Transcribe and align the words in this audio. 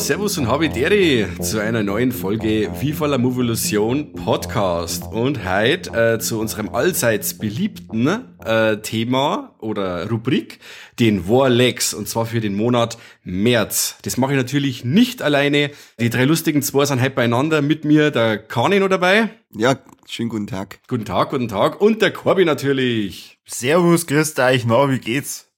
Servus 0.00 0.38
und 0.38 0.48
habe 0.48 0.70
Deri 0.70 1.26
zu 1.42 1.60
einer 1.60 1.82
neuen 1.82 2.10
Folge 2.10 2.70
Viva 2.80 3.04
la 3.04 3.18
Movolution 3.18 4.14
Podcast. 4.14 5.04
Und 5.12 5.44
heute 5.46 6.14
äh, 6.14 6.18
zu 6.18 6.40
unserem 6.40 6.70
allseits 6.70 7.36
beliebten 7.36 8.08
äh, 8.42 8.78
Thema 8.78 9.54
oder 9.58 10.08
Rubrik, 10.08 10.58
den 10.98 11.28
Warlex, 11.28 11.92
und 11.92 12.08
zwar 12.08 12.24
für 12.24 12.40
den 12.40 12.54
Monat 12.54 12.96
März. 13.24 13.98
Das 14.02 14.16
mache 14.16 14.32
ich 14.32 14.38
natürlich 14.38 14.86
nicht 14.86 15.20
alleine. 15.20 15.70
Die 16.00 16.08
drei 16.08 16.24
lustigen 16.24 16.62
zwei 16.62 16.86
sind 16.86 17.02
heute 17.02 17.10
beieinander. 17.10 17.60
Mit 17.60 17.84
mir 17.84 18.10
der 18.10 18.38
Kani 18.38 18.80
noch 18.80 18.88
dabei. 18.88 19.28
Ja, 19.54 19.78
schönen 20.08 20.30
guten 20.30 20.46
Tag. 20.46 20.78
Guten 20.88 21.04
Tag, 21.04 21.28
guten 21.28 21.48
Tag. 21.48 21.78
Und 21.78 22.00
der 22.00 22.10
Corby 22.10 22.46
natürlich. 22.46 23.38
Servus, 23.46 24.06
grüß 24.06 24.38
euch, 24.38 24.64
na, 24.64 24.90
wie 24.90 24.98
geht's? 24.98 25.48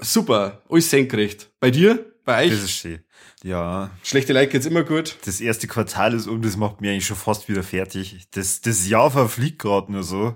Super, 0.00 0.62
alles 0.70 0.88
senkrecht. 0.88 1.50
Bei 1.60 1.70
dir? 1.70 2.02
Bei 2.24 2.44
euch? 2.44 2.50
Das 2.50 2.62
ist 2.62 2.70
schön. 2.70 3.00
Ja. 3.44 3.90
Schlechte 4.02 4.32
Like 4.32 4.50
geht's 4.50 4.64
immer 4.64 4.84
gut. 4.84 5.18
Das 5.26 5.38
erste 5.40 5.66
Quartal 5.66 6.14
ist 6.14 6.26
um, 6.26 6.40
das 6.40 6.56
macht 6.56 6.80
mir 6.80 6.90
eigentlich 6.90 7.06
schon 7.06 7.18
fast 7.18 7.46
wieder 7.46 7.62
fertig. 7.62 8.26
Das, 8.30 8.62
das 8.62 8.88
Jahr 8.88 9.10
verfliegt 9.10 9.58
gerade 9.58 9.92
nur 9.92 10.02
so. 10.02 10.34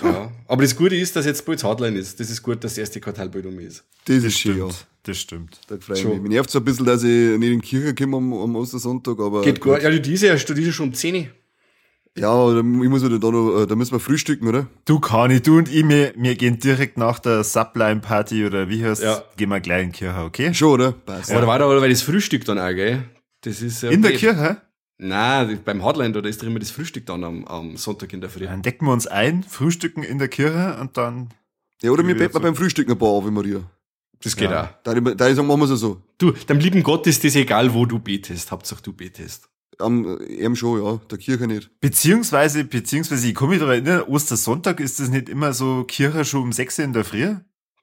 Ja. 0.00 0.30
Aber 0.46 0.62
das 0.62 0.76
Gute 0.76 0.94
ist, 0.94 1.16
dass 1.16 1.26
jetzt 1.26 1.44
bald 1.44 1.64
Hardline 1.64 1.98
ist. 1.98 2.20
Das 2.20 2.30
ist 2.30 2.40
gut, 2.40 2.62
dass 2.62 2.74
das 2.74 2.78
erste 2.78 3.00
Quartal 3.00 3.28
bald 3.28 3.46
um 3.46 3.58
ist. 3.58 3.84
Das, 4.04 4.16
das 4.16 4.24
ist 4.26 4.38
schön, 4.38 4.58
ja. 4.58 4.68
Das 5.02 5.18
stimmt. 5.18 5.60
Da 5.66 5.76
freue 5.78 5.98
ich 5.98 6.04
mich. 6.04 6.20
Mir 6.20 6.28
nervt 6.28 6.50
so 6.50 6.60
ein 6.60 6.64
bisschen, 6.64 6.86
dass 6.86 7.02
ich 7.02 7.36
nicht 7.36 7.50
in 7.50 7.60
die 7.60 7.66
Kirche 7.66 7.94
komme 7.96 8.18
am, 8.18 8.32
am 8.32 8.54
Ostersonntag, 8.54 9.18
aber. 9.18 9.42
Geht 9.42 9.60
gut. 9.60 9.82
Ja, 9.82 9.90
diese, 9.90 10.28
ja, 10.28 10.36
du 10.36 10.54
diese 10.54 10.72
schon 10.72 10.90
um 10.90 10.94
10 10.94 11.30
ja, 12.20 12.52
da, 12.52 12.58
ich 12.60 12.64
muss 12.64 13.02
da 13.02 13.08
noch, 13.08 13.66
da 13.66 13.74
müssen 13.74 13.92
wir 13.92 14.00
frühstücken, 14.00 14.46
oder? 14.46 14.66
Du, 14.84 15.00
Kani, 15.00 15.40
du 15.40 15.58
und 15.58 15.72
ich, 15.72 15.88
wir, 15.88 16.12
wir 16.16 16.34
gehen 16.36 16.58
direkt 16.58 16.98
nach 16.98 17.18
der 17.18 17.42
Sublime-Party 17.42 18.44
oder 18.44 18.68
wie 18.68 18.84
heißt 18.84 19.02
ja. 19.02 19.22
gehen 19.36 19.48
wir 19.48 19.60
gleich 19.60 19.84
in 19.84 19.92
die 19.92 19.98
Kirche, 19.98 20.20
okay? 20.20 20.54
Schon, 20.54 20.72
oder? 20.74 20.92
Passt. 20.92 21.30
Ja. 21.30 21.40
da 21.40 21.46
war 21.46 21.58
da 21.58 21.64
aber 21.64 21.88
das 21.88 22.02
Frühstück 22.02 22.44
dann 22.44 22.58
auch, 22.58 22.74
gell? 22.74 23.04
Das 23.40 23.62
ist 23.62 23.82
ja 23.82 23.90
In 23.90 24.02
der 24.02 24.12
Kirche? 24.12 24.58
Nein, 24.98 25.60
beim 25.64 25.82
Hardline, 25.82 26.12
da 26.12 26.28
ist 26.28 26.42
doch 26.42 26.46
immer 26.46 26.58
das 26.58 26.70
Frühstück 26.70 27.06
dann 27.06 27.24
am, 27.24 27.46
am 27.46 27.76
Sonntag 27.78 28.12
in 28.12 28.20
der 28.20 28.28
Früh. 28.28 28.44
Dann 28.44 28.60
decken 28.60 28.86
wir 28.86 28.92
uns 28.92 29.06
ein, 29.06 29.42
frühstücken 29.42 30.02
in 30.02 30.18
der 30.18 30.28
Kirche 30.28 30.76
und 30.78 30.98
dann. 30.98 31.30
Ja, 31.82 31.90
oder 31.90 32.06
wir 32.06 32.14
beten 32.14 32.34
so. 32.34 32.40
beim 32.40 32.54
Frühstück 32.54 32.90
ein 32.90 32.98
paar 32.98 33.16
Ave 33.16 33.30
Maria. 33.30 33.62
Das 34.22 34.36
geht 34.36 34.50
ja. 34.50 34.64
auch. 34.64 34.68
Da, 34.84 34.92
da 34.92 35.28
ich 35.28 35.36
sagen, 35.36 35.48
machen 35.48 35.60
wir 35.60 35.70
es 35.70 35.80
so. 35.80 36.02
Du, 36.18 36.32
dem 36.32 36.58
lieben 36.58 36.82
Gott 36.82 37.06
ist 37.06 37.24
das 37.24 37.34
egal, 37.34 37.72
wo 37.72 37.86
du 37.86 37.98
betest. 37.98 38.50
Hauptsache 38.50 38.82
du 38.82 38.92
betest. 38.92 39.49
Am, 39.80 40.20
eben 40.22 40.56
schon, 40.56 40.82
ja, 40.82 41.00
der 41.10 41.18
Kirche 41.18 41.46
nicht. 41.46 41.70
Beziehungsweise, 41.80 42.64
beziehungsweise, 42.64 43.28
ich 43.28 43.34
komme 43.34 43.52
mich 43.52 43.60
daran 43.60 43.74
erinnern, 43.74 44.02
Ostersonntag 44.02 44.80
ist 44.80 45.00
das 45.00 45.08
nicht 45.08 45.28
immer 45.28 45.52
so 45.52 45.84
Kirche 45.84 46.24
schon 46.24 46.42
um 46.42 46.52
6 46.52 46.78
in 46.78 46.92
der 46.92 47.04
Früh? 47.04 47.34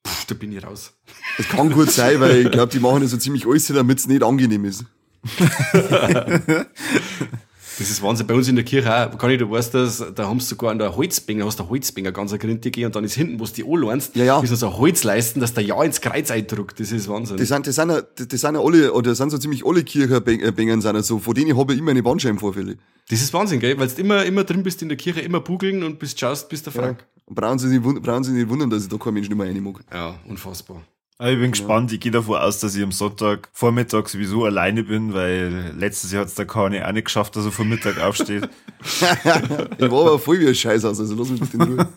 Puh, 0.03 0.11
da 0.27 0.35
bin 0.35 0.51
ich 0.51 0.63
raus. 0.63 0.93
Das 1.37 1.47
kann 1.47 1.71
gut 1.71 1.91
sein, 1.91 2.19
weil 2.19 2.45
ich 2.45 2.51
glaube, 2.51 2.71
die 2.71 2.79
machen 2.79 3.01
das 3.01 3.11
so 3.11 3.17
ziemlich 3.17 3.45
alles, 3.45 3.67
damit 3.67 3.99
es 3.99 4.07
nicht 4.07 4.23
angenehm 4.23 4.65
ist. 4.65 4.85
Das 7.77 7.91
ist 7.91 8.01
Wahnsinn. 8.01 8.25
Bei 8.25 8.33
uns 8.33 8.47
in 8.47 8.55
der 8.55 8.65
Kirche 8.65 8.91
auch, 8.91 9.17
kann 9.17 9.29
ich, 9.29 9.37
du 9.37 9.51
weißt 9.51 9.73
das, 9.73 10.03
da 10.15 10.27
haben 10.27 10.39
sie 10.39 10.47
sogar 10.47 10.71
an 10.71 10.79
der 10.79 10.95
Holzbänger, 10.95 11.45
hast 11.45 11.59
du 11.59 11.69
Holzbänger 11.69 12.11
ganz 12.11 12.31
eine 12.31 12.39
grintige 12.39 12.85
und 12.85 12.95
dann 12.95 13.03
ist 13.03 13.13
hinten, 13.13 13.39
wo 13.39 13.45
du 13.45 13.51
die 13.51 13.63
anlernst, 13.63 14.15
ja, 14.15 14.25
ja. 14.25 14.39
ist 14.39 14.49
so 14.57 14.67
ein 14.67 14.77
Holzleisten, 14.77 15.39
dass 15.39 15.53
der 15.53 15.63
Ja 15.63 15.83
ins 15.83 16.01
Kreuz 16.01 16.31
eindruckt. 16.31 16.79
Das 16.79 16.91
ist 16.91 17.07
Wahnsinn. 17.07 17.37
Das 17.37 17.49
sind, 17.49 17.67
das 17.67 17.75
sind, 17.75 17.91
das 17.91 18.41
sind 18.41 18.55
alle, 18.55 18.93
oder 18.93 19.11
das 19.11 19.19
sind 19.19 19.29
so 19.29 19.37
ziemlich 19.37 19.65
alle 19.65 19.83
Kirchenbängern 19.83 20.81
sind 20.81 21.05
so, 21.05 21.19
von 21.19 21.35
denen 21.35 21.55
habe 21.55 21.73
ich 21.73 21.79
immer 21.79 21.91
eine 21.91 22.01
Bandscheibenvorfälle. 22.01 22.77
Das 23.09 23.21
ist 23.21 23.33
Wahnsinn, 23.33 23.59
gell? 23.59 23.77
Weil 23.79 23.87
du 23.87 24.01
immer, 24.01 24.25
immer 24.25 24.43
drin 24.43 24.63
bist 24.63 24.81
in 24.81 24.89
der 24.89 24.97
Kirche, 24.97 25.21
immer 25.21 25.39
bugeln 25.39 25.83
und 25.83 25.99
bist 25.99 26.19
schaust, 26.19 26.49
bist 26.49 26.65
der 26.65 26.73
Frank. 26.73 27.05
Ja. 27.27 27.33
Brauchen 27.33 27.59
sie, 27.59 27.67
nicht, 27.67 27.83
brauchen 27.83 28.23
sie 28.23 28.31
nicht 28.31 28.49
wundern, 28.49 28.69
dass 28.69 28.83
ich 28.83 28.89
da 28.89 28.97
kein 28.97 29.13
Mensch 29.13 29.29
nicht 29.29 29.37
mehr 29.37 29.47
rein 29.47 29.61
mag. 29.61 29.81
Ja, 29.93 30.15
unfassbar. 30.27 30.81
Aber 31.19 31.31
ich 31.31 31.39
bin 31.39 31.51
gespannt. 31.51 31.91
Ich 31.91 31.99
gehe 31.99 32.11
davon 32.11 32.37
aus, 32.37 32.59
dass 32.59 32.75
ich 32.75 32.83
am 32.83 32.91
Sonntag 32.91 33.49
Vormittag 33.51 34.07
sowieso 34.07 34.45
alleine 34.45 34.83
bin, 34.83 35.15
weil 35.15 35.73
letztes 35.75 36.11
Jahr 36.11 36.21
hat 36.21 36.27
es 36.27 36.35
der 36.35 36.45
Kane 36.45 36.87
auch 36.87 36.91
nicht 36.91 37.05
geschafft, 37.05 37.35
dass 37.35 37.45
er 37.45 37.51
vor 37.51 37.65
Mittag 37.65 37.99
aufsteht. 37.99 38.47
ich 38.83 39.01
war 39.01 40.01
aber 40.01 40.19
voll 40.19 40.39
wie 40.39 40.47
ein 40.47 40.53
Scheiß 40.53 40.85
aus, 40.85 40.99
also 40.99 41.15
lass 41.15 41.29
mich 41.29 41.39
bitte 41.39 41.57
in 41.57 41.63
Ruhe. 41.63 41.87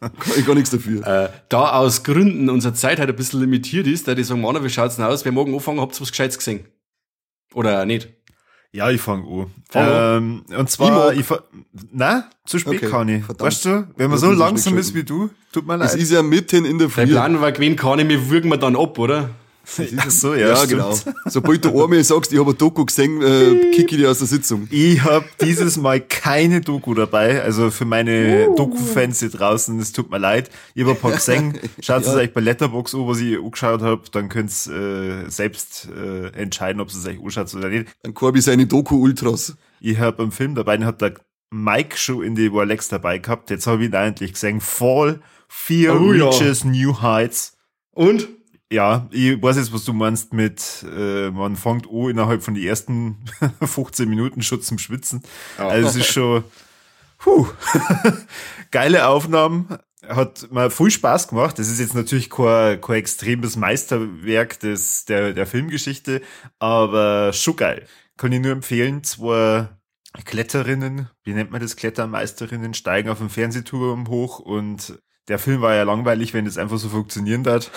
Kann 0.00 0.38
ich 0.38 0.46
gar 0.46 0.54
nichts 0.54 0.70
dafür. 0.70 1.04
Äh, 1.04 1.30
da 1.48 1.72
aus 1.72 2.04
Gründen 2.04 2.48
unsere 2.48 2.72
Zeit 2.72 3.00
halt 3.00 3.10
ein 3.10 3.16
bisschen 3.16 3.40
limitiert 3.40 3.88
ist, 3.88 4.06
da 4.06 4.14
die 4.14 4.22
sagen, 4.22 4.40
Mann, 4.40 4.62
wie 4.62 4.70
schaut's 4.70 4.94
denn 4.94 5.06
aus? 5.06 5.24
Wer 5.24 5.32
morgen 5.32 5.54
anfangen, 5.54 5.80
habt 5.80 5.96
ihr 5.96 6.02
was 6.02 6.12
Gescheites 6.12 6.38
gesehen? 6.38 6.64
Oder 7.54 7.84
nicht? 7.84 8.10
Ja, 8.74 8.90
ich 8.90 9.02
fange 9.02 9.24
an. 9.24 9.46
Ähm, 9.74 10.44
und 10.56 10.70
zwar, 10.70 11.12
ich, 11.12 11.20
ich 11.20 11.26
na, 11.92 12.30
zu 12.46 12.58
spät 12.58 12.76
okay, 12.76 12.88
kann 12.88 13.08
ich. 13.08 13.22
Verdammt. 13.22 13.46
Weißt 13.46 13.64
du, 13.66 13.86
wenn 13.96 14.08
man 14.08 14.18
so 14.18 14.32
langsam 14.32 14.78
ist 14.78 14.94
wie 14.94 15.04
du, 15.04 15.28
tut 15.52 15.66
mir 15.66 15.76
leid. 15.76 15.88
Es 15.88 15.94
ist 15.94 16.10
ja 16.10 16.22
mitten 16.22 16.64
in 16.64 16.78
der 16.78 16.88
Früh. 16.88 17.04
Der 17.04 17.12
Plan 17.12 17.38
war 17.40 17.52
gewesen, 17.52 17.76
kann 17.76 17.98
ich, 17.98 18.08
wir 18.08 18.30
würgen 18.30 18.50
wir 18.50 18.56
dann 18.56 18.74
ab, 18.74 18.98
oder? 18.98 19.28
Ach 19.96 20.10
so, 20.10 20.34
ja, 20.34 20.48
ja 20.54 20.64
genau. 20.64 20.98
Sobald 21.26 21.64
du 21.64 21.82
einmal 21.82 22.02
sagst, 22.02 22.32
ich 22.32 22.38
habe 22.38 22.50
ein 22.50 22.58
Doku 22.58 22.84
gesehen, 22.84 23.22
äh, 23.22 23.70
kicke 23.72 23.94
ich 23.94 24.00
dich 24.00 24.06
aus 24.06 24.18
der 24.18 24.26
Sitzung. 24.26 24.66
Ich 24.70 25.02
habe 25.02 25.24
dieses 25.40 25.76
Mal 25.76 26.00
keine 26.00 26.60
Doku 26.60 26.94
dabei. 26.94 27.42
Also 27.42 27.70
für 27.70 27.84
meine 27.84 28.48
uh. 28.48 28.56
Doku-Fans 28.56 29.20
hier 29.20 29.30
draußen, 29.30 29.78
es 29.78 29.92
tut 29.92 30.10
mir 30.10 30.18
leid. 30.18 30.50
Ich 30.74 30.82
habe 30.82 30.92
ein 30.92 30.98
paar 30.98 31.12
gesehen. 31.12 31.58
Schaut 31.80 32.04
ja. 32.04 32.10
es 32.10 32.16
euch 32.16 32.32
bei 32.32 32.40
Letterbox 32.40 32.94
an, 32.94 33.06
was 33.06 33.20
ich 33.20 33.38
angeschaut 33.38 33.82
habe. 33.82 34.02
Dann 34.10 34.28
könnt 34.28 34.52
ihr 34.66 35.26
äh, 35.26 35.30
selbst 35.30 35.88
äh, 35.88 36.28
entscheiden, 36.28 36.80
ob 36.80 36.88
es 36.88 37.06
euch 37.06 37.18
anschaut 37.22 37.54
oder 37.54 37.68
nicht. 37.68 37.86
Dann 38.02 38.14
Corby 38.14 38.40
seine 38.40 38.66
Doku-Ultras. 38.66 39.56
Ich 39.80 39.98
habe 39.98 40.22
einen 40.22 40.32
Film 40.32 40.54
dabei, 40.54 40.76
den 40.76 40.86
hat 40.86 41.00
der 41.00 41.14
Mike 41.52 41.96
schon 41.96 42.24
in 42.24 42.34
die 42.34 42.52
Warlex 42.52 42.88
dabei 42.88 43.18
gehabt. 43.18 43.50
Jetzt 43.50 43.66
habe 43.66 43.82
ich 43.82 43.90
ihn 43.90 43.94
eigentlich 43.94 44.32
gesehen. 44.32 44.60
Fall, 44.60 45.20
Fear 45.48 46.00
oh, 46.00 46.08
Reaches 46.08 46.64
ja. 46.64 46.70
New 46.70 47.02
Heights. 47.02 47.56
Und? 47.92 48.28
Ja, 48.72 49.06
ich 49.10 49.42
weiß 49.42 49.58
jetzt, 49.58 49.74
was 49.74 49.84
du 49.84 49.92
meinst 49.92 50.32
mit, 50.32 50.82
äh, 50.96 51.30
man 51.30 51.56
fängt 51.56 51.86
an 51.86 52.08
innerhalb 52.08 52.42
von 52.42 52.54
den 52.54 52.64
ersten 52.64 53.22
15 53.62 54.08
Minuten 54.08 54.40
schon 54.40 54.62
zum 54.62 54.78
Schwitzen. 54.78 55.22
Oh. 55.58 55.64
Also 55.64 55.88
es 55.90 55.96
ist 55.96 56.06
schon, 56.06 56.42
puh, 57.18 57.46
geile 58.70 59.08
Aufnahmen. 59.08 59.68
Hat 60.08 60.50
mir 60.50 60.70
viel 60.70 60.90
Spaß 60.90 61.28
gemacht. 61.28 61.58
Das 61.58 61.68
ist 61.68 61.80
jetzt 61.80 61.94
natürlich 61.94 62.30
kein, 62.30 62.80
kein 62.80 62.96
extremes 62.96 63.56
Meisterwerk 63.56 64.58
des, 64.60 65.04
der, 65.04 65.34
der 65.34 65.46
Filmgeschichte, 65.46 66.22
aber 66.58 67.34
schon 67.34 67.56
geil. 67.56 67.86
Kann 68.16 68.32
ich 68.32 68.40
nur 68.40 68.52
empfehlen. 68.52 69.04
Zwei 69.04 69.68
Kletterinnen, 70.24 71.10
wie 71.24 71.34
nennt 71.34 71.50
man 71.50 71.60
das, 71.60 71.76
Klettermeisterinnen, 71.76 72.72
steigen 72.72 73.10
auf 73.10 73.18
dem 73.18 73.28
Fernsehturm 73.28 74.08
hoch 74.08 74.38
und 74.38 74.98
der 75.28 75.38
Film 75.38 75.60
war 75.60 75.74
ja 75.74 75.84
langweilig, 75.84 76.34
wenn 76.34 76.46
es 76.46 76.58
einfach 76.58 76.78
so 76.78 76.88
funktionieren 76.88 77.46
hat. 77.46 77.70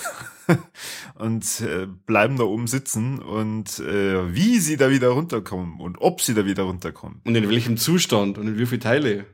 und 1.16 1.62
äh, 1.62 1.88
bleiben 2.06 2.38
da 2.38 2.44
oben 2.44 2.68
sitzen 2.68 3.20
und 3.20 3.80
äh, 3.80 4.34
wie 4.34 4.60
sie 4.60 4.78
da 4.78 4.90
wieder 4.90 5.10
runterkommen 5.10 5.80
und 5.80 5.98
ob 5.98 6.22
sie 6.22 6.34
da 6.34 6.46
wieder 6.46 6.64
runterkommen. 6.64 7.22
Und 7.26 7.36
in 7.36 7.50
welchem 7.50 7.78
Zustand 7.78 8.38
und 8.38 8.48
in 8.48 8.58
wie 8.58 8.66
viele 8.66 8.80
Teile. 8.80 9.26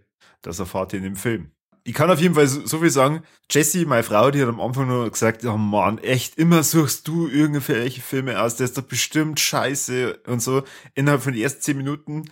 Das 0.41 0.59
erfahrt 0.59 0.93
ihr 0.93 0.97
in 0.97 1.03
dem 1.03 1.15
Film. 1.15 1.51
Ich 1.83 1.93
kann 1.93 2.11
auf 2.11 2.19
jeden 2.19 2.35
Fall 2.35 2.47
so, 2.47 2.65
so 2.65 2.79
viel 2.79 2.91
sagen. 2.91 3.23
Jessie, 3.49 3.85
meine 3.85 4.03
Frau, 4.03 4.31
die 4.31 4.41
hat 4.41 4.49
am 4.49 4.61
Anfang 4.61 4.87
nur 4.87 5.09
gesagt, 5.09 5.43
oh 5.45 5.57
Mann, 5.57 5.97
echt, 5.97 6.37
immer 6.37 6.63
suchst 6.63 7.07
du 7.07 7.27
irgendwelche 7.27 8.01
Filme 8.01 8.39
aus, 8.39 8.55
der 8.55 8.65
ist 8.65 8.77
doch 8.77 8.83
bestimmt 8.83 9.39
scheiße 9.39 10.19
und 10.27 10.41
so. 10.41 10.63
Innerhalb 10.93 11.23
von 11.23 11.33
den 11.33 11.41
ersten 11.41 11.61
zehn 11.61 11.77
Minuten 11.77 12.25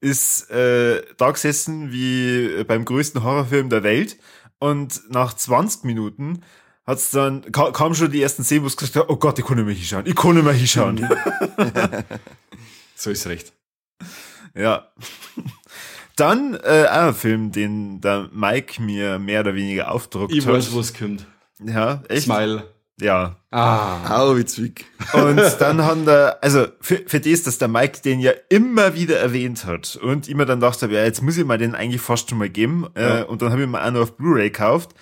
ist 0.00 0.50
äh, 0.50 1.02
da 1.16 1.30
gesessen 1.30 1.92
wie 1.92 2.64
beim 2.64 2.84
größten 2.84 3.22
Horrorfilm 3.22 3.70
der 3.70 3.82
Welt 3.82 4.18
und 4.58 5.02
nach 5.10 5.34
20 5.34 5.84
Minuten 5.84 6.42
hat's 6.86 7.10
dann, 7.10 7.50
kam 7.52 7.94
schon 7.94 8.10
die 8.10 8.22
ersten 8.22 8.44
Szenen, 8.44 8.66
es 8.66 8.76
gesagt 8.76 8.96
hat, 8.96 9.08
oh 9.08 9.16
Gott, 9.16 9.38
ich 9.38 9.44
kann 9.44 9.56
nicht 9.56 9.66
mehr 9.66 9.74
hinschauen. 9.74 10.06
Ich 10.06 10.14
kann 10.14 10.34
nicht 10.34 10.44
mehr 10.44 10.52
hinschauen. 10.52 11.08
so 12.94 13.10
ist 13.10 13.26
recht. 13.26 13.52
Ja. 14.54 14.88
Dann 16.16 16.54
äh, 16.54 16.86
auch 16.88 17.08
ein 17.08 17.14
Film, 17.14 17.52
den 17.52 18.00
der 18.00 18.28
Mike 18.32 18.80
mir 18.80 19.18
mehr 19.18 19.40
oder 19.40 19.54
weniger 19.54 19.90
aufdruckt 19.90 20.32
ich 20.32 20.46
hat. 20.46 20.52
Ich 20.52 20.58
weiß, 20.58 20.72
wo 20.72 20.80
es 20.80 20.94
kommt. 20.94 21.26
Ja, 21.64 22.02
echt? 22.08 22.24
Smile. 22.24 22.73
Ja. 23.00 23.36
Ah. 23.50 24.20
Au, 24.20 24.36
wie 24.36 24.44
zwick. 24.44 24.86
Und 25.12 25.40
dann 25.58 25.82
haben 25.82 26.04
da, 26.04 26.36
also 26.40 26.66
für, 26.80 27.02
für 27.06 27.20
das, 27.20 27.42
dass 27.42 27.58
der 27.58 27.68
Mike 27.68 28.02
den 28.02 28.20
ja 28.20 28.32
immer 28.48 28.94
wieder 28.94 29.18
erwähnt 29.18 29.64
hat 29.64 29.96
und 29.96 30.28
immer 30.28 30.46
dann 30.46 30.60
dachte, 30.60 30.86
ja, 30.86 31.04
jetzt 31.04 31.22
muss 31.22 31.36
ich 31.36 31.44
mir 31.44 31.58
den 31.58 31.74
eigentlich 31.74 32.00
fast 32.00 32.30
schon 32.30 32.38
mal 32.38 32.48
geben. 32.48 32.86
Ja. 32.96 33.20
Äh, 33.20 33.24
und 33.24 33.42
dann 33.42 33.50
habe 33.50 33.62
ich 33.62 33.68
mir 33.68 33.84
auch 33.84 33.90
noch 33.90 34.02
auf 34.02 34.16
Blu-ray 34.16 34.50
gekauft. 34.50 34.94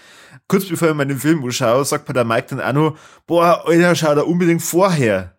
Kurz 0.49 0.67
bevor 0.67 0.89
ich 0.89 0.95
mir 0.95 1.07
den 1.07 1.19
Film 1.19 1.45
anschaue, 1.45 1.85
sagt 1.85 2.09
mir 2.09 2.15
der 2.15 2.25
Mike 2.25 2.49
dann 2.51 2.61
auch 2.61 2.73
noch, 2.73 2.99
boah, 3.27 3.67
Alter, 3.67 3.95
schau 3.95 4.15
da 4.15 4.23
unbedingt 4.23 4.63
vorher. 4.63 5.39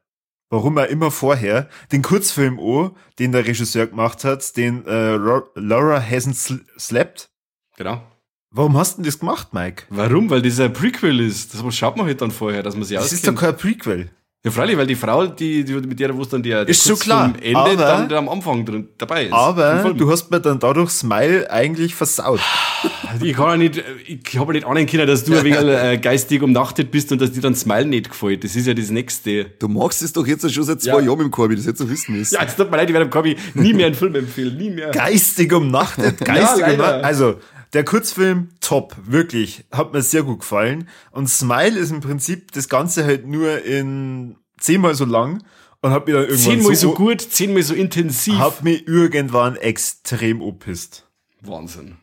Warum 0.49 0.77
er 0.77 0.89
immer 0.89 1.09
vorher 1.09 1.67
den 1.91 2.03
Kurzfilm 2.03 2.59
an, 2.59 2.91
den 3.17 3.31
der 3.31 3.45
Regisseur 3.45 3.87
gemacht 3.87 4.23
hat, 4.23 4.55
den 4.55 4.85
äh, 4.85 5.15
Laura 5.15 5.97
Hasn't 5.97 6.61
Slept. 6.77 7.31
Genau. 7.75 8.03
Warum 8.55 8.77
hast 8.77 8.93
du 8.93 9.01
denn 9.01 9.05
das 9.05 9.19
gemacht, 9.19 9.47
Mike? 9.51 9.83
Warum? 9.89 10.29
Weil 10.29 10.41
das 10.43 10.59
ein 10.59 10.71
Prequel 10.71 11.19
ist. 11.21 11.53
Das 11.55 11.75
schaut 11.75 11.97
man 11.97 12.05
halt 12.05 12.21
dann 12.21 12.29
vorher, 12.31 12.61
dass 12.61 12.75
man 12.75 12.83
sich 12.83 12.95
Das 12.97 13.11
ist 13.11 13.27
doch 13.27 13.33
kein 13.33 13.57
Prequel. 13.57 14.09
Ja, 14.45 14.51
freilich, 14.51 14.75
weil 14.77 14.85
die 14.85 14.95
Frau, 14.95 15.25
die, 15.25 15.63
die 15.63 15.73
mit 15.73 15.97
der, 15.99 16.13
wo 16.15 16.21
es 16.21 16.27
dann 16.27 16.43
der, 16.43 16.67
ist 16.67 16.85
schon 16.85 16.99
klar, 16.99 17.33
Ende 17.41 17.57
aber, 17.57 17.75
dann 17.75 18.11
am 18.13 18.27
Anfang 18.29 18.65
drin 18.65 18.89
dabei 18.97 19.25
ist. 19.27 19.31
Aber 19.33 19.93
du 19.93 20.11
hast 20.11 20.29
mir 20.29 20.41
dann 20.41 20.59
dadurch 20.59 20.89
Smile 20.91 21.49
eigentlich 21.49 21.95
versaut. 21.95 22.41
Ich 23.21 23.37
kann 23.37 23.51
ja 23.51 23.55
nicht, 23.57 23.81
ich 24.05 24.37
habe 24.37 24.51
nicht 24.51 24.65
ahnen 24.67 24.85
können, 24.85 25.07
dass 25.07 25.23
du 25.23 25.33
ein 25.37 25.45
wenig 25.45 25.59
äh, 25.59 25.97
geistig 25.97 26.43
umnachtet 26.43 26.91
bist 26.91 27.11
und 27.13 27.21
dass 27.21 27.31
dir 27.31 27.39
dann 27.39 27.55
Smile 27.55 27.85
nicht 27.85 28.09
gefällt. 28.09 28.43
Das 28.43 28.55
ist 28.57 28.67
ja 28.67 28.73
das 28.73 28.89
Nächste. 28.89 29.45
Du 29.59 29.69
machst 29.69 30.01
es 30.01 30.11
doch 30.11 30.27
jetzt 30.27 30.51
schon 30.53 30.63
seit 30.65 30.81
zwei 30.81 30.99
Ja. 30.99 30.99
Jahren 30.99 31.17
mit 31.19 31.27
dem 31.27 31.31
Korbi, 31.31 31.55
das 31.55 31.65
hättest 31.65 31.83
du 31.83 31.89
wissen 31.89 32.17
müssen. 32.17 32.33
Ja, 32.35 32.43
es 32.43 32.55
tut 32.57 32.69
mir 32.69 32.75
leid, 32.75 32.89
ich 32.89 32.93
werde 32.93 33.05
dem 33.07 33.11
Kabi 33.13 33.37
nie 33.53 33.73
mehr 33.73 33.85
einen 33.85 33.95
Film 33.95 34.13
empfehlen. 34.15 34.57
Nie 34.57 34.71
mehr. 34.71 34.91
Geistig 34.91 35.53
umnachtet, 35.53 36.19
geistig 36.25 36.61
leider. 36.63 36.73
umnachtet. 36.73 37.03
Also, 37.05 37.35
der 37.73 37.83
Kurzfilm, 37.83 38.49
top, 38.61 38.95
wirklich, 39.05 39.65
hat 39.71 39.93
mir 39.93 40.01
sehr 40.01 40.23
gut 40.23 40.39
gefallen. 40.39 40.87
Und 41.11 41.27
Smile 41.27 41.79
ist 41.79 41.91
im 41.91 42.01
Prinzip 42.01 42.51
das 42.51 42.69
Ganze 42.69 43.03
halt 43.03 43.27
nur 43.27 43.63
in 43.63 44.37
zehnmal 44.59 44.95
so 44.95 45.05
lang 45.05 45.43
und 45.81 45.91
hat 45.91 46.07
mir 46.07 46.13
dann 46.13 46.23
irgendwann 46.23 46.51
Zehnmal 46.57 46.75
so 46.75 46.93
gut, 46.93 47.21
zehnmal 47.21 47.63
so 47.63 47.73
intensiv. 47.73 48.37
hat 48.37 48.63
mich 48.63 48.87
irgendwann 48.87 49.55
extrem 49.55 50.41
oppisst. 50.41 51.07
Wahnsinn. 51.41 51.97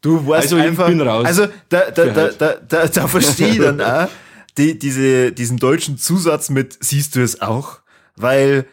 Du 0.00 0.26
weißt 0.26 0.44
Also, 0.44 0.58
ich 0.58 0.64
einfach, 0.64 0.88
bin 0.88 1.00
raus. 1.00 1.24
also 1.24 1.46
da, 1.68 1.90
da, 1.90 2.06
da, 2.06 2.28
da, 2.28 2.54
da, 2.54 2.86
da 2.86 3.08
verstehe 3.08 3.48
ich 3.48 3.58
dann 3.58 3.80
auch 3.80 4.08
die, 4.58 4.78
diese, 4.78 5.32
diesen 5.32 5.58
deutschen 5.58 5.98
Zusatz 5.98 6.50
mit, 6.50 6.76
siehst 6.80 7.16
du 7.16 7.22
es 7.22 7.40
auch? 7.40 7.80
Weil 8.16 8.66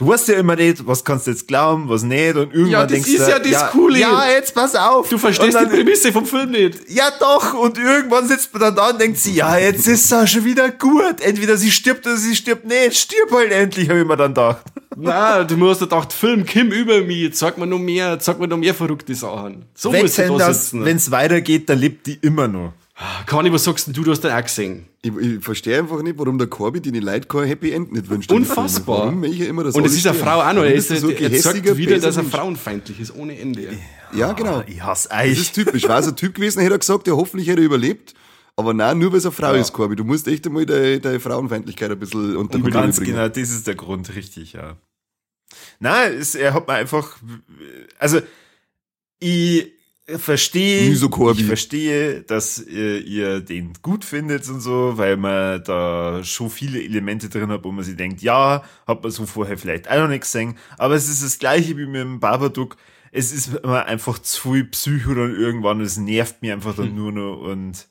du 0.00 0.08
weißt 0.08 0.28
ja 0.28 0.34
immer 0.36 0.56
nicht, 0.56 0.86
was 0.86 1.04
kannst 1.04 1.26
du 1.26 1.30
jetzt 1.30 1.46
glauben, 1.46 1.88
was 1.88 2.02
nicht 2.02 2.34
und 2.34 2.52
irgendwann 2.54 2.70
Ja, 2.70 2.82
das 2.84 2.92
denkst 2.92 3.08
ist 3.10 3.26
du, 3.26 3.30
ja 3.30 3.38
das 3.38 3.70
Coole. 3.70 3.98
Ja, 3.98 4.28
jetzt 4.30 4.54
pass 4.54 4.74
auf. 4.74 5.08
Du 5.10 5.18
verstehst 5.18 5.54
und 5.54 5.60
die 5.60 5.66
dann, 5.66 5.74
Prämisse 5.74 6.10
vom 6.10 6.24
Film 6.24 6.50
nicht. 6.50 6.78
Ja 6.88 7.10
doch, 7.20 7.52
und 7.54 7.76
irgendwann 7.76 8.26
sitzt 8.26 8.52
man 8.54 8.62
dann 8.62 8.74
da 8.76 8.90
und 8.90 9.00
denkt 9.00 9.18
sie, 9.18 9.34
ja, 9.34 9.58
jetzt 9.58 9.86
ist 9.86 10.10
es 10.10 10.30
schon 10.30 10.44
wieder 10.44 10.70
gut. 10.70 11.20
Entweder 11.20 11.56
sie 11.58 11.70
stirbt 11.70 12.06
oder 12.06 12.16
sie 12.16 12.34
stirbt 12.34 12.64
nicht. 12.64 12.96
Stirb 12.96 13.30
halt 13.30 13.52
endlich, 13.52 13.90
habe 13.90 14.00
ich 14.00 14.06
mir 14.06 14.16
dann 14.16 14.32
gedacht. 14.34 14.62
Na, 14.96 15.44
du 15.44 15.56
musst 15.56 15.80
gedacht, 15.80 16.12
Film, 16.12 16.44
Kim 16.44 16.72
über 16.72 17.00
mich, 17.02 17.34
zeig 17.34 17.58
mir 17.58 17.66
noch 17.66 17.78
mehr, 17.78 18.18
zeig 18.18 18.40
mir 18.40 18.48
noch 18.48 18.56
mehr 18.56 18.74
verrückte 18.74 19.14
Sachen. 19.14 19.66
So 19.74 19.92
musst 19.92 20.18
du 20.18 20.22
Wenn 20.22 20.38
da 20.38 20.52
sitzen. 20.52 20.84
wenn's 20.84 21.10
weitergeht, 21.10 21.68
dann 21.68 21.78
lebt 21.78 22.06
die 22.06 22.18
immer 22.22 22.48
noch. 22.48 22.72
Kann 23.26 23.50
was 23.50 23.64
sagst 23.64 23.86
denn 23.86 23.94
du, 23.94 24.04
du 24.04 24.10
hast 24.10 24.20
den 24.22 24.30
auch 24.30 24.42
gesehen. 24.42 24.86
Ich, 25.00 25.16
ich 25.16 25.42
verstehe 25.42 25.78
einfach 25.78 26.02
nicht, 26.02 26.18
warum 26.18 26.36
der 26.36 26.48
Korbi 26.48 26.80
den 26.82 26.94
Leuten 26.96 27.26
kein 27.28 27.44
Happy 27.46 27.72
End 27.72 27.92
nicht 27.92 28.10
wünscht. 28.10 28.30
den 28.30 28.38
Unfassbar. 28.38 29.06
Warum 29.06 29.24
ich 29.24 29.40
immer 29.40 29.64
das 29.64 29.74
Und 29.74 29.86
es 29.86 29.94
ist 29.94 30.06
eine? 30.06 30.18
Frau 30.18 30.40
auch 30.42 30.52
noch. 30.52 30.64
Er, 30.64 30.74
ist, 30.74 30.88
so 30.88 31.08
er 31.08 31.32
zeigt 31.40 31.76
wieder, 31.78 31.98
dass 31.98 32.18
er 32.18 32.24
frauenfeindlich 32.24 33.00
ist, 33.00 33.14
ohne 33.14 33.38
Ende. 33.38 33.78
Ja, 34.12 34.32
genau. 34.32 34.62
Ich 34.66 34.82
hasse 34.82 35.08
Das 35.08 35.18
euch. 35.18 35.30
ist 35.38 35.54
typisch. 35.54 35.88
War 35.88 36.00
es 36.00 36.08
ein 36.08 36.16
Typ 36.16 36.34
gewesen, 36.34 36.60
hätte 36.60 36.74
er 36.74 36.78
gesagt, 36.78 37.06
ja, 37.06 37.14
hoffentlich 37.14 37.48
hätte 37.48 37.60
er 37.62 37.66
überlebt. 37.66 38.12
Aber 38.56 38.74
nein, 38.74 38.98
nur 38.98 39.12
weil 39.12 39.18
es 39.18 39.24
eine 39.24 39.32
Frau 39.32 39.54
ist, 39.54 39.72
Korbi. 39.72 39.96
Du 39.96 40.04
musst 40.04 40.28
echt 40.28 40.46
einmal 40.46 40.66
deine, 40.66 41.00
deine 41.00 41.20
Frauenfeindlichkeit 41.20 41.90
ein 41.90 41.98
bisschen 41.98 42.36
unter 42.36 42.58
Kontrolle 42.58 42.84
Ganz 42.84 42.96
bringen. 42.98 43.12
genau, 43.12 43.28
das 43.28 43.48
ist 43.50 43.66
der 43.66 43.76
Grund, 43.76 44.14
richtig, 44.14 44.52
ja. 44.52 44.76
Nein, 45.78 46.12
es, 46.18 46.34
er 46.34 46.52
hat 46.52 46.68
mir 46.68 46.74
einfach, 46.74 47.16
also, 47.98 48.20
ich 49.20 49.72
verstehe, 50.18 50.80
ich 51.40 51.44
verstehe, 51.46 52.22
dass 52.22 52.58
ihr, 52.58 53.04
ihr 53.04 53.40
den 53.40 53.72
gut 53.82 54.04
findet 54.04 54.48
und 54.48 54.60
so, 54.60 54.96
weil 54.96 55.16
man 55.16 55.62
da 55.64 56.22
schon 56.24 56.50
viele 56.50 56.82
Elemente 56.82 57.28
drin 57.28 57.50
hat, 57.50 57.64
wo 57.64 57.72
man 57.72 57.84
sich 57.84 57.96
denkt, 57.96 58.22
ja, 58.22 58.62
hat 58.86 59.02
man 59.02 59.12
so 59.12 59.26
vorher 59.26 59.58
vielleicht 59.58 59.90
auch 59.90 59.98
noch 59.98 60.08
nicht 60.08 60.22
gesehen, 60.22 60.56
aber 60.78 60.94
es 60.94 61.08
ist 61.08 61.22
das 61.22 61.38
gleiche 61.38 61.76
wie 61.76 61.86
mit 61.86 62.00
dem 62.00 62.20
Babadook. 62.20 62.76
Es 63.12 63.32
ist 63.32 63.54
immer 63.54 63.86
einfach 63.86 64.18
zu 64.20 64.52
viel 64.52 64.64
Psycho 64.64 65.14
dann 65.14 65.34
irgendwann, 65.34 65.80
es 65.80 65.96
nervt 65.96 66.42
mich 66.42 66.52
einfach 66.52 66.76
Hm. 66.76 66.84
dann 66.84 66.94
nur 66.94 67.12
noch 67.12 67.40
und 67.40 67.88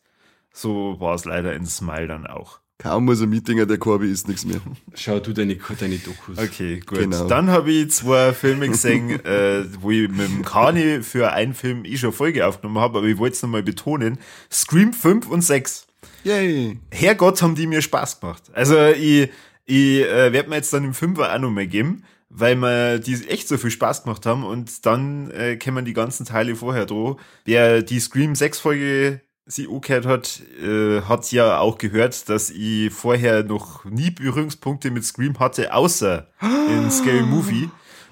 so 0.52 1.00
war 1.00 1.16
es 1.16 1.26
leider 1.26 1.54
in 1.54 1.66
Smile 1.66 2.08
dann 2.08 2.26
auch. 2.28 2.60
Kaum 2.82 3.04
muss 3.04 3.22
ein 3.22 3.30
Meetinger, 3.30 3.66
der 3.66 3.78
Korbi 3.78 4.10
ist 4.10 4.30
nichts 4.30 4.46
mehr. 4.46 4.62
Schau 4.96 5.20
du 5.20 5.34
deine, 5.34 5.58
deine 5.58 5.98
Dokus. 5.98 6.38
Okay, 6.38 6.80
gut. 6.80 7.00
Genau. 7.00 7.28
Dann 7.28 7.50
habe 7.50 7.72
ich 7.72 7.92
zwei 7.92 8.32
Filme 8.32 8.70
gesehen, 8.70 9.10
äh, 9.26 9.66
wo 9.82 9.92
ich 9.92 10.08
mit 10.08 10.30
dem 10.30 10.46
Kani 10.46 11.04
für 11.04 11.34
einen 11.34 11.54
Film 11.54 11.84
eh 11.84 11.98
schon 11.98 12.14
Folge 12.14 12.48
aufgenommen 12.48 12.80
habe, 12.80 13.00
aber 13.00 13.08
ich 13.08 13.18
wollte 13.18 13.36
es 13.36 13.42
nochmal 13.42 13.64
betonen. 13.64 14.18
Scream 14.50 14.94
5 14.94 15.28
und 15.28 15.42
6. 15.42 15.88
Yay. 16.24 16.80
Herrgott, 16.90 17.42
haben 17.42 17.56
die 17.56 17.68
mir 17.68 17.82
Spaß 17.82 18.22
gemacht. 18.22 18.44
Also 18.54 18.78
ich, 18.88 19.30
ich 19.66 20.00
äh, 20.06 20.32
werde 20.32 20.48
mir 20.48 20.56
jetzt 20.56 20.72
dann 20.72 20.86
im 20.86 20.94
Fünfer 20.94 21.36
auch 21.36 21.40
nochmal 21.40 21.68
geben, 21.68 22.06
weil 22.30 22.56
mir 22.56 23.00
die 23.00 23.28
echt 23.28 23.50
so 23.50 23.58
viel 23.58 23.72
Spaß 23.72 24.04
gemacht 24.04 24.26
haben 24.26 24.46
und 24.46 24.86
dann 24.86 25.32
äh, 25.32 25.58
kämen 25.58 25.84
die 25.84 25.94
ganzen 25.94 26.26
Teile 26.26 26.56
vorher 26.56 26.86
dran. 26.86 27.18
Wer 27.44 27.82
die 27.82 28.00
Scream 28.00 28.36
6 28.36 28.60
Folge 28.60 29.20
sie 29.50 29.68
angehört 29.68 30.06
hat, 30.06 30.42
äh, 30.62 31.02
hat 31.02 31.32
ja 31.32 31.60
auch 31.60 31.78
gehört, 31.78 32.30
dass 32.30 32.50
ich 32.52 32.94
vorher 32.94 33.44
noch 33.44 33.84
nie 33.84 34.12
Berührungspunkte 34.12 34.92
mit 34.92 35.04
Scream 35.04 35.38
hatte, 35.40 35.74
außer 35.74 36.28
in 36.70 36.90
Scary 36.92 37.24
Movie. 37.24 37.70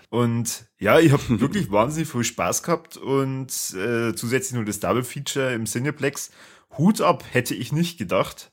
Und 0.09 0.65
ja, 0.79 0.99
ich 0.99 1.11
habe 1.11 1.23
wirklich 1.39 1.71
wahnsinnig 1.71 2.09
viel 2.09 2.23
Spaß 2.23 2.63
gehabt 2.63 2.97
und 2.97 3.49
äh, 3.75 4.15
zusätzlich 4.15 4.53
nur 4.53 4.65
das 4.65 4.79
Double 4.79 5.03
Feature 5.03 5.53
im 5.53 5.65
Cineplex. 5.65 6.31
Hut 6.77 7.01
ab, 7.01 7.23
hätte 7.31 7.53
ich 7.53 7.71
nicht 7.71 7.97
gedacht. 7.97 8.51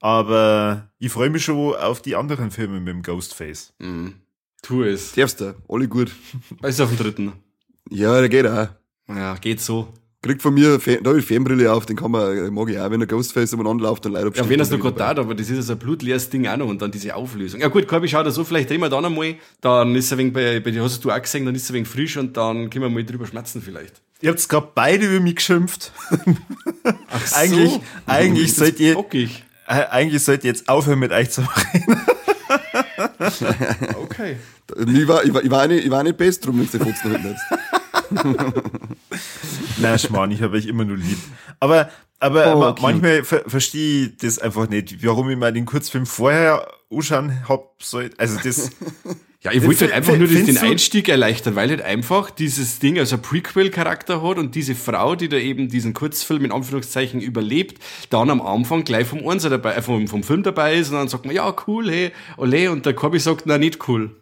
Aber 0.00 0.90
ich 0.98 1.12
freue 1.12 1.30
mich 1.30 1.44
schon 1.44 1.74
auf 1.74 2.00
die 2.00 2.16
anderen 2.16 2.50
Filme 2.50 2.80
mit 2.80 2.88
dem 2.88 3.02
Ghostface. 3.02 3.74
Mhm. 3.78 4.14
Tu 4.62 4.82
es. 4.82 5.12
Darfst 5.12 5.40
du, 5.40 5.54
alle 5.68 5.88
gut. 5.88 6.12
Ist 6.62 6.80
auf 6.80 6.90
dem 6.90 6.98
dritten. 6.98 7.32
Ja, 7.90 8.18
der 8.18 8.28
geht 8.28 8.46
auch. 8.46 8.68
Ja, 9.08 9.34
geht 9.36 9.60
so. 9.60 9.92
Kriegt 10.22 10.42
von 10.42 10.52
mir, 10.52 10.78
Fan- 10.78 10.98
da 11.02 11.10
hab 11.10 11.16
ich 11.16 11.24
Fanbrille 11.24 11.72
auf, 11.72 11.86
den 11.86 11.96
kann 11.96 12.10
man, 12.10 12.52
mag 12.52 12.68
ich 12.68 12.78
auch, 12.78 12.90
wenn 12.90 13.00
der 13.00 13.06
Ghostface 13.08 13.54
umeinander 13.54 13.84
läuft, 13.84 14.04
dann 14.04 14.12
leider 14.12 14.30
Ja, 14.36 14.46
wenn 14.46 14.60
er 14.60 14.64
es 14.64 14.70
noch 14.70 14.78
gerade 14.78 14.96
da 14.98 15.08
hat, 15.08 15.18
aber 15.18 15.34
das 15.34 15.48
ist 15.48 15.56
also 15.56 15.72
ein 15.72 15.78
blutleeres 15.78 16.28
Ding 16.28 16.46
auch 16.46 16.58
noch 16.58 16.66
und 16.68 16.82
dann 16.82 16.90
diese 16.90 17.14
Auflösung. 17.16 17.58
Ja 17.60 17.68
gut, 17.68 17.88
Korbi, 17.88 18.06
schau 18.06 18.22
da 18.22 18.30
so, 18.30 18.44
vielleicht 18.44 18.68
drehen 18.68 18.80
wir 18.82 18.90
dann 18.90 19.02
einmal, 19.06 19.36
dann 19.62 19.94
ist 19.96 20.12
er 20.12 20.18
wegen 20.18 20.30
bei, 20.34 20.60
bei 20.60 20.72
dir 20.72 20.82
hast 20.82 21.02
du 21.02 21.10
auch 21.10 21.22
gesehen, 21.22 21.46
dann 21.46 21.54
ist 21.54 21.70
er 21.70 21.74
wegen 21.74 21.86
frisch 21.86 22.18
und 22.18 22.36
dann 22.36 22.68
können 22.68 22.82
wir 22.84 22.90
mal 22.90 23.02
drüber 23.02 23.26
schmerzen 23.26 23.62
vielleicht. 23.62 23.94
Ihr 24.20 24.28
habt 24.30 24.46
gerade 24.46 24.68
beide 24.74 25.06
über 25.06 25.20
mich 25.20 25.36
geschimpft. 25.36 25.90
Ach 27.08 27.32
Eigentlich- 27.36 27.80
eigentlich 28.04 28.42
Das 28.48 28.50
ist 28.52 28.56
seid 28.58 28.80
ihr- 28.80 28.94
Bockig. 28.96 29.42
Äh, 29.66 29.86
Eigentlich 29.88 30.22
sollt 30.22 30.44
ihr 30.44 30.48
jetzt 30.50 30.68
aufhören 30.68 30.98
mit 30.98 31.12
euch 31.12 31.30
zu 31.30 31.40
reden. 31.42 31.96
Okay. 34.02 34.36
Ich 34.86 35.08
war, 35.08 35.24
ich 35.24 35.32
war, 35.34 35.42
ich 35.44 35.50
war 35.50 35.66
nicht, 35.66 35.84
ich 35.84 35.90
war 35.90 36.02
nicht 36.02 36.16
best 36.16 36.44
drum, 36.44 36.58
wenn 36.58 36.66
du 36.70 36.78
die 36.78 36.84
Fotzen 36.84 37.12
halt 37.12 37.24
nicht. 37.24 37.36
Nein, 39.78 39.98
Schmarrn, 39.98 40.30
ich 40.30 40.42
habe 40.42 40.56
euch 40.56 40.66
immer 40.66 40.84
nur 40.84 40.96
lieb. 40.96 41.18
Aber, 41.58 41.90
aber 42.18 42.56
Oh, 42.56 42.62
okay. 42.68 42.82
manchmal 42.82 43.24
ver 43.24 43.42
verstehe 43.46 44.06
ich 44.06 44.16
das 44.18 44.38
einfach 44.38 44.68
nicht, 44.68 45.04
warum 45.04 45.30
ich 45.30 45.36
mir 45.36 45.52
den 45.52 45.66
Kurzfilm 45.66 46.06
vorher 46.06 46.66
anschauen 46.90 47.48
hab 47.48 47.82
soll. 47.82 48.10
Also 48.18 48.38
das, 48.42 48.70
Ja, 49.42 49.52
ich 49.52 49.64
wollte 49.64 49.86
halt 49.86 49.94
einfach 49.94 50.18
nur 50.18 50.28
den 50.28 50.58
Einstieg 50.58 51.08
erleichtern, 51.08 51.56
weil 51.56 51.70
halt 51.70 51.80
einfach 51.80 52.28
dieses 52.30 52.78
Ding 52.78 52.98
also 52.98 53.16
Prequel-Charakter 53.16 54.22
hat 54.22 54.36
und 54.36 54.54
diese 54.54 54.74
Frau, 54.74 55.16
die 55.16 55.30
da 55.30 55.38
eben 55.38 55.70
diesen 55.70 55.94
Kurzfilm 55.94 56.44
in 56.44 56.52
Anführungszeichen 56.52 57.22
überlebt, 57.22 57.82
dann 58.10 58.28
am 58.28 58.42
Anfang 58.42 58.84
gleich 58.84 59.06
vom 59.06 59.26
Einser 59.26 59.48
dabei, 59.48 59.76
äh, 59.76 59.82
vom, 59.82 60.08
vom 60.08 60.24
Film 60.24 60.42
dabei 60.42 60.74
ist 60.74 60.90
und 60.90 60.96
dann 60.96 61.08
sagt 61.08 61.24
man, 61.24 61.34
ja, 61.34 61.54
cool, 61.66 61.90
hey, 61.90 62.12
ole, 62.36 62.70
und 62.70 62.84
der 62.84 62.92
Korbi 62.92 63.18
sagt, 63.18 63.46
na, 63.46 63.56
nicht 63.56 63.88
cool. 63.88 64.14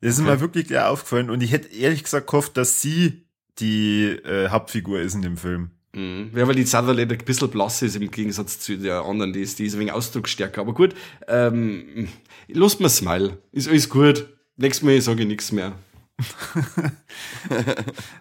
das 0.00 0.18
ist 0.18 0.24
mir 0.24 0.40
wirklich 0.40 0.66
gleich 0.66 0.84
aufgefallen 0.84 1.30
und 1.30 1.44
ich 1.44 1.52
hätte 1.52 1.72
ehrlich 1.72 2.02
gesagt 2.02 2.26
gehofft, 2.26 2.56
dass 2.56 2.80
sie 2.80 3.25
die 3.58 4.04
äh, 4.24 4.48
Hauptfigur 4.48 5.00
ist 5.00 5.14
in 5.14 5.22
dem 5.22 5.36
Film. 5.36 5.70
Mhm. 5.94 6.30
Ja, 6.36 6.46
weil 6.46 6.54
die 6.56 6.64
Sutherland 6.64 7.10
ein 7.12 7.18
bisschen 7.18 7.48
blass 7.50 7.80
ist 7.82 7.96
im 7.96 8.10
Gegensatz 8.10 8.60
zu 8.60 8.76
der 8.76 9.02
anderen, 9.02 9.32
die 9.32 9.40
ist, 9.40 9.58
die 9.58 9.64
ist 9.66 9.74
ein 9.74 9.80
wenig 9.80 9.92
ausdrucksstärker. 9.94 10.60
Aber 10.60 10.74
gut, 10.74 10.94
ähm, 11.26 12.08
lasst 12.48 12.80
mir 12.80 12.88
Smile. 12.90 13.38
Ist 13.52 13.68
alles 13.68 13.88
gut. 13.88 14.26
Nächstes 14.58 14.84
Mal 14.84 15.00
sage 15.00 15.22
ich 15.22 15.28
nichts 15.28 15.52
mehr. 15.52 15.72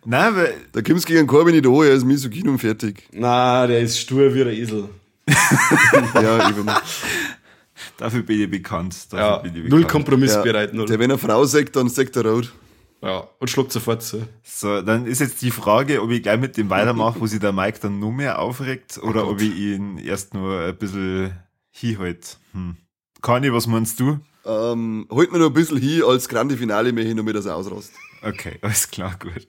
Nein, 0.06 0.36
weil 0.36 0.54
Da 0.72 0.82
kommst 0.82 1.08
du 1.10 1.14
gegen 1.14 1.28
Korbi 1.28 1.52
nicht 1.52 1.66
an, 1.66 1.74
er 1.76 1.92
ist 1.94 2.06
misogyn 2.06 2.50
und 2.50 2.60
fertig. 2.60 3.04
Na, 3.14 3.66
der 3.68 3.82
ist 3.82 4.00
stur 4.00 4.34
wie 4.34 4.42
ein 4.42 4.48
Esel. 4.50 4.90
Ja, 6.14 6.50
eben. 6.50 6.70
dafür 7.98 8.22
bin 8.22 8.42
ich 8.42 8.50
bekannt. 8.52 8.96
Dafür 9.12 9.26
Ja, 9.26 9.38
bin 9.38 9.52
ich 9.56 9.70
null 9.70 9.80
bekannt. 9.82 9.92
kompromissbereit. 9.92 10.70
Der, 10.72 10.76
Null. 10.78 10.90
wenn 10.90 11.02
eine 11.04 11.18
Frau 11.18 11.44
sagt, 11.46 11.76
dann 11.76 11.90
sagt 11.90 12.16
er 12.16 12.26
rot. 12.26 12.54
Ja, 13.06 13.30
und 13.38 13.52
schluckt 13.52 13.72
sofort 13.72 14.02
zu. 14.02 14.28
So, 14.42 14.82
dann 14.82 15.06
ist 15.06 15.20
jetzt 15.20 15.40
die 15.44 15.52
Frage, 15.52 16.02
ob 16.02 16.10
ich 16.10 16.24
gleich 16.24 16.40
mit 16.40 16.58
dem 16.58 16.72
weitermache, 16.72 17.22
wo 17.22 17.28
sich 17.28 17.40
der 17.40 17.52
Mike 17.52 17.78
dann 17.80 18.00
nur 18.00 18.12
mehr 18.12 18.40
aufregt, 18.40 19.00
Oh 19.00 19.10
oder 19.10 19.28
ob 19.28 19.40
ich 19.42 19.56
ihn 19.56 20.00
erst 20.00 20.34
nur 20.34 20.60
ein 20.62 20.76
bisschen 20.76 21.40
hinhalt. 21.70 22.40
Hm. 22.54 22.78
Kani, 23.22 23.54
was 23.54 23.68
meinst 23.68 24.00
du? 24.00 24.20
Ähm, 24.44 25.06
halt 25.12 25.32
mir 25.32 25.38
noch 25.38 25.48
ein 25.48 25.54
bisschen 25.54 25.78
hin, 25.78 26.02
als 26.04 26.28
grande 26.28 26.58
Finale 26.58 26.94
mehr 26.94 27.06
hin, 27.06 27.18
damit 27.18 27.36
er 27.36 27.56
ausrast. 27.56 27.94
Okay, 28.24 28.58
alles 28.64 28.90
klar, 28.90 29.16
gut. 29.20 29.48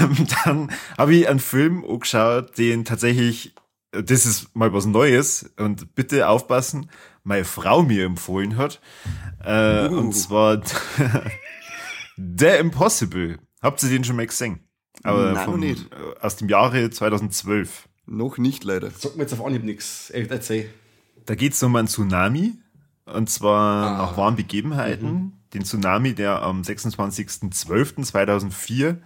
Ähm, 0.00 0.26
dann 0.44 0.72
habe 0.96 1.14
ich 1.14 1.28
einen 1.28 1.38
Film 1.38 1.84
angeschaut, 1.84 2.56
den 2.56 2.86
tatsächlich, 2.86 3.54
das 3.92 4.24
ist 4.24 4.56
mal 4.56 4.72
was 4.72 4.86
Neues 4.86 5.50
und 5.58 5.94
bitte 5.94 6.28
aufpassen, 6.28 6.88
meine 7.24 7.44
Frau 7.44 7.82
mir 7.82 8.06
empfohlen 8.06 8.56
hat. 8.56 8.80
Äh, 9.44 9.88
Uh. 9.88 9.98
Und 9.98 10.12
zwar 10.14 10.62
The 12.38 12.46
Impossible. 12.58 13.38
Habt 13.62 13.82
ihr 13.82 13.88
den 13.90 14.04
schon 14.04 14.16
mal 14.16 14.26
gesehen? 14.26 14.60
Aber 15.02 15.32
Nein, 15.32 15.46
noch 15.46 15.56
nicht. 15.56 15.86
äh, 15.92 15.96
aus 16.20 16.36
dem 16.36 16.48
Jahre 16.48 16.90
2012. 16.90 17.88
Noch 18.06 18.38
nicht, 18.38 18.64
leider. 18.64 18.90
Sagt 18.90 19.16
mir 19.16 19.22
jetzt 19.22 19.32
auf 19.32 19.44
Anhieb 19.44 19.64
nichts. 19.64 20.10
Erzähl. 20.10 20.68
Da 21.26 21.34
geht 21.34 21.52
es 21.54 21.62
um 21.62 21.74
einen 21.76 21.88
Tsunami. 21.88 22.54
Und 23.06 23.28
zwar 23.30 23.86
Ah. 23.86 23.98
nach 23.98 24.16
wahren 24.16 24.36
Begebenheiten. 24.36 25.32
Den 25.54 25.64
Tsunami, 25.64 26.14
der 26.14 26.42
am 26.42 26.62
26.12.2004 26.62 28.96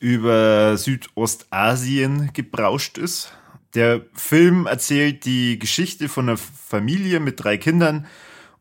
über 0.00 0.76
Südostasien 0.76 2.30
gebrauscht 2.32 2.98
ist. 2.98 3.32
Der 3.74 4.02
Film 4.14 4.66
erzählt 4.66 5.24
die 5.24 5.58
Geschichte 5.58 6.08
von 6.08 6.28
einer 6.28 6.38
Familie 6.38 7.20
mit 7.20 7.42
drei 7.42 7.58
Kindern 7.58 8.06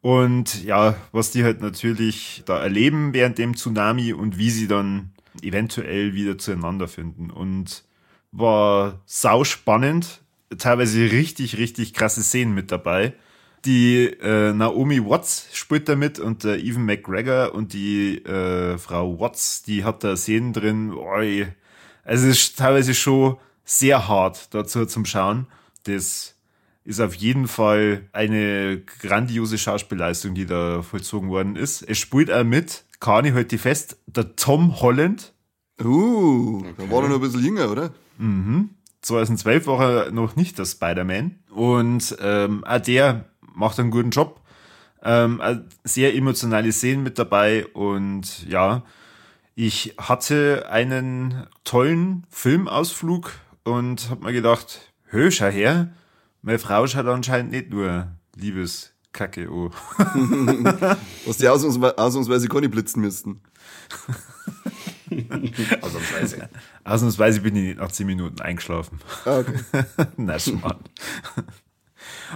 und 0.01 0.63
ja, 0.63 0.95
was 1.11 1.31
die 1.31 1.43
halt 1.43 1.61
natürlich 1.61 2.43
da 2.45 2.59
erleben 2.59 3.13
während 3.13 3.37
dem 3.37 3.55
Tsunami 3.55 4.13
und 4.13 4.37
wie 4.37 4.49
sie 4.49 4.67
dann 4.67 5.11
eventuell 5.41 6.13
wieder 6.13 6.37
zueinander 6.37 6.87
finden. 6.87 7.29
Und 7.29 7.83
war 8.31 9.01
sau 9.05 9.43
spannend, 9.43 10.21
teilweise 10.57 11.11
richtig, 11.11 11.57
richtig 11.57 11.93
krasse 11.93 12.23
Szenen 12.23 12.53
mit 12.53 12.71
dabei. 12.71 13.13
Die 13.65 14.05
äh, 14.05 14.53
Naomi 14.53 15.03
Watts 15.03 15.47
spielt 15.53 15.89
da 15.89 15.95
mit 15.95 16.19
und 16.19 16.43
der 16.43 16.59
Evan 16.59 16.85
McGregor 16.85 17.53
und 17.53 17.73
die 17.73 18.19
äh, 18.23 18.77
Frau 18.77 19.19
Watts, 19.19 19.63
die 19.63 19.83
hat 19.83 20.03
da 20.03 20.15
Szenen 20.15 20.53
drin. 20.53 20.93
Oi. 20.93 21.47
Also 22.03 22.27
es 22.27 22.37
ist 22.37 22.57
teilweise 22.57 22.93
schon 22.93 23.37
sehr 23.65 24.07
hart 24.07 24.53
dazu 24.53 24.85
zum 24.85 25.05
Schauen. 25.05 25.47
Das 25.83 26.36
ist 26.87 27.01
auf 27.01 27.15
jeden 27.15 27.49
Fall 27.49 28.07
eine 28.13 28.81
grandiose 29.01 29.57
Schauspielleistung, 29.57 30.35
die 30.35 30.45
da 30.45 30.81
vollzogen 30.81 31.29
worden 31.29 31.57
ist. 31.57 31.81
Es 31.81 31.97
spielt 31.97 32.31
auch 32.31 32.45
mit, 32.45 32.85
Kani 33.01 33.31
heute 33.31 33.55
halt 33.57 33.61
fest, 33.61 33.97
der 34.05 34.37
Tom 34.37 34.79
Holland. 34.79 35.33
Uh, 35.83 36.59
okay. 36.59 36.73
da 36.77 36.89
war 36.89 37.03
er 37.03 37.09
noch 37.09 37.15
ein 37.15 37.21
bisschen 37.21 37.43
jünger, 37.43 37.69
oder? 37.69 37.91
Mhm. 38.17 38.69
2012 39.01 39.67
war 39.67 40.05
er 40.05 40.11
noch 40.11 40.37
nicht 40.37 40.57
der 40.59 40.63
Spider-Man. 40.63 41.39
Und 41.49 42.15
ähm, 42.21 42.63
auch 42.63 42.79
der 42.79 43.25
macht 43.53 43.77
einen 43.81 43.91
guten 43.91 44.11
Job. 44.11 44.39
Ähm, 45.03 45.41
sehr 45.83 46.15
emotionale 46.15 46.71
Szenen 46.71 47.03
mit 47.03 47.19
dabei 47.19 47.67
und 47.67 48.47
ja, 48.47 48.83
ich 49.55 49.93
hatte 49.97 50.69
einen 50.69 51.47
tollen 51.65 52.25
Filmausflug 52.29 53.33
und 53.65 54.09
habe 54.09 54.23
mir 54.23 54.33
gedacht, 54.33 54.93
hö, 55.09 55.29
schau 55.31 55.47
her, 55.47 55.91
meine 56.47 56.59
Frau 56.59 56.87
schaut 56.87 57.05
anscheinend 57.07 57.51
nicht 57.51 57.71
nur 57.71 58.07
Liebeskacke 58.37 59.51
oh. 59.51 59.69
Was 61.25 61.37
die 61.39 61.49
ausnahmsweise, 61.49 61.97
ausnahmsweise 61.97 62.47
gar 62.47 62.61
nicht 62.61 62.71
blitzen 62.71 63.01
müssten. 63.01 63.41
Ausnahmsweise. 65.81 66.49
Ausnahmsweise 66.85 67.41
bin 67.41 67.53
ich 67.57 67.63
nicht 67.63 67.79
nach 67.79 67.91
10 67.91 68.07
Minuten 68.07 68.39
eingeschlafen. 68.39 69.01
Ah, 69.25 69.39
okay. 69.39 69.59
Na, 70.15 70.39
Schmarrn. 70.39 70.79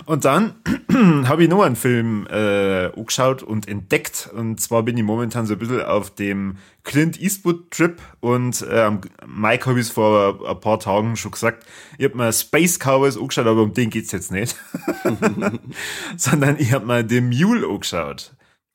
Und 0.06 0.26
dann 0.26 0.56
habe 1.28 1.44
ich 1.44 1.50
noch 1.50 1.62
einen 1.62 1.76
Film 1.76 2.28
äh, 2.30 2.86
angeschaut 2.88 3.44
und 3.44 3.68
entdeckt. 3.68 4.30
Und 4.34 4.60
zwar 4.60 4.84
bin 4.84 4.98
ich 4.98 5.04
momentan 5.04 5.46
so 5.46 5.54
ein 5.54 5.60
bisschen 5.60 5.84
auf 5.84 6.14
dem 6.14 6.58
Clint 6.84 7.20
Eastwood-Trip. 7.22 8.02
Und 8.20 8.62
äh, 8.64 8.92
Mike 9.26 9.66
habe 9.66 9.80
ich 9.80 9.88
es 9.88 9.92
vor 9.92 10.48
ein 10.48 10.60
paar 10.60 10.80
Tagen 10.80 11.16
schon 11.16 11.32
gesagt. 11.32 11.66
Ich 11.98 12.06
habe 12.06 12.18
mir 12.18 12.32
Space 12.32 12.80
Cowboys 12.80 13.18
angeschaut, 13.18 13.48
aber 13.48 13.64
um 13.64 13.74
den 13.74 13.90
geht's 13.90 14.12
jetzt 14.12 14.32
nicht. 14.32 14.56
Sondern 16.18 16.58
ich 16.58 16.74
habe 16.74 16.86
mir 16.86 17.08
The 17.08 17.22
Mule 17.22 17.68
angeschaut. 17.68 18.34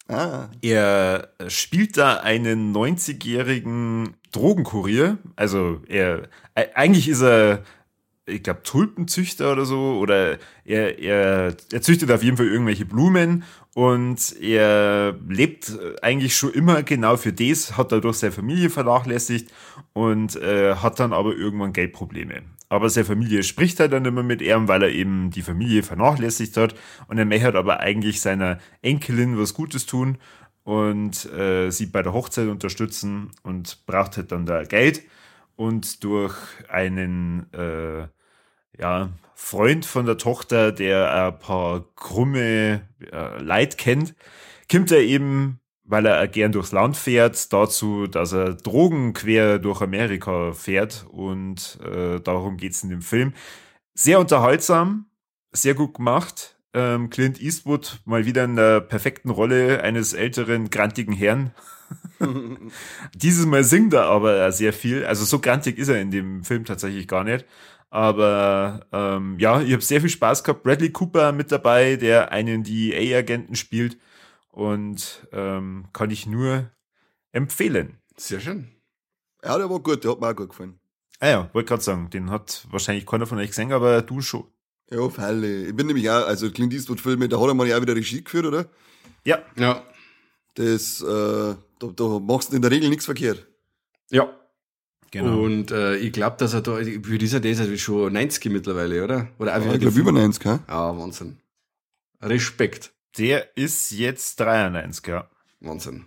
Ah. 0.09 0.49
Er 0.63 1.31
spielt 1.49 1.97
da 1.97 2.19
einen 2.19 2.75
90-jährigen 2.75 4.15
Drogenkurier. 4.31 5.19
Also 5.35 5.81
er, 5.89 6.29
eigentlich 6.55 7.09
ist 7.09 7.23
er 7.23 7.63
ich 8.27 8.43
glaube, 8.43 8.63
Tulpenzüchter 8.63 9.53
oder 9.53 9.65
so, 9.65 9.99
oder 9.99 10.39
er, 10.65 10.99
er, 10.99 11.57
er 11.73 11.83
züchtet 11.83 12.11
auf 12.11 12.23
jeden 12.23 12.37
Fall 12.37 12.47
irgendwelche 12.47 12.85
Blumen 12.85 13.45
und 13.75 14.35
er 14.41 15.17
lebt 15.29 15.73
eigentlich 16.03 16.37
schon 16.37 16.53
immer 16.53 16.83
genau 16.83 17.17
für 17.17 17.33
das, 17.33 17.77
hat 17.77 17.93
dadurch 17.93 18.17
seine 18.17 18.33
Familie 18.33 18.69
vernachlässigt 18.69 19.53
und 19.93 20.35
äh, 20.37 20.75
hat 20.77 20.99
dann 20.99 21.13
aber 21.13 21.37
irgendwann 21.37 21.73
Geldprobleme. 21.73 22.43
Aber 22.69 22.91
seine 22.91 23.05
Familie 23.05 23.45
spricht 23.45 23.79
halt 23.79 23.93
dann 23.93 24.05
immer 24.05 24.25
mit 24.25 24.43
ihm, 24.43 24.67
weil 24.67 24.83
er 24.83 24.91
eben 24.91 25.31
die 25.31 25.43
Familie 25.43 25.85
vernachlässigt 25.85 26.57
hat 26.57 26.75
und 27.07 27.19
er 27.19 27.27
möchte 27.27 27.55
aber 27.55 27.79
eigentlich 27.79 28.21
seiner 28.21 28.59
Enkelin 28.83 29.39
was 29.39 29.55
Gutes 29.55 29.87
tun 29.87 30.19
und 30.65 31.27
äh, 31.33 31.71
sie 31.71 31.87
bei 31.87 32.03
der 32.03 32.13
Hochzeit 32.13 32.49
unterstützen 32.49 33.31
und 33.45 33.87
braucht 33.87 34.17
halt 34.17 34.33
dann 34.33 34.47
da 34.47 34.65
Geld 34.65 35.03
und 35.55 36.03
durch 36.03 36.35
einen 36.69 37.53
äh, 37.53 38.09
ja, 38.79 39.11
Freund 39.35 39.85
von 39.85 40.07
der 40.07 40.19
Tochter, 40.19 40.73
der 40.73 41.13
ein 41.13 41.39
paar 41.39 41.85
krumme 41.95 42.83
äh, 43.13 43.43
Leid 43.43 43.79
kennt, 43.79 44.15
kommt 44.71 44.91
er 44.91 45.01
eben, 45.01 45.61
weil 45.85 46.07
er 46.07 46.27
gern 46.27 46.53
durchs 46.53 46.73
Land 46.73 46.97
fährt, 46.97 47.53
dazu, 47.53 48.07
dass 48.07 48.33
er 48.33 48.55
Drogen 48.55 49.13
quer 49.13 49.59
durch 49.59 49.83
Amerika 49.83 50.53
fährt 50.53 51.07
und 51.11 51.79
äh, 51.85 52.19
darum 52.21 52.57
geht's 52.57 52.83
in 52.83 52.91
dem 52.91 53.03
Film. 53.03 53.35
Sehr 53.95 54.21
unterhaltsam, 54.21 55.07
sehr 55.53 55.75
gut 55.75 55.95
gemacht. 55.95 56.57
Ähm, 56.75 57.09
Clint 57.11 57.41
Eastwood 57.41 58.01
mal 58.05 58.27
wieder 58.27 58.45
in 58.45 58.57
der 58.57 58.81
perfekten 58.81 59.31
Rolle 59.31 59.83
eines 59.83 60.13
älteren, 60.13 60.71
grantigen 60.71 61.15
Herrn. 61.15 61.53
Dieses 63.15 63.47
Mal 63.47 63.65
singt 63.65 63.95
er 63.95 64.05
aber 64.05 64.51
sehr 64.53 64.73
viel. 64.73 65.05
Also 65.05 65.25
so 65.25 65.39
grantig 65.39 65.79
ist 65.79 65.89
er 65.89 66.01
in 66.01 66.11
dem 66.11 66.45
Film 66.45 66.65
tatsächlich 66.65 67.07
gar 67.07 67.25
nicht. 67.25 67.45
Aber 67.91 68.87
ähm, 68.93 69.39
ja, 69.39 69.61
ich 69.63 69.73
habe 69.73 69.83
sehr 69.83 70.01
viel 70.01 70.11
Spaß 70.11 70.45
gehabt. 70.45 70.63
Bradley 70.63 70.91
Cooper 70.91 71.33
mit 71.33 71.53
dabei, 71.53 71.97
der 71.97 72.33
einen 72.33 72.63
DEA-Agenten 72.65 73.55
spielt. 73.57 73.99
Und 74.51 75.27
ähm, 75.33 75.89
kann 75.93 76.11
ich 76.11 76.27
nur 76.27 76.71
empfehlen. 77.33 77.99
Sehr 78.17 78.41
schön. 78.41 78.69
Ja, 79.45 79.59
der 79.59 79.69
war 79.71 79.81
gut, 79.81 80.03
der 80.03 80.13
hat 80.13 80.21
mir 80.21 80.29
auch 80.29 80.37
gut 80.37 80.51
gefallen. 80.51 80.81
Ah 81.21 81.29
ja, 81.29 81.51
wollte 81.53 81.69
gerade 81.69 81.83
sagen, 81.83 82.11
den 82.11 82.31
hat 82.31 82.67
wahrscheinlich 82.71 83.07
keiner 83.07 83.27
von 83.27 83.39
euch 83.39 83.49
gesehen, 83.49 83.73
aber 83.73 84.03
du 84.03 84.21
schon. 84.21 84.45
Ja, 84.91 85.01
auf 85.01 85.19
alle. 85.19 85.67
Ich 85.67 85.75
bin 85.75 85.87
nämlich 85.87 86.09
auch, 86.11 86.27
also 86.27 86.51
Clint 86.51 86.73
Eastwood-Filme, 86.73 87.29
da 87.29 87.41
hat 87.41 87.49
er 87.49 87.55
mal 87.55 87.67
ja 87.67 87.77
auch 87.77 87.83
wieder 87.83 87.97
Regie 87.97 88.23
geführt, 88.23 88.47
oder? 88.47 88.67
Ja. 89.25 89.39
Ja. 89.59 89.83
Das, 90.55 91.03
äh, 91.03 91.55
da, 91.79 91.87
da 91.95 92.19
machst 92.21 92.53
du 92.53 92.57
in 92.57 92.63
der 92.63 92.71
Regel 92.71 92.89
nichts 92.89 93.05
verkehrt. 93.05 93.47
Ja. 94.11 94.29
Genau. 95.11 95.41
Und 95.43 95.71
äh, 95.71 95.97
ich 95.97 96.13
glaube, 96.13 96.37
dass 96.39 96.55
er 96.55 96.63
da, 96.63 96.77
für 96.77 97.19
dieser 97.19 97.41
der 97.41 97.53
ist 97.53 97.61
er 97.61 97.77
schon 97.79 98.13
90 98.13 98.53
mittlerweile, 98.53 99.05
oder? 99.05 99.29
oder 99.39 99.59
ja, 99.59 99.73
ich 99.73 99.81
glaube 99.81 99.99
über 99.99 100.13
90, 100.13 100.45
ja. 100.45 100.61
Ja, 100.69 100.99
Wahnsinn. 100.99 101.39
Respekt. 102.21 102.93
Der 103.19 103.57
ist 103.57 103.93
jetzt 103.93 104.39
93, 104.41 105.07
ja. 105.07 105.29
Wahnsinn. 105.61 106.05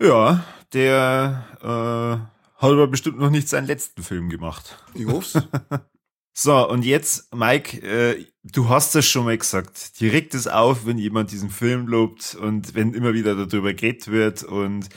Ja, 0.00 0.44
der 0.72 1.46
äh, 1.60 2.62
hat 2.62 2.72
aber 2.72 2.86
bestimmt 2.86 3.18
noch 3.18 3.30
nicht 3.30 3.48
seinen 3.48 3.66
letzten 3.66 4.02
Film 4.02 4.28
gemacht. 4.28 4.76
Ich 4.94 5.06
hoff's. 5.06 5.38
so, 6.32 6.68
und 6.68 6.84
jetzt, 6.84 7.34
Mike, 7.34 7.80
äh, 7.82 8.26
du 8.42 8.68
hast 8.68 8.94
es 8.96 9.06
schon 9.06 9.24
mal 9.24 9.38
gesagt. 9.38 10.00
Dir 10.00 10.12
regt 10.12 10.34
es 10.34 10.46
auf, 10.46 10.86
wenn 10.86 10.98
jemand 10.98 11.30
diesen 11.30 11.50
Film 11.50 11.86
lobt 11.86 12.34
und 12.34 12.74
wenn 12.74 12.94
immer 12.94 13.14
wieder 13.14 13.34
darüber 13.34 13.72
geredet 13.72 14.08
wird 14.08 14.42
und 14.42 14.88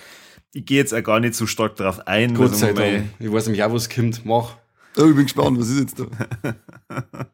ich 0.58 0.66
gehe 0.66 0.78
jetzt 0.78 0.94
auch 0.94 1.04
gar 1.04 1.20
nicht 1.20 1.36
so 1.36 1.46
stark 1.46 1.76
darauf 1.76 2.08
ein. 2.08 2.34
Gott 2.34 2.56
sei 2.56 2.74
Dank. 2.74 3.10
Ich 3.20 3.32
weiß 3.32 3.46
nämlich 3.46 3.64
auch, 3.64 3.72
was 3.72 3.90
kommt. 3.90 4.26
Mach. 4.26 4.56
Oh, 4.98 5.06
ich 5.06 5.16
bin 5.16 5.24
gespannt, 5.24 5.60
was 5.60 5.70
ist 5.70 5.80
jetzt 5.80 6.00
da? 6.00 6.56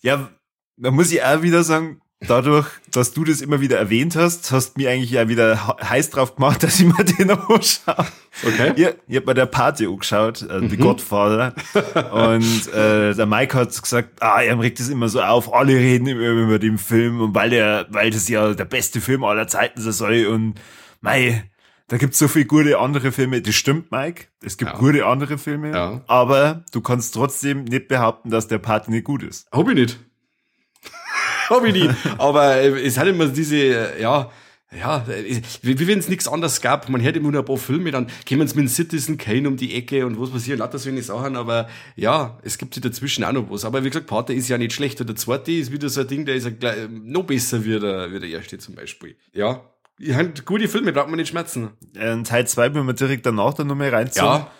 ja, 0.00 0.30
da 0.76 0.90
muss 0.92 1.10
ich 1.10 1.20
auch 1.24 1.42
wieder 1.42 1.64
sagen, 1.64 2.00
dadurch, 2.20 2.68
dass 2.92 3.12
du 3.12 3.24
das 3.24 3.40
immer 3.40 3.60
wieder 3.60 3.76
erwähnt 3.78 4.14
hast, 4.14 4.52
hast 4.52 4.78
mir 4.78 4.90
eigentlich 4.90 5.10
ja 5.10 5.28
wieder 5.28 5.76
heiß 5.82 6.10
drauf 6.10 6.36
gemacht, 6.36 6.62
dass 6.62 6.78
ich 6.78 6.86
mir 6.86 7.02
den 7.02 7.32
anschaue. 7.32 8.06
Okay. 8.46 8.72
Ich, 8.76 8.88
ich 9.08 9.16
habe 9.16 9.26
bei 9.26 9.34
der 9.34 9.46
Party 9.46 9.86
angeschaut, 9.86 10.42
äh, 10.42 10.60
The 10.60 10.76
mhm. 10.76 10.80
Godfather. 10.80 11.54
und 12.12 12.72
äh, 12.72 13.14
der 13.14 13.26
Mike 13.26 13.58
hat 13.58 13.82
gesagt, 13.82 14.22
ah, 14.22 14.40
er 14.40 14.60
regt 14.60 14.78
das 14.78 14.88
immer 14.88 15.08
so 15.08 15.20
auf, 15.22 15.52
alle 15.52 15.74
reden 15.74 16.06
immer 16.06 16.44
über 16.44 16.60
den 16.60 16.78
Film 16.78 17.20
und 17.20 17.34
weil 17.34 17.50
der, 17.50 17.86
weil 17.90 18.10
das 18.10 18.28
ja 18.28 18.54
der 18.54 18.64
beste 18.64 19.00
Film 19.00 19.24
aller 19.24 19.48
Zeiten 19.48 19.80
sein 19.80 19.92
soll 19.92 20.26
und 20.26 20.54
mei, 21.00 21.49
da 21.90 21.96
gibt's 21.96 22.20
so 22.20 22.28
viele 22.28 22.44
gute 22.44 22.78
andere 22.78 23.10
Filme. 23.10 23.42
Das 23.42 23.56
stimmt, 23.56 23.90
Mike. 23.90 24.26
Es 24.44 24.56
gibt 24.56 24.70
ja. 24.70 24.78
gute 24.78 25.04
andere 25.06 25.38
Filme. 25.38 25.72
Ja. 25.72 26.02
Aber 26.06 26.64
du 26.70 26.80
kannst 26.80 27.14
trotzdem 27.14 27.64
nicht 27.64 27.88
behaupten, 27.88 28.30
dass 28.30 28.46
der 28.46 28.58
Part 28.58 28.88
nicht 28.88 29.02
gut 29.02 29.24
ist. 29.24 29.48
Hab 29.50 29.68
ich 29.68 29.74
nicht. 29.74 29.98
Hab 31.50 31.64
ich 31.64 31.72
nicht. 31.72 31.92
Aber 32.16 32.54
äh, 32.54 32.86
es 32.86 32.96
hat 32.96 33.08
immer 33.08 33.26
diese, 33.26 33.56
äh, 33.56 34.00
ja, 34.00 34.30
ja, 34.72 35.04
äh, 35.08 35.42
wie, 35.62 35.80
wie 35.80 35.86
wenn 35.88 35.98
es 35.98 36.08
nichts 36.08 36.28
anderes 36.28 36.60
gab. 36.60 36.88
Man 36.88 37.02
hört 37.02 37.16
immer 37.16 37.32
nur 37.32 37.40
ein 37.40 37.44
paar 37.44 37.58
Filme, 37.58 37.90
dann 37.90 38.06
kämen 38.24 38.46
es 38.46 38.54
mit 38.54 38.70
Citizen 38.70 39.18
Kane 39.18 39.48
um 39.48 39.56
die 39.56 39.74
Ecke 39.74 40.06
und 40.06 40.20
was 40.20 40.30
passiert, 40.30 40.60
lauter 40.60 40.78
so 40.78 40.90
eine 40.90 41.02
Sachen. 41.02 41.34
Aber 41.34 41.68
ja, 41.96 42.38
es 42.44 42.56
gibt 42.56 42.76
ja 42.76 42.82
dazwischen 42.82 43.24
auch 43.24 43.32
noch 43.32 43.50
was. 43.50 43.64
Aber 43.64 43.82
wie 43.82 43.90
gesagt, 43.90 44.06
Pate 44.06 44.32
ist 44.32 44.48
ja 44.48 44.58
nicht 44.58 44.74
schlecht. 44.74 45.00
Und 45.00 45.08
der 45.08 45.16
zweite 45.16 45.50
ist 45.50 45.72
wieder 45.72 45.88
so 45.88 46.02
ein 46.02 46.06
Ding, 46.06 46.24
der 46.24 46.36
ist 46.36 46.48
ja 46.62 46.72
noch 46.88 47.24
besser 47.24 47.64
wie 47.64 47.80
der, 47.80 48.12
wie 48.12 48.20
der 48.20 48.28
erste 48.28 48.58
zum 48.58 48.76
Beispiel. 48.76 49.16
Ja, 49.32 49.64
ja, 50.00 50.22
gute 50.44 50.68
Filme, 50.68 50.92
braucht 50.92 51.08
man 51.08 51.16
nicht 51.16 51.28
schmerzen. 51.28 51.70
Äh, 51.94 52.22
Teil 52.22 52.46
2 52.46 52.74
wenn 52.74 52.86
wir 52.86 52.94
direkt 52.94 53.26
danach 53.26 53.54
dann 53.54 53.66
nochmal 53.66 53.90
reinziehen. 53.90 54.24
Ja. 54.24 54.50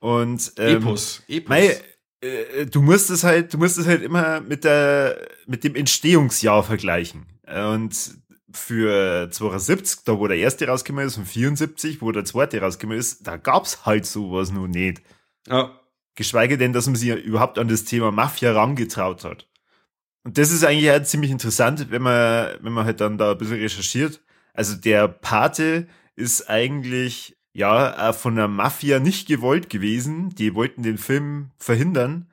Und 0.00 0.52
ähm, 0.58 0.78
Epos. 0.78 1.22
Epos. 1.28 1.48
Mei, 1.48 1.80
äh, 2.20 2.66
du 2.66 2.82
musst 2.82 3.10
es 3.10 3.24
halt, 3.24 3.54
du 3.54 3.58
musst 3.58 3.78
es 3.78 3.86
halt 3.86 4.02
immer 4.02 4.40
mit 4.40 4.64
der, 4.64 5.16
mit 5.46 5.64
dem 5.64 5.74
Entstehungsjahr 5.74 6.62
vergleichen. 6.62 7.26
Und 7.46 7.94
für 8.52 9.30
72, 9.30 10.04
da 10.04 10.18
wo 10.18 10.28
der 10.28 10.36
erste 10.36 10.66
rausgekommen 10.66 11.06
ist, 11.06 11.16
und 11.16 11.26
74, 11.26 12.02
wo 12.02 12.12
der 12.12 12.24
zweite 12.24 12.60
rausgekommen 12.60 12.98
ist, 12.98 13.26
da 13.26 13.36
gab's 13.36 13.86
halt 13.86 14.04
sowas 14.06 14.52
noch 14.52 14.66
nicht. 14.66 15.02
Ja. 15.48 15.78
Geschweige 16.14 16.58
denn, 16.58 16.74
dass 16.74 16.86
man 16.86 16.96
sich 16.96 17.08
überhaupt 17.24 17.58
an 17.58 17.68
das 17.68 17.84
Thema 17.84 18.12
Mafia 18.12 18.52
rangetraut 18.52 19.24
hat. 19.24 19.48
Und 20.24 20.36
das 20.36 20.52
ist 20.52 20.64
eigentlich 20.64 20.90
halt 20.90 21.06
ziemlich 21.06 21.30
interessant, 21.30 21.90
wenn 21.90 22.02
man, 22.02 22.50
wenn 22.60 22.72
man 22.72 22.84
halt 22.84 23.00
dann 23.00 23.18
da 23.18 23.32
ein 23.32 23.38
bisschen 23.38 23.58
recherchiert. 23.58 24.20
Also 24.52 24.76
der 24.76 25.08
Pate 25.08 25.86
ist 26.16 26.48
eigentlich, 26.48 27.36
ja, 27.52 28.10
äh, 28.10 28.12
von 28.12 28.36
der 28.36 28.48
Mafia 28.48 28.98
nicht 28.98 29.28
gewollt 29.28 29.70
gewesen. 29.70 30.34
Die 30.34 30.54
wollten 30.54 30.82
den 30.82 30.98
Film 30.98 31.50
verhindern. 31.58 32.28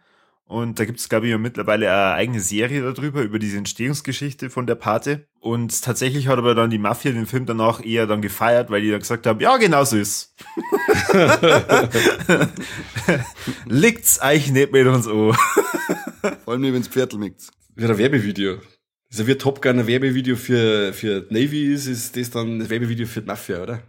Und 0.49 0.79
da 0.79 0.85
gibt 0.85 0.99
es, 0.99 1.09
glaube 1.09 1.27
ich, 1.27 1.38
mittlerweile 1.38 1.91
eine 1.91 2.15
eigene 2.15 2.39
Serie 2.39 2.81
darüber, 2.81 3.21
über 3.21 3.38
diese 3.38 3.59
Entstehungsgeschichte 3.59 4.49
von 4.49 4.65
der 4.65 4.73
Pate. 4.73 5.27
Und 5.39 5.83
tatsächlich 5.83 6.27
hat 6.27 6.39
aber 6.39 6.55
dann 6.55 6.71
die 6.71 6.79
Mafia 6.79 7.11
den 7.11 7.27
Film 7.27 7.45
danach 7.45 7.85
eher 7.85 8.07
dann 8.07 8.23
gefeiert, 8.23 8.71
weil 8.71 8.81
die 8.81 8.89
dann 8.89 8.99
gesagt 8.99 9.27
haben, 9.27 9.39
ja, 9.39 9.57
genau 9.57 9.83
so 9.83 9.97
ist. 9.97 10.33
Liegt's 13.65 14.19
euch 14.23 14.51
nicht 14.51 14.71
mit 14.71 14.88
uns 14.88 15.07
an. 15.07 15.35
Vor 16.43 16.53
allem 16.53 16.61
nicht, 16.61 16.73
wenn's 16.73 16.88
Pferdl 16.88 17.19
mikt. 17.19 17.51
Wie 17.75 17.85
ein 17.85 17.97
Werbevideo. 17.97 18.57
Also 19.11 19.25
wie 19.27 19.35
Top 19.35 19.61
Gun 19.61 19.79
ein 19.79 19.87
Werbevideo 19.87 20.35
für, 20.35 20.93
für 20.93 21.25
Navy 21.29 21.73
ist, 21.73 21.87
ist 21.87 22.15
das 22.15 22.29
dann 22.29 22.61
ein 22.61 22.69
Werbevideo 22.69 23.07
für 23.07 23.21
die 23.21 23.27
Mafia, 23.27 23.63
oder? 23.63 23.83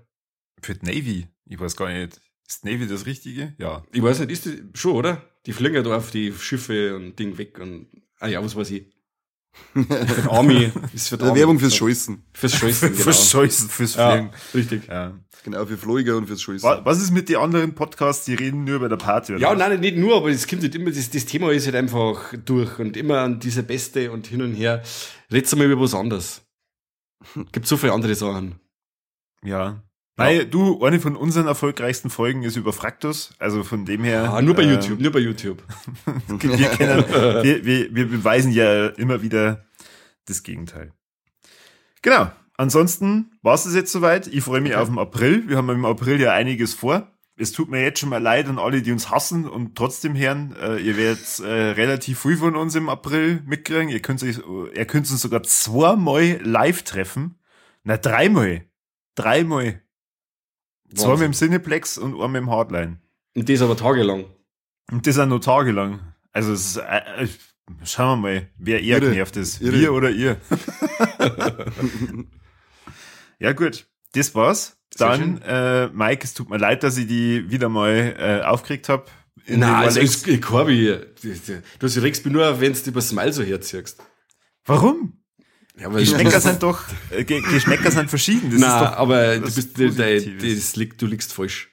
Für 0.63 0.75
die 0.75 0.87
Navy? 0.87 1.27
Ich 1.47 1.61
weiß 1.61 1.77
gar 1.77 1.93
nicht. 1.93 2.21
Ist 2.49 2.65
Navy 2.65 2.87
das 2.87 3.07
Richtige? 3.07 3.55
Ja. 3.59 3.85
Ich 3.93 4.03
weiß 4.03 4.21
nicht, 4.21 4.31
ist 4.31 4.47
das 4.47 4.55
schon, 4.75 4.97
oder? 4.97 5.23
Die 5.47 5.53
fliegen 5.53 5.75
ja 5.75 5.83
da 5.83 5.97
auf 5.97 6.11
die 6.11 6.33
Schiffe 6.33 6.97
und 6.97 7.19
Ding 7.19 7.37
weg 7.39 7.59
und, 7.59 7.89
ah 8.19 8.29
ja, 8.29 8.43
was 8.43 8.57
weiß 8.57 8.71
ich. 8.71 8.87
Für 9.75 10.31
Army. 10.31 10.73
Ist 10.93 11.09
für 11.09 11.21
Army. 11.21 11.39
Werbung 11.39 11.59
fürs 11.59 11.75
Scheißen. 11.77 12.23
Fürs 12.33 12.55
Scheißen, 12.55 12.89
genau. 12.93 13.03
Fürs 13.05 13.31
Scheißen, 13.31 13.69
fürs 13.69 13.95
Fliegen. 13.95 14.31
ja, 14.31 14.31
richtig. 14.55 14.87
Ja. 14.89 15.13
Genau, 15.43 15.65
für 15.65 15.79
Flieger 15.79 16.17
und 16.19 16.27
fürs 16.27 16.43
Scheißen. 16.43 16.69
Wa- 16.69 16.81
Was 16.85 17.01
ist 17.01 17.11
mit 17.13 17.29
den 17.31 17.37
anderen 17.37 17.75
Podcasts, 17.75 18.27
die 18.27 18.35
reden 18.35 18.65
nur 18.65 18.77
über 18.77 18.89
der 18.91 18.97
Party? 18.97 19.33
Oder? 19.33 19.41
Ja, 19.41 19.51
was? 19.53 19.59
nein, 19.59 19.81
nicht 19.81 19.97
nur, 19.97 20.17
aber 20.17 20.29
es 20.31 20.47
kommt 20.47 20.63
halt 20.63 20.75
immer, 20.75 20.91
das, 20.91 21.09
das 21.11 21.25
Thema 21.25 21.51
ist 21.51 21.65
halt 21.67 21.77
einfach 21.77 22.35
durch 22.45 22.79
und 22.79 22.97
immer 22.97 23.21
an 23.21 23.41
dieser 23.41 23.63
Beste 23.63 24.11
und 24.13 24.27
hin 24.27 24.43
und 24.43 24.53
her. 24.55 24.83
Red's 25.33 25.55
mal 25.57 25.71
über 25.71 25.81
was 25.83 25.95
anderes. 25.95 26.43
Gibt 27.53 27.67
so 27.67 27.77
viele 27.77 27.93
andere 27.95 28.15
Sachen. 28.15 28.61
Ja. 29.43 29.83
Nein, 30.21 30.51
du, 30.51 30.85
eine 30.85 31.01
von 31.01 31.17
unseren 31.17 31.47
erfolgreichsten 31.47 32.11
Folgen 32.11 32.43
ist 32.43 32.57
über 32.57 32.73
Fraktus. 32.73 33.33
Also 33.39 33.65
von 33.65 33.85
dem 33.85 34.05
her. 34.05 34.33
Ah, 34.33 34.43
nur 34.43 34.55
bei 34.55 34.63
äh, 34.63 34.73
YouTube, 34.73 35.01
nur 35.01 35.13
bei 35.13 35.19
YouTube. 35.19 35.63
Wir, 36.29 36.69
kennen, 36.69 37.05
wir, 37.43 37.65
wir, 37.65 37.95
wir 37.95 38.09
beweisen 38.09 38.53
ja 38.53 38.89
immer 38.89 39.23
wieder 39.23 39.67
das 40.27 40.43
Gegenteil. 40.43 40.93
Genau. 42.03 42.31
Ansonsten 42.57 43.33
war 43.41 43.55
es 43.55 43.75
jetzt 43.75 43.91
soweit. 43.91 44.27
Ich 44.27 44.45
freue 44.45 44.61
mich 44.61 44.75
auf 44.75 44.89
den 44.89 44.99
April. 44.99 45.49
Wir 45.49 45.57
haben 45.57 45.71
im 45.71 45.87
April 45.87 46.21
ja 46.21 46.35
einiges 46.35 46.75
vor. 46.75 47.11
Es 47.37 47.53
tut 47.53 47.71
mir 47.71 47.83
jetzt 47.83 48.01
schon 48.01 48.11
mal 48.11 48.23
leid 48.23 48.49
an 48.49 48.59
alle, 48.59 48.83
die 48.83 48.93
uns 48.93 49.11
hassen 49.11 49.49
und 49.49 49.75
trotzdem 49.75 50.15
hören. 50.15 50.55
Äh, 50.61 50.77
ihr 50.77 50.99
werdet 50.99 51.39
äh, 51.39 51.71
relativ 51.71 52.21
viel 52.21 52.37
von 52.37 52.57
uns 52.57 52.75
im 52.75 52.91
April 52.91 53.43
mitkriegen. 53.47 53.89
Ihr 53.89 54.03
könnt, 54.03 54.23
euch, 54.23 54.41
ihr 54.75 54.85
könnt 54.85 55.11
uns 55.11 55.23
sogar 55.23 55.43
zweimal 55.43 56.39
live 56.43 56.83
treffen. 56.83 57.39
Na, 57.83 57.97
dreimal. 57.97 58.67
Dreimal. 59.15 59.81
Zwei 60.95 61.13
mit 61.13 61.21
dem 61.21 61.33
Cineplex 61.33 61.99
und 61.99 62.21
einmal 62.21 62.43
im 62.43 62.51
Hardline. 62.51 62.99
Und 63.35 63.49
das 63.49 63.63
aber 63.63 63.77
tagelang. 63.77 64.27
Und 64.91 65.07
das 65.07 65.19
auch 65.19 65.27
noch 65.27 65.39
tagelang. 65.39 66.01
Also 66.33 66.53
es 66.53 66.71
ist, 66.71 66.77
äh, 66.79 67.25
äh, 67.25 67.29
schauen 67.85 68.23
wir 68.23 68.31
mal, 68.31 68.49
wer 68.59 68.83
eher 68.83 68.99
Irre. 68.99 69.11
genervt 69.11 69.37
ist. 69.37 69.61
Irre. 69.61 69.79
Wir 69.79 69.93
oder 69.93 70.11
ihr. 70.11 70.37
ja 73.39 73.53
gut, 73.53 73.87
das 74.13 74.35
war's. 74.35 74.77
Sehr 74.93 75.09
Dann, 75.09 75.41
äh, 75.43 75.89
Mike, 75.89 76.25
es 76.25 76.35
tut 76.35 76.51
mir 76.51 76.57
leid, 76.57 76.83
dass 76.83 76.97
ich 76.97 77.07
die 77.07 77.49
wieder 77.51 77.69
mal 77.69 78.17
äh, 78.19 78.45
aufgeregt 78.45 78.89
habe. 78.89 79.05
Nein, 79.47 79.63
also 79.63 80.01
ist, 80.01 80.27
ich, 80.27 80.43
Corby, 80.43 80.99
du 81.79 81.87
regst 82.03 82.25
mich 82.25 82.33
nur, 82.33 82.61
wenn 82.61 82.73
du 82.73 82.79
über 82.87 83.01
Smile 83.01 83.33
so 83.33 83.43
herziehst. 83.43 84.03
Warum? 84.65 85.20
Ja, 85.81 85.89
Geschmäcker 85.89 86.41
sind 86.41 86.63
doch, 86.63 86.81
äh, 87.11 87.25
Ge- 87.25 87.41
Geschmäcker 87.41 87.91
sind 87.91 88.11
verschieden. 88.11 88.51
Das 88.51 88.61
Nein, 88.61 88.85
ist 88.85 88.91
doch, 88.91 88.97
aber 88.99 89.39
du 89.39 89.55
bist, 89.55 89.79
der, 89.79 89.89
der, 89.91 90.21
das 90.21 90.77
liegt, 90.77 91.01
du 91.01 91.07
liegst 91.07 91.33
falsch. 91.33 91.69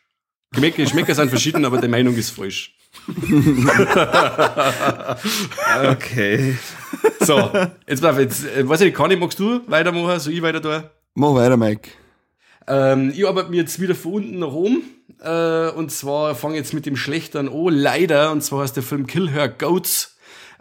Geschmäcker, 0.52 0.84
Geschmäcker 0.84 1.14
sind 1.16 1.30
verschieden, 1.30 1.66
aber 1.66 1.82
die 1.82 1.88
Meinung 1.90 2.16
ist 2.16 2.30
falsch. 2.32 2.74
okay. 5.92 6.56
So, 7.20 7.52
jetzt 7.88 8.02
bleib 8.02 8.20
jetzt, 8.20 8.46
äh, 8.46 8.68
weiß 8.68 8.82
ich, 8.82 8.86
nicht, 8.88 8.98
kann 8.98 9.12
ich, 9.12 9.20
magst 9.20 9.40
du 9.40 9.62
weitermachen, 9.68 10.20
so 10.20 10.30
ich 10.30 10.42
weiter 10.42 10.60
da? 10.62 10.90
Mach 11.16 11.34
weiter, 11.34 11.58
Mike. 11.58 11.90
Ähm, 12.68 13.12
ich 13.16 13.28
arbeite 13.28 13.50
mir 13.50 13.58
jetzt 13.58 13.80
wieder 13.80 13.96
von 13.96 14.14
unten 14.14 14.40
nach 14.40 14.52
oben. 14.52 14.84
Äh, 15.22 15.70
und 15.72 15.92
zwar 15.92 16.36
fange 16.36 16.56
jetzt 16.56 16.74
mit 16.74 16.86
dem 16.86 16.96
Schlechtern 16.96 17.50
an, 17.50 17.68
leider. 17.70 18.32
Und 18.32 18.42
zwar 18.42 18.64
heißt 18.64 18.76
der 18.76 18.84
Film 18.84 19.08
Kill 19.08 19.30
Her 19.30 19.50
Goats. 19.50 20.17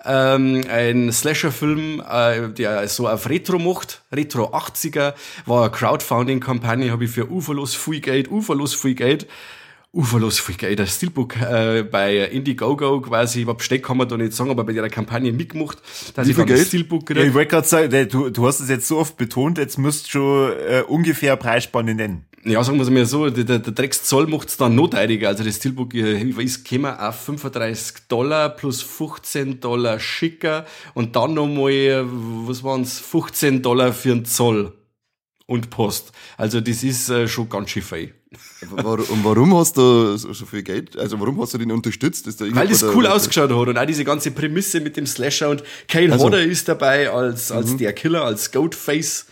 Ähm, 0.06 0.62
ein 0.68 1.12
Slasher-Film, 1.12 2.02
äh, 2.08 2.48
der 2.50 2.86
so 2.88 3.08
auf 3.08 3.28
Retro 3.28 3.58
macht, 3.58 4.02
Retro 4.12 4.54
80er, 4.54 5.14
war 5.46 5.62
eine 5.62 5.70
Crowdfunding-Kampagne, 5.72 6.90
habe 6.90 7.04
ich 7.04 7.10
für 7.10 7.30
uferlos 7.30 7.74
viel 7.74 8.00
Geld, 8.00 8.30
uferlos 8.30 8.74
viel 8.74 8.94
Geld, 8.94 9.26
uferlos 9.92 10.38
viel 10.38 10.56
Geld, 10.56 10.80
ein 10.80 10.86
Steelbook 10.86 11.36
äh, 11.40 11.82
bei 11.82 12.18
Indiegogo 12.18 13.00
quasi, 13.00 13.42
ich 13.42 13.46
hab 13.46 13.58
Besteck 13.58 13.84
kann 13.84 13.96
man 13.96 14.08
da 14.08 14.16
nicht 14.16 14.34
sagen, 14.34 14.50
aber 14.50 14.64
bei 14.64 14.72
der 14.72 14.88
Kampagne 14.90 15.32
mitgemacht, 15.32 15.78
dass 16.14 16.26
Wie 16.26 16.30
ich 16.30 16.36
viel 16.36 16.44
Geld? 16.44 16.66
Steelbook 16.66 17.08
Ja, 17.10 17.16
krieg. 17.16 17.28
ich 17.28 17.34
wollte 17.34 17.50
gerade 17.50 17.66
sagen, 17.66 18.08
du, 18.10 18.30
du 18.30 18.46
hast 18.46 18.60
es 18.60 18.68
jetzt 18.68 18.88
so 18.88 18.98
oft 18.98 19.16
betont, 19.16 19.58
jetzt 19.58 19.78
musst 19.78 20.06
du 20.06 20.10
schon 20.10 20.52
äh, 20.52 20.82
ungefähr 20.86 21.36
Preisspanne 21.36 21.94
nennen. 21.94 22.26
Ja, 22.44 22.62
sagen 22.62 22.78
wir 22.78 22.84
es 22.84 22.90
mal 22.90 23.06
so, 23.06 23.28
der, 23.28 23.58
der, 23.58 23.58
Dreckszoll 23.58 24.28
macht's 24.28 24.56
dann 24.56 24.76
noteidiger. 24.76 25.28
Also 25.28 25.42
das 25.42 25.56
Steelbook 25.56 25.94
äh, 25.94 26.20
ist 26.20 26.68
gekommen 26.68 26.94
auf 26.96 27.16
35 27.22 28.06
Dollar 28.06 28.50
plus 28.50 28.82
15 28.82 29.58
Dollar 29.58 29.98
schicker 29.98 30.64
und 30.94 31.16
dann 31.16 31.34
nochmal, 31.34 31.72
äh, 31.72 32.04
was 32.04 32.62
waren's, 32.62 33.00
15 33.00 33.62
Dollar 33.62 33.92
für 33.92 34.10
den 34.10 34.26
Zoll 34.26 34.72
und 35.46 35.70
Post. 35.70 36.12
Also 36.36 36.60
das 36.60 36.82
ist 36.82 37.08
äh, 37.08 37.28
schon 37.28 37.48
ganz 37.48 37.70
schön 37.70 37.82
viel. 37.82 38.14
Und 38.70 39.24
warum 39.24 39.56
hast 39.56 39.76
du 39.76 40.16
so, 40.16 40.46
viel 40.46 40.62
Geld? 40.62 40.96
Also 40.98 41.18
warum 41.20 41.40
hast 41.40 41.54
du 41.54 41.58
den 41.58 41.70
unterstützt? 41.70 42.26
Ist 42.26 42.40
da 42.40 42.46
Weil 42.50 42.68
das 42.68 42.82
cool 42.82 43.06
ausgeschaut 43.06 43.50
hat 43.50 43.68
und 43.68 43.78
auch 43.78 43.86
diese 43.86 44.04
ganze 44.04 44.32
Prämisse 44.32 44.80
mit 44.80 44.96
dem 44.96 45.06
Slasher 45.06 45.50
und 45.50 45.62
Kane 45.88 46.12
Also. 46.12 46.26
Hodder 46.26 46.42
ist 46.42 46.68
dabei 46.68 47.10
als, 47.10 47.52
als 47.52 47.76
der 47.76 47.92
Killer, 47.92 48.24
als 48.24 48.50
Goatface. 48.50 49.26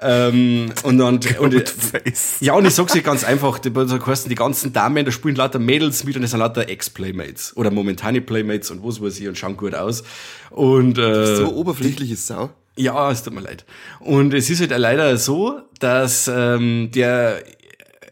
Ähm, 0.00 0.72
und 0.82 0.98
dann, 0.98 1.20
und, 1.38 1.74
ja, 2.40 2.52
und 2.52 2.66
ich 2.66 2.74
sag's 2.74 2.92
dir 2.92 3.00
ganz 3.00 3.24
einfach, 3.24 3.58
die, 3.58 3.70
die 3.70 4.34
ganzen 4.34 4.72
Damen, 4.72 5.04
da 5.04 5.10
spielen 5.10 5.36
lauter 5.36 5.58
Mädels 5.58 6.04
mit 6.04 6.16
und 6.16 6.22
das 6.22 6.32
sind 6.32 6.40
lauter 6.40 6.68
Ex-Playmates 6.68 7.56
oder 7.56 7.70
momentane 7.70 8.20
Playmates 8.20 8.70
und 8.70 8.84
was 8.84 9.00
weiß 9.00 9.18
ich 9.18 9.26
und 9.26 9.38
schauen 9.38 9.56
gut 9.56 9.74
aus. 9.74 10.04
Und, 10.50 10.98
äh, 10.98 11.36
So 11.36 11.54
oberflächliches 11.54 12.26
Sau. 12.26 12.50
Ja, 12.76 13.10
es 13.10 13.22
tut 13.22 13.34
mir 13.34 13.40
leid. 13.40 13.64
Und 14.00 14.34
es 14.34 14.50
ist 14.50 14.60
halt 14.60 14.70
leider 14.78 15.16
so, 15.16 15.60
dass 15.78 16.28
ähm, 16.28 16.90
der 16.94 17.42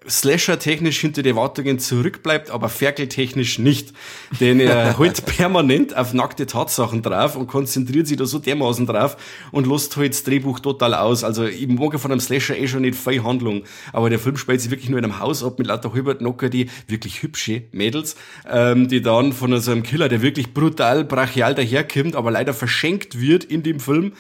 Slasher-technisch 0.09 1.01
hinter 1.01 1.23
die 1.23 1.31
Erwartungen 1.31 1.79
zurückbleibt, 1.79 2.51
aber 2.51 2.69
Ferkel-technisch 2.69 3.59
nicht. 3.59 3.93
Denn 4.41 4.61
er 4.61 4.99
halt 4.99 5.25
permanent 5.25 5.97
auf 5.97 6.13
nackte 6.13 6.47
Tatsachen 6.47 7.03
drauf 7.03 7.37
und 7.37 7.47
konzentriert 7.47 8.07
sich 8.07 8.17
da 8.17 8.27
so 8.27 8.39
dermaßen 8.39 8.87
drauf 8.87 9.17
und 9.51 9.67
lässt 9.67 9.97
halt 9.97 10.13
das 10.13 10.25
Drehbuch 10.25 10.61
total 10.61 10.95
aus. 10.95 11.25
Also 11.25 11.45
ich 11.47 11.67
mag 11.69 11.99
von 11.99 12.11
einem 12.11 12.21
Slasher 12.21 12.57
eh 12.57 12.69
schon 12.69 12.83
nicht 12.83 12.99
viel 12.99 13.23
Handlung, 13.23 13.65
aber 13.93 14.11
der 14.11 14.19
Film 14.19 14.37
spielt 14.37 14.61
sich 14.61 14.71
wirklich 14.71 14.91
nur 14.91 14.99
in 14.99 15.05
einem 15.05 15.21
Haus 15.21 15.43
ab 15.43 15.59
mit 15.59 15.69
lauter 15.69 15.93
Halbertnocker, 15.93 16.51
die 16.51 16.69
wirklich 16.87 17.23
hübsche 17.23 17.63
Mädels, 17.73 18.17
ähm, 18.51 18.89
die 18.89 19.01
dann 19.01 19.33
von 19.33 19.59
so 19.61 19.71
einem 19.71 19.83
Killer, 19.83 20.09
der 20.09 20.21
wirklich 20.23 20.53
brutal, 20.53 21.05
brachial 21.05 21.55
daherkommt, 21.55 22.15
aber 22.15 22.31
leider 22.31 22.53
verschenkt 22.53 23.21
wird 23.21 23.45
in 23.45 23.63
dem 23.63 23.81
Film, 23.81 24.13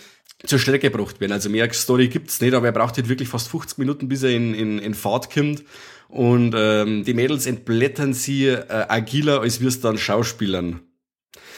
zur 0.47 0.59
Strecke 0.59 0.91
gebracht 0.91 1.21
werden. 1.21 1.33
Also 1.33 1.49
mehr 1.49 1.73
Story 1.73 2.09
gibt's 2.09 2.41
nicht, 2.41 2.55
aber 2.55 2.67
er 2.67 2.73
braucht 2.73 2.97
halt 2.97 3.09
wirklich 3.09 3.29
fast 3.29 3.49
50 3.49 3.79
Minuten, 3.79 4.09
bis 4.09 4.23
er 4.23 4.31
in, 4.31 4.55
in, 4.55 4.79
in 4.79 4.95
Fahrt 4.95 5.33
kommt. 5.33 5.65
Und 6.09 6.55
ähm, 6.57 7.05
die 7.05 7.15
Mädels 7.15 7.47
entblättern 7.47 8.15
sie 8.15 8.47
äh, 8.47 8.87
agiler, 8.89 9.41
als 9.41 9.61
wir 9.61 9.69
es 9.69 9.81
dann 9.81 9.99
Schauspielern. 9.99 10.81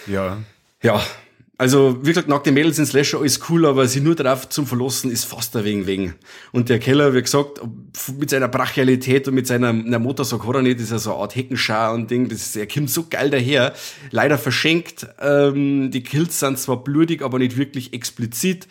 Ja. 0.06 0.38
Ja, 0.82 1.02
also 1.58 1.98
wie 2.02 2.08
gesagt, 2.08 2.28
nackte 2.28 2.52
Mädels 2.52 2.78
in 2.78 2.84
Slasher 2.84 3.18
alles 3.18 3.40
cool, 3.48 3.64
aber 3.64 3.88
sie 3.88 4.00
nur 4.00 4.14
drauf 4.14 4.48
zum 4.50 4.66
Verlassen 4.66 5.10
ist 5.10 5.24
fast 5.24 5.56
ein 5.56 5.64
wegen 5.64 5.86
wegen. 5.86 6.14
Und 6.52 6.68
der 6.68 6.78
Keller, 6.78 7.14
wie 7.14 7.22
gesagt, 7.22 7.60
mit 8.18 8.28
seiner 8.28 8.48
Brachialität 8.48 9.26
und 9.26 9.34
mit 9.34 9.46
seiner 9.46 9.72
na, 9.72 9.98
Motorsack 9.98 10.46
hat 10.46 10.54
er 10.56 10.62
nicht, 10.62 10.80
ist 10.80 10.90
ja 10.90 10.98
so 10.98 11.12
eine 11.12 11.22
Art 11.22 11.34
Heckenschar 11.34 11.94
und 11.94 12.10
Ding, 12.10 12.28
das 12.28 12.42
ist, 12.42 12.56
er 12.56 12.66
kommt 12.66 12.90
so 12.90 13.06
geil 13.08 13.30
daher, 13.30 13.74
leider 14.10 14.36
verschenkt. 14.36 15.06
Ähm, 15.18 15.90
die 15.90 16.02
Kills 16.02 16.40
sind 16.40 16.58
zwar 16.58 16.84
blutig, 16.84 17.22
aber 17.22 17.38
nicht 17.38 17.56
wirklich 17.56 17.94
explizit 17.94 18.68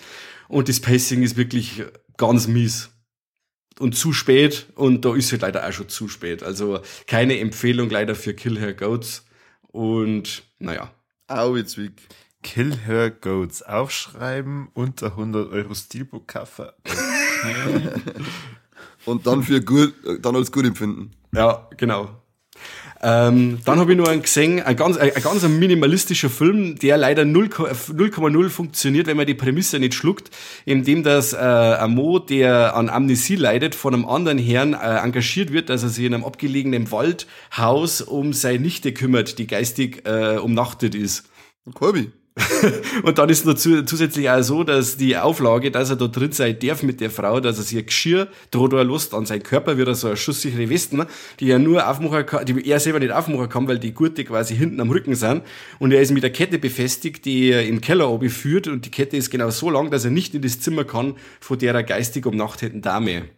und 0.47 0.69
das 0.69 0.79
Pacing 0.79 1.23
ist 1.23 1.37
wirklich 1.37 1.83
ganz 2.17 2.47
mies. 2.47 2.91
Und 3.79 3.95
zu 3.95 4.13
spät 4.13 4.67
und 4.75 5.03
da 5.03 5.15
ist 5.15 5.31
halt 5.31 5.41
leider 5.41 5.67
auch 5.67 5.73
schon 5.73 5.89
zu 5.89 6.07
spät. 6.07 6.43
Also 6.43 6.79
keine 7.07 7.39
Empfehlung 7.39 7.89
leider 7.89 8.15
für 8.15 8.33
Kill 8.33 8.59
Her 8.59 8.73
Goats 8.73 9.25
und 9.63 10.43
naja. 10.59 10.93
Au, 11.27 11.55
jetzt 11.55 11.77
weg. 11.77 11.93
Kill 12.45 12.77
Her 12.85 13.09
Goats. 13.09 13.63
Aufschreiben, 13.63 14.67
unter 14.75 15.07
100 15.07 15.51
Euro 15.51 15.73
Steelbook 15.73 16.27
kaufen. 16.27 16.67
Und 19.05 19.25
dann 19.25 19.41
für 19.41 19.61
gut, 19.61 19.95
dann 20.21 20.35
als 20.35 20.51
gut 20.51 20.63
empfinden. 20.63 21.09
Ja, 21.33 21.67
genau. 21.75 22.09
Ähm, 23.01 23.57
dann 23.65 23.79
habe 23.79 23.91
ich 23.91 23.97
noch 23.97 24.07
einen 24.07 24.21
gesehen, 24.21 24.61
ein 24.61 24.75
ganz, 24.75 24.97
ein, 24.97 25.11
ein 25.15 25.23
ganz 25.23 25.41
minimalistischer 25.47 26.29
Film, 26.29 26.75
der 26.75 26.97
leider 26.97 27.23
0,0 27.23 28.49
funktioniert, 28.49 29.07
wenn 29.07 29.17
man 29.17 29.25
die 29.25 29.33
Prämisse 29.33 29.79
nicht 29.79 29.95
schluckt, 29.95 30.29
indem 30.65 31.01
das 31.01 31.33
äh, 31.33 31.37
ein 31.37 31.95
Mo, 31.95 32.19
der 32.19 32.75
an 32.75 32.89
Amnesie 32.89 33.35
leidet, 33.35 33.73
von 33.73 33.95
einem 33.95 34.05
anderen 34.05 34.37
Herrn 34.37 34.73
äh, 34.73 34.77
engagiert 34.77 35.51
wird, 35.51 35.69
dass 35.69 35.81
er 35.81 35.89
sich 35.89 36.05
in 36.05 36.13
einem 36.13 36.23
abgelegenen 36.23 36.91
Waldhaus 36.91 38.01
um 38.01 38.33
seine 38.33 38.59
Nichte 38.59 38.93
kümmert, 38.93 39.39
die 39.39 39.47
geistig 39.47 40.05
äh, 40.05 40.37
umnachtet 40.37 40.93
ist. 40.93 41.27
Corby. 41.73 42.11
und 43.03 43.17
dann 43.17 43.29
ist 43.29 43.45
noch 43.45 43.53
zu, 43.53 43.85
zusätzlich 43.85 44.29
auch 44.29 44.41
so, 44.41 44.65
dass 44.65 44.97
die 44.97 45.15
Auflage, 45.15 45.71
dass 45.71 45.89
er 45.89 45.95
da 45.95 46.07
drin 46.07 46.33
sein 46.33 46.57
darf 46.59 46.83
mit 46.83 46.99
der 46.99 47.09
Frau, 47.09 47.39
dass 47.39 47.57
er 47.57 47.63
sich 47.63 47.85
Geschirr 47.85 48.27
droht 48.51 48.73
er 48.73 48.83
Lust 48.83 49.13
an 49.13 49.25
seinen 49.25 49.43
Körper, 49.43 49.77
wieder 49.77 49.95
so 49.95 50.07
eine 50.07 50.17
schusssichere 50.17 50.69
Westen, 50.69 51.05
die 51.39 51.49
er 51.49 51.59
nur 51.59 51.89
aufmachen 51.89 52.25
kann, 52.25 52.45
die 52.45 52.67
er 52.67 52.79
selber 52.81 52.99
nicht 52.99 53.13
aufmachen 53.13 53.47
kann, 53.47 53.67
weil 53.69 53.79
die 53.79 53.93
Gurte 53.93 54.25
quasi 54.25 54.55
hinten 54.55 54.81
am 54.81 54.89
Rücken 54.89 55.15
sind. 55.15 55.43
Und 55.79 55.93
er 55.93 56.01
ist 56.01 56.11
mit 56.11 56.23
der 56.23 56.31
Kette 56.31 56.59
befestigt, 56.59 57.23
die 57.23 57.51
er 57.51 57.65
im 57.65 57.79
Keller 57.79 58.09
oben 58.09 58.29
führt 58.29 58.67
und 58.67 58.85
die 58.85 58.91
Kette 58.91 59.15
ist 59.15 59.29
genau 59.29 59.49
so 59.49 59.69
lang, 59.69 59.89
dass 59.89 60.03
er 60.03 60.11
nicht 60.11 60.35
in 60.35 60.41
das 60.41 60.59
Zimmer 60.59 60.83
kann, 60.83 61.15
von 61.39 61.57
der 61.57 61.73
er 61.73 61.83
geistig 61.83 62.25
umnachteten 62.25 62.81
Dame. 62.81 63.29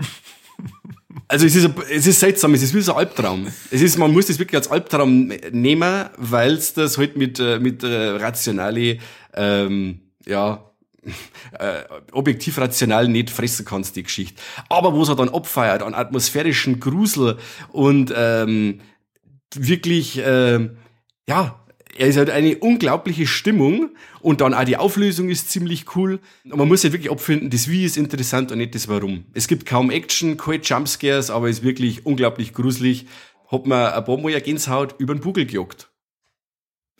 Also 1.28 1.46
es 1.46 1.56
ist, 1.56 1.68
es 1.90 2.06
ist 2.06 2.20
seltsam, 2.20 2.54
es 2.54 2.62
ist 2.62 2.72
wie 2.74 2.80
so 2.80 2.92
ein 2.92 2.98
Albtraum. 2.98 3.48
Es 3.70 3.82
ist, 3.82 3.98
man 3.98 4.12
muss 4.12 4.26
das 4.26 4.38
wirklich 4.38 4.56
als 4.56 4.70
Albtraum 4.70 5.32
nehmen, 5.50 6.06
weil 6.16 6.54
es 6.54 6.74
das 6.74 6.98
halt 6.98 7.16
mit, 7.16 7.40
äh, 7.40 7.58
mit 7.58 7.82
äh, 7.82 8.10
rationale, 8.10 8.98
ähm, 9.34 10.00
ja, 10.24 10.70
äh, 11.58 11.82
objektiv 12.12 12.58
rational 12.58 13.08
nicht 13.08 13.30
fressen 13.30 13.64
kannst, 13.64 13.96
die 13.96 14.04
Geschichte. 14.04 14.40
Aber 14.68 14.94
wo 14.94 15.02
er 15.04 15.16
dann 15.16 15.28
abfeiert 15.28 15.82
an 15.82 15.94
atmosphärischen 15.94 16.78
Grusel 16.78 17.38
und 17.72 18.12
ähm, 18.16 18.80
wirklich, 19.54 20.18
äh, 20.18 20.68
ja, 21.28 21.65
er 21.98 22.08
ist 22.08 22.16
halt 22.16 22.30
eine 22.30 22.56
unglaubliche 22.58 23.26
Stimmung 23.26 23.90
und 24.20 24.40
dann 24.40 24.54
auch 24.54 24.64
die 24.64 24.76
Auflösung 24.76 25.28
ist 25.28 25.50
ziemlich 25.50 25.96
cool. 25.96 26.20
Und 26.44 26.56
man 26.56 26.68
muss 26.68 26.82
ja 26.82 26.92
wirklich 26.92 27.10
abfinden, 27.10 27.50
das 27.50 27.68
Wie 27.68 27.84
ist 27.84 27.96
interessant 27.96 28.52
und 28.52 28.58
nicht 28.58 28.74
das 28.74 28.88
Warum. 28.88 29.24
Es 29.34 29.48
gibt 29.48 29.66
kaum 29.66 29.90
Action, 29.90 30.36
keine 30.36 30.62
Jumpscares, 30.62 31.30
aber 31.30 31.48
ist 31.48 31.62
wirklich 31.62 32.06
unglaublich 32.06 32.52
gruselig. 32.52 33.06
Hat 33.50 33.66
mir 33.66 33.94
ein 33.94 34.04
paar 34.04 34.16
Mal 34.18 34.32
eine 34.32 34.42
Gänsehaut 34.42 34.94
über 34.98 35.14
den 35.14 35.20
Bugel 35.20 35.46
gejagt. 35.46 35.88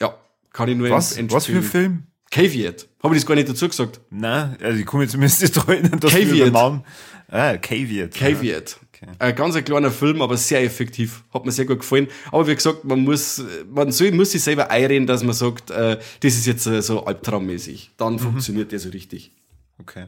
Ja, 0.01 0.15
kann 0.53 0.69
ich 0.69 0.77
nur 0.77 0.91
Was, 0.91 1.19
was 1.31 1.47
für 1.47 1.57
ein 1.57 1.63
Film? 1.63 2.03
Caveat. 2.31 2.89
Habe 3.03 3.15
ich 3.15 3.23
das 3.23 3.27
gar 3.27 3.35
nicht 3.35 3.49
dazu 3.49 3.69
gesagt? 3.69 4.01
Nein, 4.11 4.57
also 4.63 4.79
ich 4.79 4.87
komme 4.87 5.05
jetzt 5.05 5.13
zumindest 5.13 5.43
nicht 5.43 5.57
erinnern, 5.57 6.01
dass 6.01 6.13
Caveat. 6.13 6.35
wir 6.35 6.51
Namen... 6.51 6.85
Ah, 7.29 7.57
Caveat. 7.57 8.15
Caveat. 8.15 8.79
Okay. 9.07 9.17
Ein 9.19 9.35
ganz 9.35 9.55
ein 9.57 9.65
kleiner 9.65 9.91
Film, 9.91 10.21
aber 10.21 10.37
sehr 10.37 10.63
effektiv. 10.63 11.23
Hat 11.33 11.45
mir 11.45 11.53
sehr 11.53 11.65
gut 11.65 11.81
gefallen. 11.81 12.09
Aber 12.33 12.47
wie 12.47 12.55
gesagt, 12.55 12.85
man 12.85 13.01
muss, 13.01 13.43
man 13.71 13.93
soll, 13.93 14.11
muss 14.13 14.33
sich 14.33 14.43
selber 14.43 14.71
einreden, 14.71 15.07
dass 15.07 15.23
man 15.23 15.35
sagt, 15.35 15.71
äh, 15.71 15.99
das 16.21 16.35
ist 16.35 16.47
jetzt 16.47 16.67
äh, 16.67 16.83
so 16.83 17.05
albtraummäßig. 17.05 17.93
Dann 17.97 18.15
mhm. 18.15 18.19
funktioniert 18.19 18.73
der 18.73 18.79
so 18.79 18.91
richtig. 18.91 19.33
Okay. 19.79 20.07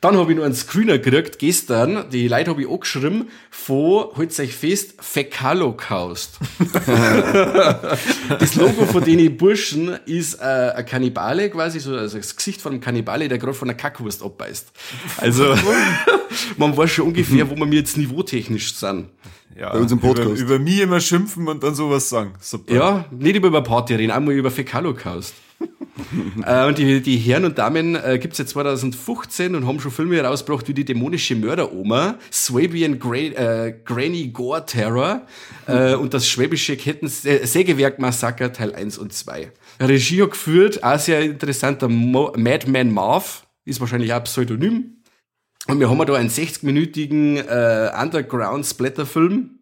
Dann 0.00 0.16
habe 0.16 0.30
ich 0.30 0.36
noch 0.36 0.44
einen 0.44 0.54
Screener 0.54 0.98
gekriegt, 0.98 1.38
gestern. 1.38 2.10
Die 2.10 2.28
Leute 2.28 2.50
habe 2.50 2.62
ich 2.62 2.68
angeschrieben 2.68 3.30
von, 3.50 4.06
halt's 4.16 4.38
euch 4.38 4.54
fest, 4.54 4.94
Fäkalokaust. 5.00 6.38
das 8.38 8.54
Logo 8.56 8.84
von 8.84 9.02
den 9.02 9.36
Burschen 9.36 9.98
ist 10.04 10.34
äh, 10.34 10.72
ein 10.76 10.86
Kannibale 10.86 11.50
quasi, 11.50 11.80
so 11.80 11.96
also 11.96 12.18
das 12.18 12.36
Gesicht 12.36 12.60
von 12.60 12.72
einem 12.72 12.80
Kannibale, 12.80 13.28
der 13.28 13.38
gerade 13.38 13.54
von 13.54 13.70
einer 13.70 13.76
Kackwurst 13.76 14.22
abbeißt. 14.22 14.70
Also, 15.16 15.54
man 16.58 16.76
weiß 16.76 16.90
schon 16.90 17.06
ungefähr, 17.08 17.48
wo 17.50 17.56
wir 17.56 17.66
jetzt 17.72 17.96
niveautechnisch 17.96 18.74
sind. 18.74 19.08
Ja, 19.58 19.72
Bei 19.72 19.78
uns 19.78 19.90
im 19.90 20.00
Podcast. 20.00 20.40
Über, 20.40 20.56
über 20.56 20.58
mich 20.58 20.80
immer 20.80 21.00
schimpfen 21.00 21.48
und 21.48 21.62
dann 21.62 21.74
sowas 21.74 22.10
sagen. 22.10 22.34
Super. 22.40 22.74
Ja, 22.74 23.04
nicht 23.10 23.36
über 23.36 23.62
Party 23.62 23.94
reden, 23.94 24.10
einmal 24.10 24.34
über 24.34 24.50
Fäkalokaust. 24.50 25.34
äh, 26.44 26.66
und 26.66 26.78
die, 26.78 27.00
die 27.00 27.16
Herren 27.16 27.44
und 27.44 27.58
Damen 27.58 27.96
äh, 27.96 28.18
gibt 28.18 28.32
es 28.32 28.38
seit 28.38 28.48
2015 28.48 29.54
und 29.54 29.66
haben 29.66 29.80
schon 29.80 29.90
Filme 29.90 30.16
herausgebracht 30.16 30.68
wie 30.68 30.74
die 30.74 30.84
dämonische 30.84 31.34
Mörderoma, 31.34 32.18
Swabian 32.30 32.98
Gra 32.98 33.16
äh, 33.16 33.74
Granny 33.84 34.28
Gore 34.28 34.66
Terror 34.66 35.22
äh, 35.66 35.94
und 35.94 36.14
das 36.14 36.28
schwäbische 36.28 36.76
Kettensägewerk 36.76 37.98
Massaker 37.98 38.52
Teil 38.52 38.74
1 38.74 38.98
und 38.98 39.12
2. 39.12 39.50
Regie 39.80 40.22
hat 40.22 40.30
geführt, 40.30 40.82
auch 40.82 40.98
sehr 40.98 41.22
interessanter 41.22 41.88
Madman 41.88 42.92
Marv, 42.92 43.46
ist 43.64 43.80
wahrscheinlich 43.80 44.12
auch 44.12 44.24
Pseudonym. 44.24 44.96
Und 45.66 45.80
wir 45.80 45.90
haben 45.90 46.06
da 46.06 46.14
einen 46.14 46.30
60-minütigen 46.30 47.38
äh, 47.38 47.90
Underground-Splatter-Film, 48.00 49.58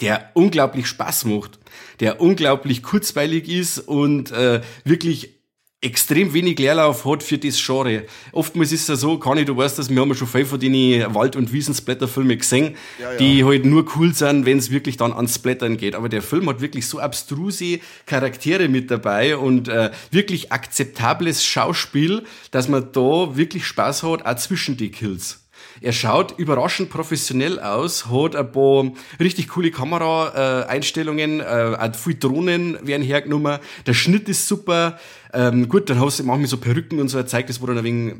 der 0.00 0.30
unglaublich 0.34 0.86
Spaß 0.86 1.24
macht, 1.24 1.58
der 2.00 2.20
unglaublich 2.20 2.82
kurzweilig 2.82 3.48
ist 3.48 3.78
und 3.78 4.30
äh, 4.32 4.60
wirklich 4.84 5.36
extrem 5.82 6.32
wenig 6.32 6.58
Leerlauf 6.58 7.04
hat 7.04 7.22
für 7.22 7.38
das 7.38 7.62
Genre. 7.64 8.04
Oftmals 8.32 8.72
ist 8.72 8.82
es 8.82 8.88
ja 8.88 8.96
so, 8.96 9.18
kann 9.18 9.36
ich, 9.38 9.44
du 9.44 9.56
weißt 9.56 9.78
das, 9.78 9.90
wir 9.90 10.00
haben 10.00 10.08
ja 10.08 10.14
schon 10.14 10.26
viel 10.26 10.46
von 10.46 10.58
den 10.58 10.74
Wald- 11.14 11.36
und 11.36 11.52
Wiesensblätterfilme 11.52 12.36
gesehen, 12.36 12.76
ja, 12.98 13.12
ja. 13.12 13.18
die 13.18 13.44
halt 13.44 13.66
nur 13.66 13.86
cool 13.96 14.14
sind, 14.14 14.46
wenn 14.46 14.58
es 14.58 14.70
wirklich 14.70 14.96
dann 14.96 15.12
ans 15.12 15.34
Splattern 15.34 15.76
geht. 15.76 15.94
Aber 15.94 16.08
der 16.08 16.22
Film 16.22 16.48
hat 16.48 16.60
wirklich 16.60 16.86
so 16.86 16.98
abstruse 16.98 17.78
Charaktere 18.06 18.68
mit 18.68 18.90
dabei 18.90 19.36
und 19.36 19.68
äh, 19.68 19.90
wirklich 20.10 20.50
akzeptables 20.50 21.44
Schauspiel, 21.44 22.24
dass 22.50 22.68
man 22.68 22.90
da 22.92 23.36
wirklich 23.36 23.66
Spaß 23.66 24.02
hat, 24.02 24.24
auch 24.24 24.36
zwischen 24.36 24.76
die 24.76 24.90
Kills. 24.90 25.45
Er 25.80 25.92
schaut 25.92 26.38
überraschend 26.38 26.90
professionell 26.90 27.60
aus, 27.60 28.06
hat 28.06 28.36
ein 28.36 28.50
paar 28.50 28.92
richtig 29.20 29.48
coole 29.48 29.70
Kameraeinstellungen, 29.70 31.40
äh, 31.40 31.76
auch 31.78 31.94
viele 31.94 32.16
Drohnen 32.16 32.78
werden 32.86 33.02
hergenommen, 33.02 33.58
der 33.86 33.94
Schnitt 33.94 34.28
ist 34.28 34.48
super. 34.48 34.98
Ähm, 35.32 35.68
gut, 35.68 35.90
dann 35.90 36.00
hast 36.00 36.18
du 36.18 36.24
manchmal 36.24 36.48
so 36.48 36.56
Perücken 36.56 36.98
und 36.98 37.08
so 37.08 37.22
zeigt 37.22 37.50
das, 37.50 37.60
wo 37.60 37.66
dann 37.66 37.78
ein 37.78 37.84
wenig 37.84 38.14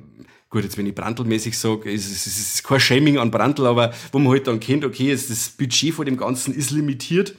gut, 0.51 0.65
jetzt 0.65 0.79
wenn 0.79 0.87
ich 0.87 0.95
Brandl-mäßig 0.95 1.57
sage, 1.59 1.91
ist 1.91 2.07
es 2.07 2.27
ist, 2.27 2.39
ist 2.39 2.65
kein 2.65 2.81
Shaming 2.81 3.19
an 3.19 3.31
Brandl, 3.31 3.67
aber 3.67 3.93
wo 4.13 4.19
man 4.19 4.33
halt 4.33 4.47
dann 4.47 4.61
kennt, 4.61 4.85
okay, 4.85 5.13
ist 5.13 5.31
das 5.31 5.51
Budget 5.51 5.95
von 5.95 6.07
dem 6.07 6.17
Ganzen 6.17 6.55
ist 6.55 6.71
limitiert. 6.71 7.35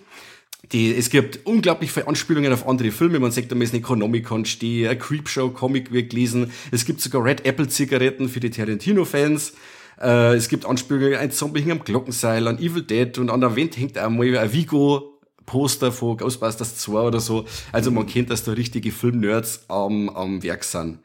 Die, 0.72 0.94
es 0.94 1.10
gibt 1.10 1.46
unglaublich 1.46 1.92
viele 1.92 2.08
Anspielungen 2.08 2.52
auf 2.52 2.68
andere 2.68 2.92
Filme. 2.92 3.20
Man 3.20 3.32
sagt, 3.32 3.52
da 3.52 3.56
ist 3.56 3.74
ein 3.74 3.80
Economicon 3.80 4.46
stehe, 4.46 4.90
ein 4.90 5.00
Creepshow 5.00 5.50
Comic 5.50 5.94
wird 5.94 6.10
gelesen. 6.10 6.52
Es 6.72 6.84
gibt 6.84 7.00
sogar 7.00 7.24
Red 7.24 7.46
Apple 7.46 7.70
Zigaretten 7.70 8.28
für 8.28 8.42
die 8.42 8.50
Tarantino-Fans. 8.50 9.54
Äh, 10.02 10.36
es 10.36 10.50
gibt 10.50 10.66
Anspielungen, 10.66 11.16
ein 11.16 11.32
Zombie 11.32 11.62
hing 11.62 11.72
am 11.72 11.84
Glockenseil, 11.84 12.48
an 12.48 12.60
Evil 12.60 12.84
Dead 12.84 13.18
und 13.18 13.30
an 13.30 13.42
der 13.42 13.56
Wand 13.56 13.78
hängt 13.78 13.98
auch 13.98 14.10
mal 14.10 14.38
ein 14.38 14.54
Vigo 14.54 15.18
Poster 15.46 15.92
von 15.92 16.18
Ghostbusters 16.18 16.78
2 16.78 17.00
oder 17.00 17.20
so. 17.20 17.46
Also 17.72 17.90
man 17.90 18.06
kennt, 18.06 18.30
dass 18.30 18.44
da 18.44 18.52
richtige 18.52 18.92
Filmnerds 18.92 19.66
am, 19.70 20.10
am 20.10 20.44
Werk 20.44 20.64
sind. 20.64 21.00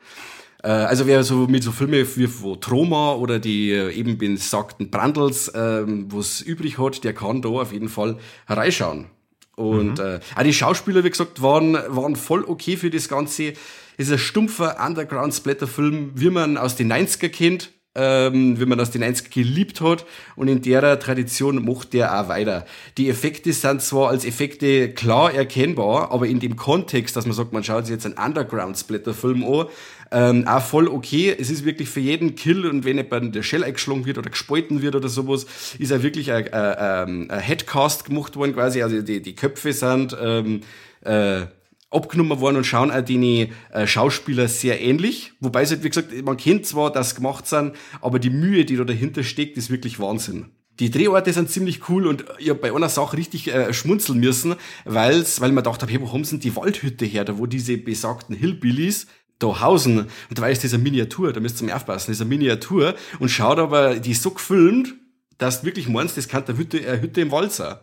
Äh, 0.63 0.69
also 0.69 1.07
wer 1.07 1.25
so 1.25 1.47
mit 1.47 1.63
so 1.63 1.73
Filme 1.73 2.05
wie 2.17 2.27
von 2.27 2.61
Troma 2.61 3.15
oder 3.15 3.39
die 3.39 3.71
äh, 3.71 3.93
eben 3.93 4.19
besagten 4.19 4.91
Brandels, 4.91 5.51
ähm, 5.55 6.07
was 6.13 6.41
übrig 6.41 6.79
hat, 6.79 7.05
der 7.05 7.15
kann 7.15 7.41
da 7.41 7.49
auf 7.49 7.73
jeden 7.73 7.89
Fall 7.89 8.19
reinschauen. 8.49 9.07
Und 9.55 9.99
mhm. 9.99 10.05
äh, 10.05 10.21
auch 10.35 10.43
die 10.43 10.53
Schauspieler, 10.53 11.05
wie 11.05 11.11
gesagt, 11.11 11.41
waren, 11.41 11.75
waren 11.75 12.17
voll 12.17 12.45
okay 12.45 12.77
für 12.77 12.91
das 12.91 13.09
Ganze. 13.09 13.53
Es 13.97 14.07
ist 14.09 14.13
ein 14.13 14.19
stumpfer 14.19 14.85
Underground-Splatter-Film, 14.85 16.13
wie 16.15 16.31
man 16.31 16.57
aus 16.57 16.75
den 16.75 16.93
90er 16.93 17.29
kennt 17.29 17.71
ähm, 17.95 18.59
wie 18.59 18.67
man 18.67 18.79
das 18.79 18.91
den 18.91 19.03
90 19.03 19.31
geliebt 19.31 19.81
hat 19.81 20.07
und 20.37 20.49
in 20.49 20.63
der 20.63 20.99
Tradition 20.99 21.65
macht 21.65 21.93
der 21.93 22.19
auch 22.19 22.29
weiter. 22.29 22.65
Die 22.97 23.09
Effekte 23.09 23.53
sind 23.53 23.83
zwar 23.83 24.09
als 24.09 24.25
Effekte 24.25 24.93
klar 24.93 25.33
erkennbar, 25.33 26.11
aber 26.11 26.27
in 26.27 26.41
dem 26.41 26.57
Kontext, 26.57 27.17
dass 27.17 27.27
man 27.27 27.35
sagt, 27.35 27.53
man 27.53 27.65
schaut 27.65 27.87
sich 27.87 27.93
jetzt 27.93 28.07
einen 28.07 28.17
Underground-Splatter-Film 28.17 29.45
an, 29.45 29.67
ähm, 30.11 30.47
auch 30.47 30.63
voll 30.63 30.89
okay. 30.89 31.35
Es 31.39 31.51
ist 31.51 31.65
wirklich 31.65 31.89
für 31.89 32.01
jeden 32.01 32.35
Kill 32.35 32.67
und 32.67 32.85
wenn 32.85 32.99
jemand 32.99 33.35
der 33.35 33.43
Shell 33.43 33.65
eingeschlagen 33.65 34.05
wird 34.05 34.19
oder 34.19 34.31
gespalten 34.31 34.83
wird 34.83 34.95
oder 34.95 35.09
sowas, 35.09 35.47
ist 35.79 35.93
auch 35.93 36.03
wirklich 36.03 36.31
ein, 36.33 36.53
ein, 36.53 37.31
ein 37.31 37.41
Headcast 37.41 38.05
gemacht 38.05 38.37
worden 38.37 38.55
quasi. 38.55 38.83
Also 38.83 39.01
die, 39.01 39.23
die 39.23 39.35
Köpfe 39.35 39.73
sind 39.73 40.15
ähm, 40.21 40.61
äh, 41.03 41.47
abgenommen 41.93 42.41
worden 42.41 42.57
und 42.57 42.65
schauen 42.65 42.91
auch 42.91 43.03
die 43.03 43.51
äh, 43.73 43.87
Schauspieler 43.87 44.49
sehr 44.49 44.81
ähnlich. 44.81 45.33
Wobei 45.41 45.63
es 45.63 45.71
halt, 45.71 45.85
wie 45.85 45.89
gesagt, 45.89 46.11
man 46.25 46.37
kennt 46.37 46.67
zwar, 46.67 46.93
dass 46.93 47.11
sie 47.11 47.17
gemacht 47.17 47.47
sind, 47.47 47.75
aber 48.01 48.19
die 48.19 48.31
Mühe, 48.31 48.65
die 48.65 48.77
da 48.77 48.85
dahinter 48.85 49.23
steckt, 49.23 49.57
ist 49.57 49.71
wirklich 49.71 49.99
Wahnsinn. 49.99 50.47
Die 50.81 50.91
Drehorte 50.91 51.33
sind 51.33 51.51
ziemlich 51.51 51.89
cool 51.89 52.07
und 52.07 52.25
ich 52.39 52.49
hab 52.49 52.63
bei 52.63 52.75
einer 52.75 52.89
Sache 52.89 53.17
richtig 53.17 53.53
äh, 53.53 53.73
schmunzeln 53.75 54.21
müssen, 54.21 54.55
weil's, 54.85 55.41
weil 55.41 55.53
man 55.53 55.65
dachte, 55.65 55.87
hey, 55.87 56.01
wo 56.01 56.13
haben 56.13 56.25
sie 56.25 56.33
denn 56.33 56.41
die 56.41 56.57
Waldhütte 56.57 57.05
her, 57.05 57.25
da 57.25 57.37
wo 57.39 57.47
diese 57.47 57.77
besagten 57.77 58.35
Hillbillies 58.35 59.07
da 59.39 59.61
hausen. 59.61 60.07
Und 60.31 60.39
da 60.39 60.47
ist 60.49 60.63
dieser 60.63 60.79
Miniatur, 60.79 61.33
da 61.33 61.41
müsst 61.41 61.61
ihr 61.61 61.77
aufpassen, 61.77 62.13
dieser 62.13 62.25
Miniatur 62.25 62.95
und 63.19 63.29
schaut 63.29 63.59
aber, 63.59 63.97
die 63.97 64.13
ist 64.13 64.23
so 64.23 64.31
gefilmt, 64.31 64.95
dass 65.39 65.61
du 65.61 65.67
wirklich 65.67 65.89
meinst, 65.89 66.17
das 66.17 66.29
kann 66.29 66.45
der 66.47 66.57
Hütte, 66.57 66.85
äh, 66.85 67.01
Hütte 67.01 67.21
im 67.21 67.31
Wald 67.33 67.53
sein. 67.53 67.77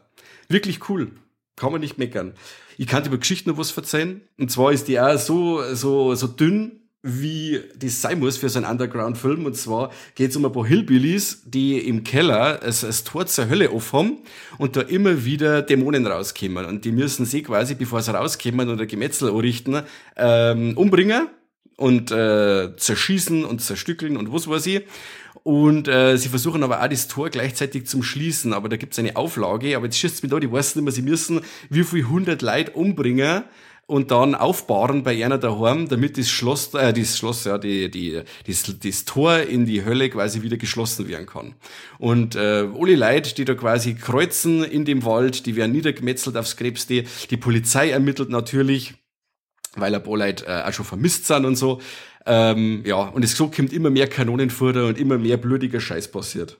Wirklich 0.47 0.89
cool. 0.89 1.11
Kann 1.59 1.73
man 1.73 1.81
nicht 1.81 1.97
meckern. 1.97 2.33
Ich 2.77 2.87
kann 2.87 3.05
über 3.05 3.17
Geschichten 3.17 3.49
noch 3.49 3.57
was 3.57 3.69
verzeihen. 3.69 4.21
Und 4.37 4.49
zwar 4.49 4.71
ist 4.71 4.87
die 4.87 4.97
auch 4.99 5.17
so, 5.17 5.61
so, 5.73 6.15
so 6.15 6.27
dünn, 6.27 6.79
wie 7.01 7.59
das 7.77 8.01
sein 8.01 8.19
muss 8.19 8.37
für 8.37 8.47
so 8.47 8.59
einen 8.59 8.71
Underground-Film. 8.71 9.45
Und 9.45 9.57
zwar 9.57 9.91
geht 10.15 10.31
es 10.31 10.37
um 10.37 10.45
ein 10.45 10.53
paar 10.53 10.65
Hillbillies, 10.65 11.43
die 11.45 11.79
im 11.79 12.05
Keller 12.05 12.59
das, 12.63 12.81
das 12.81 13.03
Tor 13.03 13.25
zur 13.25 13.49
Hölle 13.49 13.71
aufhaben 13.71 14.19
und 14.57 14.77
da 14.77 14.81
immer 14.81 15.25
wieder 15.25 15.61
Dämonen 15.61 16.07
rauskommen. 16.07 16.65
Und 16.65 16.85
die 16.85 16.93
müssen 16.93 17.25
sie 17.25 17.43
quasi, 17.43 17.75
bevor 17.75 18.01
sie 18.01 18.13
rauskommen 18.15 18.69
oder 18.69 18.85
Gemetzel 18.85 19.29
anrichten, 19.29 19.81
ähm, 20.15 20.77
umbringen 20.77 21.27
und 21.79 22.11
äh, 22.11 22.75
zerschießen 22.75 23.45
und 23.45 23.61
zerstückeln 23.61 24.17
und 24.17 24.33
was 24.33 24.49
weiß 24.49 24.65
ich. 24.65 24.83
Und 25.43 25.87
äh, 25.87 26.17
sie 26.17 26.27
versuchen 26.27 26.61
aber 26.63 26.83
auch 26.83 26.89
das 26.89 27.07
Tor 27.07 27.29
gleichzeitig 27.29 27.87
zum 27.87 28.03
Schließen. 28.03 28.51
Aber 28.51 28.67
da 28.67 28.75
gibt 28.75 28.93
es 28.93 28.99
eine 28.99 29.15
Auflage. 29.15 29.77
Aber 29.77 29.85
jetzt 29.85 29.97
schießt 29.97 30.21
mir 30.21 30.29
da, 30.29 30.39
die 30.39 30.47
nicht 30.47 30.75
mehr, 30.75 30.91
sie 30.91 31.01
müssen 31.01 31.41
wie 31.69 31.85
viel 31.85 32.03
hundert 32.03 32.41
Leute 32.41 32.71
umbringen 32.71 33.43
und 33.87 34.11
dann 34.11 34.35
aufbauen 34.35 35.03
bei 35.03 35.23
einer 35.23 35.37
daheim, 35.37 35.87
damit 35.87 36.17
das 36.17 36.29
Schloss, 36.29 36.73
äh, 36.73 36.91
das 36.91 37.17
Schloss, 37.17 37.45
ja, 37.45 37.57
die, 37.57 37.89
die, 37.89 38.21
das, 38.45 38.63
das 38.83 39.05
Tor 39.05 39.37
in 39.37 39.65
die 39.65 39.85
Hölle 39.85 40.09
quasi 40.09 40.41
wieder 40.41 40.57
geschlossen 40.57 41.07
werden 41.07 41.25
kann. 41.25 41.55
Und 41.97 42.35
äh, 42.35 42.67
alle 42.77 42.95
Leute, 42.95 43.33
die 43.33 43.45
da 43.45 43.55
quasi 43.55 43.95
kreuzen 43.95 44.65
in 44.65 44.83
dem 44.83 45.05
Wald, 45.05 45.45
die 45.45 45.55
werden 45.55 45.71
niedergemetzelt 45.71 46.35
aufs 46.35 46.57
Krebste. 46.57 47.05
Die 47.29 47.37
Polizei 47.37 47.89
ermittelt 47.89 48.29
natürlich, 48.29 48.95
weil 49.81 49.93
ein 49.93 50.03
paar 50.03 50.17
Leute 50.17 50.45
äh, 50.45 50.63
auch 50.63 50.73
schon 50.73 50.85
vermisst 50.85 51.27
sind 51.27 51.45
und 51.45 51.55
so. 51.55 51.81
Ähm, 52.25 52.83
ja, 52.85 52.97
und 52.97 53.23
es 53.23 53.35
so 53.35 53.49
kommt 53.49 53.73
immer 53.73 53.89
mehr 53.89 54.07
Kanonenfutter 54.07 54.87
und 54.87 54.97
immer 54.97 55.17
mehr 55.17 55.37
blutiger 55.37 55.79
Scheiß 55.79 56.11
passiert. 56.11 56.59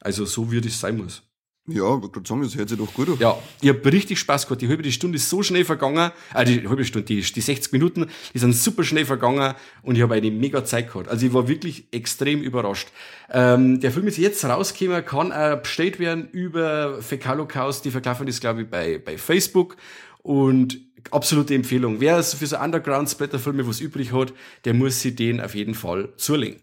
Also 0.00 0.24
so 0.24 0.50
wie 0.50 0.60
das 0.60 0.80
sein 0.80 0.96
muss. 0.96 1.22
Ja, 1.68 1.96
ich 1.96 2.02
würde 2.02 2.28
sagen, 2.28 2.42
das 2.42 2.56
hört 2.56 2.68
sich 2.68 2.78
doch 2.78 2.92
gut 2.92 3.08
an. 3.08 3.16
Ja, 3.20 3.38
ich 3.60 3.68
habe 3.68 3.92
richtig 3.92 4.18
Spaß 4.18 4.46
gehabt. 4.46 4.62
Die 4.62 4.68
halbe 4.68 4.90
Stunde 4.90 5.14
ist 5.14 5.30
so 5.30 5.44
schnell 5.44 5.64
vergangen. 5.64 6.10
Äh, 6.34 6.44
die 6.44 6.68
halbe 6.68 6.84
Stunde, 6.84 7.06
die, 7.06 7.20
die 7.20 7.40
60 7.40 7.72
Minuten, 7.72 8.06
die 8.34 8.38
sind 8.40 8.56
super 8.56 8.82
schnell 8.82 9.04
vergangen 9.04 9.54
und 9.82 9.94
ich 9.94 10.02
habe 10.02 10.14
eine 10.14 10.32
mega 10.32 10.64
Zeit 10.64 10.88
gehabt. 10.88 11.08
Also 11.08 11.24
ich 11.24 11.32
war 11.32 11.46
wirklich 11.46 11.86
extrem 11.92 12.42
überrascht. 12.42 12.88
Ähm, 13.30 13.78
der 13.78 13.92
Film 13.92 14.08
ist 14.08 14.18
jetzt 14.18 14.44
rausgekommen, 14.44 15.04
kann 15.04 15.30
auch 15.30 15.62
bestellt 15.62 16.00
werden 16.00 16.28
über 16.32 17.00
Fäkalocaust. 17.00 17.84
Die 17.84 17.92
verkaufen 17.92 18.26
das, 18.26 18.40
glaube 18.40 18.62
ich, 18.62 18.68
bei, 18.68 18.98
bei 18.98 19.16
Facebook. 19.16 19.76
Und 20.22 20.80
absolute 21.10 21.54
Empfehlung. 21.54 22.00
Wer 22.00 22.22
für 22.22 22.46
so 22.46 22.58
Underground-Splatter-Filme 22.58 23.66
was 23.66 23.80
übrig 23.80 24.12
hat, 24.12 24.32
der 24.64 24.74
muss 24.74 25.00
sich 25.00 25.16
den 25.16 25.40
auf 25.40 25.54
jeden 25.54 25.74
Fall 25.74 26.08
zulegen. 26.16 26.60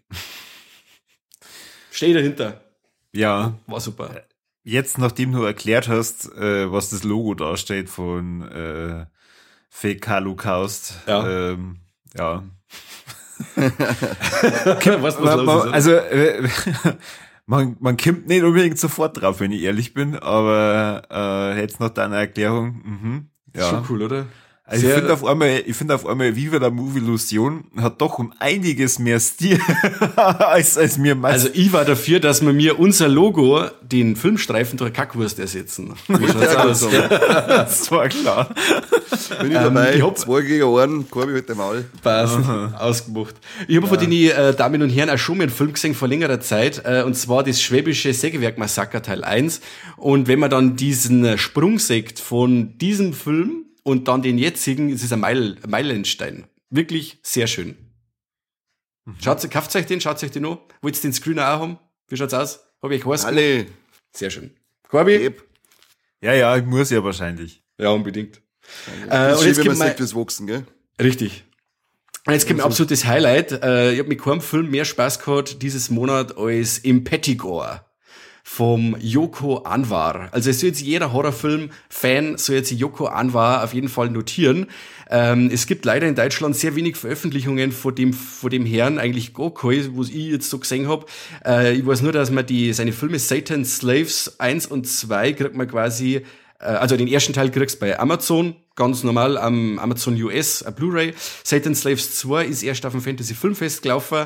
Steh 1.90 2.12
dahinter. 2.12 2.60
Ja. 3.12 3.58
War 3.66 3.80
super 3.80 4.22
jetzt, 4.64 4.98
nachdem 4.98 5.32
du 5.32 5.42
erklärt 5.42 5.88
hast, 5.88 6.32
äh, 6.36 6.70
was 6.70 6.90
das 6.90 7.04
Logo 7.04 7.34
darstellt 7.34 7.88
von 7.88 8.42
äh, 8.42 9.06
Fekalukaust, 9.68 10.94
ja. 11.06 11.50
Ähm, 11.50 11.78
ja. 12.16 12.44
was 13.56 15.18
man, 15.18 15.44
man, 15.46 15.72
also 15.72 15.92
äh, 15.92 16.46
man, 17.46 17.76
man 17.80 17.96
kommt 17.96 18.26
nicht 18.26 18.42
unbedingt 18.42 18.78
sofort 18.78 19.20
drauf, 19.20 19.40
wenn 19.40 19.52
ich 19.52 19.62
ehrlich 19.62 19.94
bin, 19.94 20.16
aber 20.16 21.02
äh, 21.10 21.60
jetzt 21.60 21.80
nach 21.80 21.90
deiner 21.90 22.16
Erklärung, 22.16 22.82
mh, 22.84 23.24
ja. 23.54 23.68
Schon 23.68 23.84
cool, 23.88 24.02
oder? 24.02 24.26
Also 24.70 24.86
ich 24.86 24.94
finde 24.94 25.12
auf 25.12 25.24
einmal, 25.24 25.62
ich 25.66 25.74
finde 25.74 25.96
auf 25.96 26.06
einmal 26.06 26.36
Viva 26.36 26.58
la 26.58 26.70
Movie 26.70 27.00
Illusion 27.00 27.64
hat 27.76 28.00
doch 28.00 28.20
um 28.20 28.32
einiges 28.38 29.00
mehr 29.00 29.18
Stil 29.18 29.58
als, 30.16 30.78
als 30.78 30.96
mir 30.96 31.16
meist. 31.16 31.46
Also 31.46 31.48
ich 31.54 31.72
war 31.72 31.84
dafür, 31.84 32.20
dass 32.20 32.40
wir 32.40 32.52
mir 32.52 32.78
unser 32.78 33.08
Logo, 33.08 33.64
den 33.82 34.14
Filmstreifen 34.14 34.78
durch 34.78 34.92
Kackwurst 34.92 35.40
ersetzen. 35.40 35.94
ja, 36.08 36.64
aus? 36.64 36.86
das 36.88 37.90
war 37.90 38.08
klar. 38.08 38.50
Bin 39.40 39.48
ich 39.48 39.54
dabei, 39.54 39.90
ähm, 39.90 39.98
ich 39.98 40.04
hab, 40.04 40.16
zwei 40.16 40.42
gegen 40.42 40.78
einen, 40.78 41.10
Korbi 41.10 41.32
mit 41.32 41.48
dem 41.48 41.56
Maul. 41.56 41.84
Passt, 42.00 42.38
ausgemacht. 42.78 43.34
Ich 43.66 43.74
habe 43.74 43.86
ja. 43.86 43.92
von 43.92 43.98
den 43.98 44.12
äh, 44.12 44.54
Damen 44.54 44.82
und 44.82 44.90
Herren 44.90 45.10
auch 45.10 45.18
schon 45.18 45.38
mal 45.38 45.44
einen 45.44 45.52
Film 45.52 45.72
gesehen 45.72 45.96
vor 45.96 46.06
längerer 46.06 46.38
Zeit, 46.38 46.82
äh, 46.84 47.02
und 47.02 47.14
zwar 47.14 47.42
das 47.42 47.60
Schwäbische 47.60 48.14
Sägewerk-Massaker 48.14 49.02
Teil 49.02 49.24
1. 49.24 49.62
Und 49.96 50.28
wenn 50.28 50.38
man 50.38 50.50
dann 50.50 50.76
diesen 50.76 51.36
Sprung 51.38 51.80
sagt 51.80 52.20
von 52.20 52.78
diesem 52.78 53.14
Film 53.14 53.64
und 53.82 54.08
dann 54.08 54.22
den 54.22 54.38
jetzigen, 54.38 54.90
es 54.90 55.02
ist 55.02 55.12
ein 55.12 55.20
Meil, 55.20 55.56
Meilenstein. 55.66 56.44
Wirklich 56.70 57.18
sehr 57.22 57.46
schön. 57.46 57.76
Mhm. 59.04 59.16
Schaut, 59.22 59.50
kauft 59.50 59.74
euch 59.76 59.86
den, 59.86 60.00
schaut 60.00 60.22
euch 60.22 60.30
den 60.30 60.44
an. 60.44 60.58
Wollt 60.82 60.96
ihr 60.96 61.02
den 61.02 61.12
Screener 61.12 61.54
auch 61.54 61.60
haben? 61.60 61.78
Wie 62.08 62.16
schaut's 62.16 62.34
aus? 62.34 62.60
Hab 62.82 62.90
ich 62.90 63.04
heiß 63.04 63.24
Alle. 63.24 63.66
Sehr 64.12 64.30
schön. 64.30 64.50
Corby? 64.88 65.34
Ja, 66.20 66.34
ja, 66.34 66.56
ich 66.56 66.64
muss 66.64 66.90
ja 66.90 67.02
wahrscheinlich. 67.02 67.62
Ja, 67.78 67.90
unbedingt. 67.90 68.42
Äh, 69.08 69.34
und 69.34 69.46
jetzt 69.46 69.62
gibt 69.62 69.76
man 69.76 69.94
fürs 69.96 70.14
Wachsen, 70.14 70.46
gell? 70.46 70.66
Richtig. 71.00 71.44
Und 72.26 72.34
jetzt 72.34 72.46
kommt 72.46 72.60
ein 72.60 72.66
absolutes 72.66 73.06
Highlight. 73.06 73.52
Äh, 73.52 73.92
ich 73.92 73.98
habe 73.98 74.08
mit 74.08 74.20
keinem 74.20 74.40
Film 74.40 74.70
mehr 74.70 74.84
Spaß 74.84 75.20
gehabt 75.20 75.62
dieses 75.62 75.90
Monat 75.90 76.36
als 76.36 76.78
im 76.78 77.04
Pettigore 77.04 77.84
vom 78.52 78.96
Yoko 78.98 79.58
Anwar. 79.58 80.28
Also 80.32 80.50
es 80.50 80.58
soll 80.58 80.70
jetzt 80.70 80.80
jeder 80.80 81.12
Horrorfilm-Fan 81.12 82.36
soll 82.36 82.56
jetzt 82.56 82.72
Yoko 82.72 83.06
Anwar 83.06 83.62
auf 83.62 83.74
jeden 83.74 83.88
Fall 83.88 84.10
notieren. 84.10 84.66
Ähm, 85.08 85.50
es 85.52 85.68
gibt 85.68 85.84
leider 85.84 86.08
in 86.08 86.16
Deutschland 86.16 86.56
sehr 86.56 86.74
wenig 86.74 86.96
Veröffentlichungen 86.96 87.70
von 87.70 87.94
dem, 87.94 88.12
von 88.12 88.50
dem 88.50 88.66
Herrn, 88.66 88.98
eigentlich 88.98 89.34
gar 89.34 89.54
keine, 89.54 89.96
was 89.96 90.08
ich 90.08 90.32
jetzt 90.32 90.50
so 90.50 90.58
gesehen 90.58 90.88
habe. 90.88 91.06
Äh, 91.46 91.74
ich 91.74 91.86
weiß 91.86 92.02
nur, 92.02 92.10
dass 92.10 92.32
man 92.32 92.44
die, 92.44 92.72
seine 92.72 92.90
Filme 92.90 93.20
Satan 93.20 93.64
Slaves 93.64 94.40
1 94.40 94.66
und 94.66 94.88
2 94.88 95.32
kriegt 95.34 95.54
man 95.54 95.68
quasi 95.68 96.22
äh, 96.60 96.64
also 96.64 96.96
den 96.96 97.08
ersten 97.08 97.32
Teil 97.32 97.50
kriegst 97.50 97.76
du 97.76 97.80
bei 97.80 97.98
Amazon, 97.98 98.56
ganz 98.80 99.04
normal 99.04 99.36
am 99.36 99.78
Amazon 99.78 100.14
US, 100.22 100.62
a 100.62 100.70
Blu-ray. 100.70 101.12
Satan 101.44 101.74
Slaves 101.74 102.16
2 102.16 102.46
ist 102.46 102.62
erst 102.62 102.86
auf 102.86 102.92
dem 102.92 103.02
Fantasy 103.02 103.34
Filmfest 103.34 103.82
gelaufen 103.82 104.24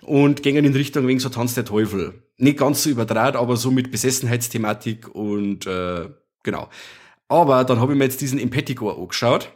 und 0.00 0.42
gingen 0.42 0.64
in 0.64 0.72
Richtung 0.72 1.06
wegen 1.06 1.20
so 1.20 1.28
Tanz 1.28 1.54
der 1.54 1.64
Teufel. 1.64 2.24
Nicht 2.36 2.58
ganz 2.58 2.82
so 2.82 2.90
überdraht, 2.90 3.36
aber 3.36 3.56
so 3.56 3.70
mit 3.70 3.92
Besessenheitsthematik 3.92 5.14
und 5.14 5.68
äh, 5.68 6.08
genau. 6.42 6.68
Aber 7.28 7.62
dann 7.62 7.78
habe 7.78 7.92
ich 7.92 7.98
mir 7.98 8.04
jetzt 8.04 8.20
diesen 8.20 8.40
Impetigo 8.40 8.90
angeschaut. 8.90 9.52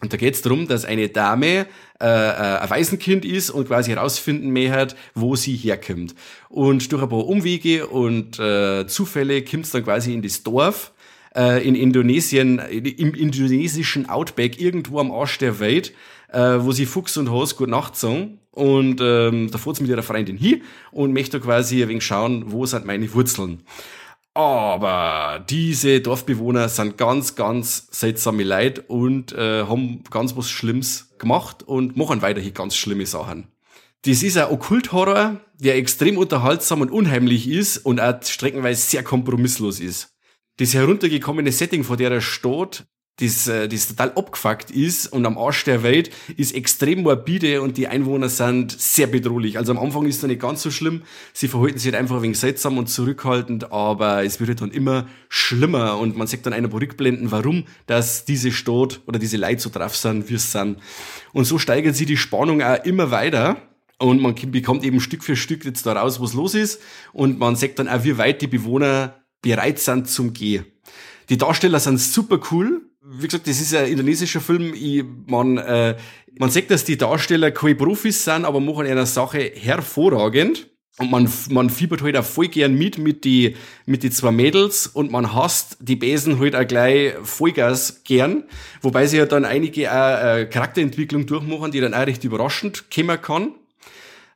Und 0.00 0.12
da 0.12 0.18
geht 0.18 0.34
es 0.34 0.42
darum, 0.42 0.68
dass 0.68 0.84
eine 0.84 1.08
Dame 1.08 1.66
äh, 2.00 2.06
äh, 2.06 2.58
ein 2.60 2.70
Waisenkind 2.70 3.24
ist 3.24 3.50
und 3.50 3.66
quasi 3.66 3.90
herausfinden 3.90 4.52
möchte, 4.52 4.94
wo 5.16 5.34
sie 5.34 5.56
herkommt. 5.56 6.14
Und 6.48 6.92
durch 6.92 7.02
ein 7.02 7.08
paar 7.08 7.26
Umwege 7.26 7.88
und 7.88 8.38
äh, 8.38 8.86
Zufälle 8.86 9.42
kommt 9.44 9.74
dann 9.74 9.82
quasi 9.82 10.14
in 10.14 10.22
das 10.22 10.44
Dorf 10.44 10.93
äh, 11.36 11.66
in 11.66 11.74
Indonesien, 11.74 12.58
im 12.58 13.14
indonesischen 13.14 14.08
Outback, 14.08 14.60
irgendwo 14.60 15.00
am 15.00 15.10
Arsch 15.10 15.38
der 15.38 15.60
Welt, 15.60 15.92
äh, 16.32 16.38
wo 16.60 16.72
sie 16.72 16.86
Fuchs 16.86 17.16
und 17.16 17.30
Haus 17.30 17.56
gut 17.56 17.68
Nacht 17.68 17.96
sagen. 17.96 18.38
Und 18.50 19.00
ähm, 19.00 19.50
da 19.50 19.58
fährt 19.58 19.76
sie 19.76 19.82
mit 19.82 19.90
ihrer 19.90 20.02
Freundin 20.02 20.36
hin 20.36 20.62
und 20.92 21.12
möchte 21.12 21.40
quasi 21.40 21.82
ein 21.82 21.88
wenig 21.88 22.04
schauen, 22.04 22.52
wo 22.52 22.66
sind 22.66 22.86
meine 22.86 23.12
Wurzeln. 23.12 23.62
Aber 24.32 25.44
diese 25.48 26.00
Dorfbewohner 26.00 26.68
sind 26.68 26.98
ganz, 26.98 27.36
ganz 27.36 27.86
seltsame 27.92 28.42
Leute 28.42 28.82
und 28.82 29.32
äh, 29.32 29.64
haben 29.64 30.02
ganz 30.10 30.36
was 30.36 30.50
Schlimmes 30.50 31.14
gemacht 31.18 31.62
und 31.62 31.96
machen 31.96 32.20
weiterhin 32.20 32.52
ganz 32.52 32.74
schlimme 32.74 33.06
Sachen. 33.06 33.46
Das 34.04 34.22
ist 34.22 34.36
ein 34.36 34.50
Okkulthorror, 34.50 35.40
der 35.58 35.76
extrem 35.76 36.18
unterhaltsam 36.18 36.80
und 36.80 36.90
unheimlich 36.90 37.48
ist 37.48 37.78
und 37.78 38.00
auch 38.00 38.22
streckenweise 38.22 38.82
sehr 38.82 39.02
kompromisslos 39.02 39.80
ist. 39.80 40.13
Das 40.56 40.74
heruntergekommene 40.74 41.50
Setting, 41.50 41.82
vor 41.82 41.96
der 41.96 42.12
er 42.12 42.20
steht, 42.20 42.86
das, 43.20 43.46
äh, 43.46 43.68
das 43.68 43.88
total 43.88 44.12
abgefuckt 44.12 44.70
ist 44.70 45.06
und 45.06 45.24
am 45.24 45.38
Arsch 45.38 45.64
der 45.64 45.82
Welt 45.82 46.10
ist 46.36 46.54
extrem 46.54 47.02
morbide 47.02 47.62
und 47.62 47.76
die 47.76 47.86
Einwohner 47.86 48.28
sind 48.28 48.72
sehr 48.72 49.06
bedrohlich. 49.06 49.56
Also 49.56 49.72
am 49.72 49.78
Anfang 49.78 50.06
ist 50.06 50.16
es 50.16 50.22
nicht 50.24 50.40
ganz 50.40 50.62
so 50.62 50.70
schlimm. 50.70 51.02
Sie 51.32 51.46
verhalten 51.46 51.78
sich 51.78 51.92
halt 51.92 52.00
einfach 52.00 52.16
ein 52.16 52.22
wenig 52.22 52.38
seltsam 52.38 52.76
und 52.76 52.88
zurückhaltend, 52.88 53.72
aber 53.72 54.24
es 54.24 54.40
wird 54.40 54.48
halt 54.50 54.62
dann 54.62 54.72
immer 54.72 55.06
schlimmer 55.28 55.98
und 55.98 56.16
man 56.16 56.26
sieht 56.26 56.44
dann 56.44 56.52
einer 56.52 56.72
Rückblenden, 56.72 57.30
warum 57.30 57.64
dass 57.86 58.24
diese 58.24 58.50
Stadt 58.50 59.00
oder 59.06 59.20
diese 59.20 59.36
Leute 59.36 59.60
so 59.60 59.70
drauf 59.70 59.96
sind, 59.96 60.28
wie 60.28 60.34
es 60.34 60.50
sind. 60.50 60.78
Und 61.32 61.44
so 61.44 61.58
steigert 61.58 61.94
sich 61.94 62.06
die 62.06 62.16
Spannung 62.16 62.62
auch 62.62 62.84
immer 62.84 63.10
weiter. 63.10 63.56
Und 63.98 64.20
man 64.20 64.34
bekommt 64.34 64.84
eben 64.84 64.98
Stück 64.98 65.22
für 65.22 65.36
Stück 65.36 65.64
jetzt 65.64 65.86
da 65.86 65.92
raus, 65.92 66.20
was 66.20 66.34
los 66.34 66.54
ist. 66.54 66.82
Und 67.12 67.38
man 67.38 67.54
sieht 67.54 67.78
dann 67.78 67.88
auch, 67.88 68.02
wie 68.02 68.18
weit 68.18 68.42
die 68.42 68.48
Bewohner 68.48 69.23
bereit 69.44 69.78
sind 69.78 70.08
zum 70.08 70.32
Gehen. 70.32 70.64
Die 71.28 71.38
Darsteller 71.38 71.78
sind 71.78 72.00
super 72.00 72.40
cool 72.50 72.82
wie 73.06 73.26
gesagt, 73.26 73.46
das 73.46 73.60
ist 73.60 73.74
ein 73.74 73.88
indonesischer 73.88 74.40
Film. 74.40 74.72
Ich, 74.74 75.04
man, 75.26 75.58
äh, 75.58 75.96
man 76.38 76.50
sieht, 76.50 76.70
dass 76.70 76.84
die 76.84 76.96
Darsteller 76.96 77.50
keine 77.50 77.74
Profis 77.74 78.24
sind, 78.24 78.44
aber 78.44 78.60
machen 78.60 78.86
einer 78.86 79.06
Sache 79.06 79.52
hervorragend. 79.54 80.68
Und 80.98 81.10
man, 81.10 81.28
man 81.50 81.70
fiebert 81.70 82.02
halt 82.02 82.16
auch 82.16 82.24
voll 82.24 82.46
gern 82.46 82.74
mit, 82.74 82.98
mit 82.98 83.24
die, 83.24 83.56
mit 83.84 84.04
die 84.04 84.10
zwei 84.10 84.30
Mädels 84.30 84.86
und 84.86 85.10
man 85.10 85.34
hasst 85.34 85.76
die 85.80 85.96
Besen 85.96 86.38
halt 86.38 86.54
auch 86.54 86.66
gleich 86.66 87.14
Vollgas 87.24 88.04
gern. 88.04 88.44
Wobei 88.80 89.08
sie 89.08 89.16
ja 89.16 89.26
dann 89.26 89.44
einige 89.44 89.90
auch, 89.90 90.24
äh, 90.24 90.46
Charakterentwicklung 90.46 91.26
durchmachen, 91.26 91.72
die 91.72 91.80
dann 91.80 91.94
auch 91.94 92.06
recht 92.06 92.22
überraschend 92.22 92.84
kommen 92.94 93.20
kann. 93.20 93.54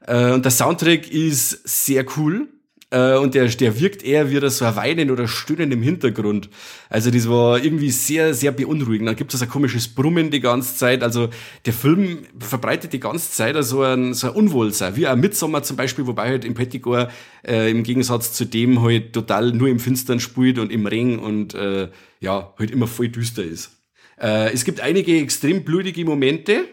Äh, 0.04 0.32
und 0.32 0.44
der 0.44 0.50
Soundtrack 0.50 1.08
ist 1.12 1.68
sehr 1.68 2.04
cool. 2.16 2.48
Äh, 2.90 3.16
und 3.16 3.34
der, 3.34 3.46
der 3.46 3.78
wirkt 3.78 4.02
eher 4.02 4.30
wie 4.30 4.48
so 4.48 4.64
ein 4.64 4.76
Weinen 4.76 5.10
oder 5.10 5.28
Stöhnen 5.28 5.70
im 5.72 5.82
Hintergrund. 5.82 6.48
Also 6.88 7.10
das 7.10 7.28
war 7.28 7.62
irgendwie 7.62 7.90
sehr, 7.90 8.32
sehr 8.32 8.50
beunruhigend. 8.50 9.08
Dann 9.08 9.16
gibt 9.16 9.34
es 9.34 9.42
ein 9.42 9.48
komisches 9.48 9.88
Brummen 9.88 10.30
die 10.30 10.40
ganze 10.40 10.74
Zeit. 10.76 11.02
Also 11.02 11.28
der 11.66 11.74
Film 11.74 12.20
verbreitet 12.38 12.94
die 12.94 13.00
ganze 13.00 13.30
Zeit 13.30 13.62
so 13.62 13.82
ein, 13.82 14.14
so 14.14 14.28
ein 14.28 14.32
Unwohlsein. 14.34 14.96
Wie 14.96 15.06
ein 15.06 15.20
Midsommer 15.20 15.62
zum 15.62 15.76
Beispiel, 15.76 16.06
wobei 16.06 16.28
halt 16.28 16.44
im 16.46 16.54
Pettigore 16.54 17.10
äh, 17.46 17.70
im 17.70 17.82
Gegensatz 17.82 18.32
zu 18.32 18.46
dem 18.46 18.82
halt 18.82 19.12
total 19.12 19.52
nur 19.52 19.68
im 19.68 19.80
Finstern 19.80 20.18
spielt 20.18 20.58
und 20.58 20.72
im 20.72 20.86
Regen 20.86 21.18
und 21.18 21.54
äh, 21.54 21.88
ja, 22.20 22.54
halt 22.58 22.70
immer 22.70 22.86
voll 22.86 23.08
düster 23.08 23.44
ist. 23.44 23.70
Äh, 24.18 24.52
es 24.52 24.64
gibt 24.64 24.80
einige 24.80 25.18
extrem 25.20 25.62
blutige 25.62 26.04
Momente. 26.06 26.64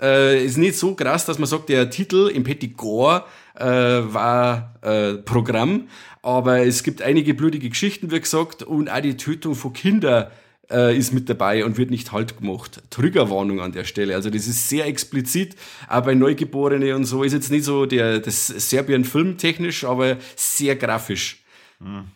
Äh, 0.00 0.44
ist 0.44 0.56
nicht 0.56 0.76
so 0.76 0.94
krass, 0.94 1.26
dass 1.26 1.38
man 1.38 1.46
sagt, 1.46 1.68
der 1.68 1.90
Titel 1.90 2.30
im 2.32 2.44
Pettigore 2.44 3.24
äh, 3.54 3.64
war 3.64 4.74
äh, 4.82 5.14
Programm, 5.14 5.88
aber 6.22 6.66
es 6.66 6.82
gibt 6.82 7.02
einige 7.02 7.34
blutige 7.34 7.68
Geschichten, 7.68 8.10
wie 8.10 8.20
gesagt, 8.20 8.62
und 8.62 8.88
auch 8.90 9.00
die 9.00 9.16
Tötung 9.16 9.54
von 9.54 9.72
Kindern 9.72 10.26
äh, 10.70 10.96
ist 10.96 11.12
mit 11.12 11.28
dabei 11.28 11.64
und 11.64 11.76
wird 11.76 11.90
nicht 11.90 12.12
halt 12.12 12.38
gemacht. 12.38 12.82
Triggerwarnung 12.90 13.60
an 13.60 13.72
der 13.72 13.84
Stelle. 13.84 14.14
Also 14.14 14.30
das 14.30 14.46
ist 14.46 14.68
sehr 14.68 14.86
explizit, 14.86 15.56
auch 15.88 16.02
bei 16.02 16.14
Neugeborene 16.14 16.96
und 16.96 17.04
so. 17.04 17.22
Ist 17.22 17.32
jetzt 17.32 17.50
nicht 17.50 17.64
so 17.64 17.86
der 17.86 18.20
das 18.20 18.46
Serbien-Film 18.46 19.38
technisch, 19.38 19.84
aber 19.84 20.16
sehr 20.36 20.76
grafisch. 20.76 21.43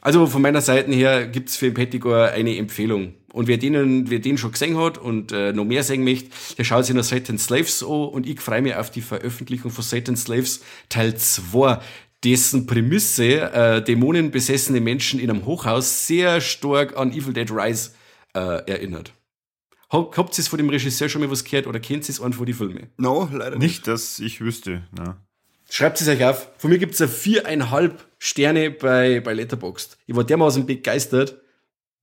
Also 0.00 0.26
von 0.26 0.42
meiner 0.42 0.61
Seite 0.61 0.92
her 0.92 1.26
gibt's 1.26 1.57
für 1.57 1.70
Pettigore 1.70 2.33
eine 2.33 2.57
Empfehlung. 2.57 3.14
Und 3.33 3.46
wer 3.46 3.59
den, 3.59 4.09
wer 4.11 4.18
den 4.18 4.38
schon 4.38 4.52
gesehen 4.52 4.78
hat 4.78 4.98
und 4.98 5.33
äh, 5.33 5.52
noch 5.52 5.64
mehr 5.64 5.83
sehen 5.83 6.02
möchte, 6.02 6.31
der 6.57 6.64
schaut 6.64 6.87
sich 6.87 6.94
noch 6.94 7.04
Satan 7.04 7.38
Slaves 7.38 7.83
an 7.83 7.88
und 7.88 8.26
ich 8.26 8.40
freue 8.40 8.62
mich 8.62 8.74
auf 8.74 8.90
die 8.90 9.02
Veröffentlichung 9.02 9.70
von 9.70 9.85
Satan 9.85 10.16
Slaves 10.16 10.62
Teil 10.88 11.14
2, 11.16 11.78
dessen 12.24 12.66
Prämisse 12.66 13.52
äh, 13.52 13.85
dämonenbesessene 13.85 14.81
Menschen 14.81 15.20
in 15.20 15.31
einem 15.31 15.44
Hochhaus 15.44 16.07
sehr 16.07 16.40
stark 16.40 16.96
an 16.96 17.12
Evil 17.12 17.35
Dead 17.35 17.50
Rise 17.50 17.90
äh, 18.35 18.70
erinnert. 18.70 19.12
Hab, 19.90 20.16
habt 20.16 20.37
ihr 20.37 20.40
es 20.40 20.48
von 20.48 20.59
dem 20.59 20.68
Regisseur 20.68 21.09
schon 21.09 21.20
mal 21.20 21.31
was 21.31 21.44
gehört 21.44 21.66
oder 21.66 21.81
kennt 21.81 22.09
ihr 22.09 22.11
es 22.11 22.20
an 22.20 22.33
von 22.33 22.46
die 22.46 22.52
Filme? 22.52 22.88
No, 22.96 23.28
leider 23.31 23.57
nicht. 23.57 23.61
Nicht, 23.61 23.87
dass 23.87 24.18
ich 24.20 24.40
wüsste. 24.40 24.83
Na. 24.92 25.16
Schreibt 25.70 26.00
es 26.00 26.09
euch 26.09 26.24
auf. 26.24 26.50
Von 26.57 26.70
mir 26.70 26.78
gibt's 26.78 27.00
es 27.00 27.14
viereinhalb 27.14 28.08
Sterne 28.18 28.70
bei, 28.70 29.20
bei 29.20 29.33
Letterboxd. 29.33 29.96
Ich 30.07 30.14
war 30.16 30.24
dermaßen 30.24 30.66
begeistert. 30.66 31.40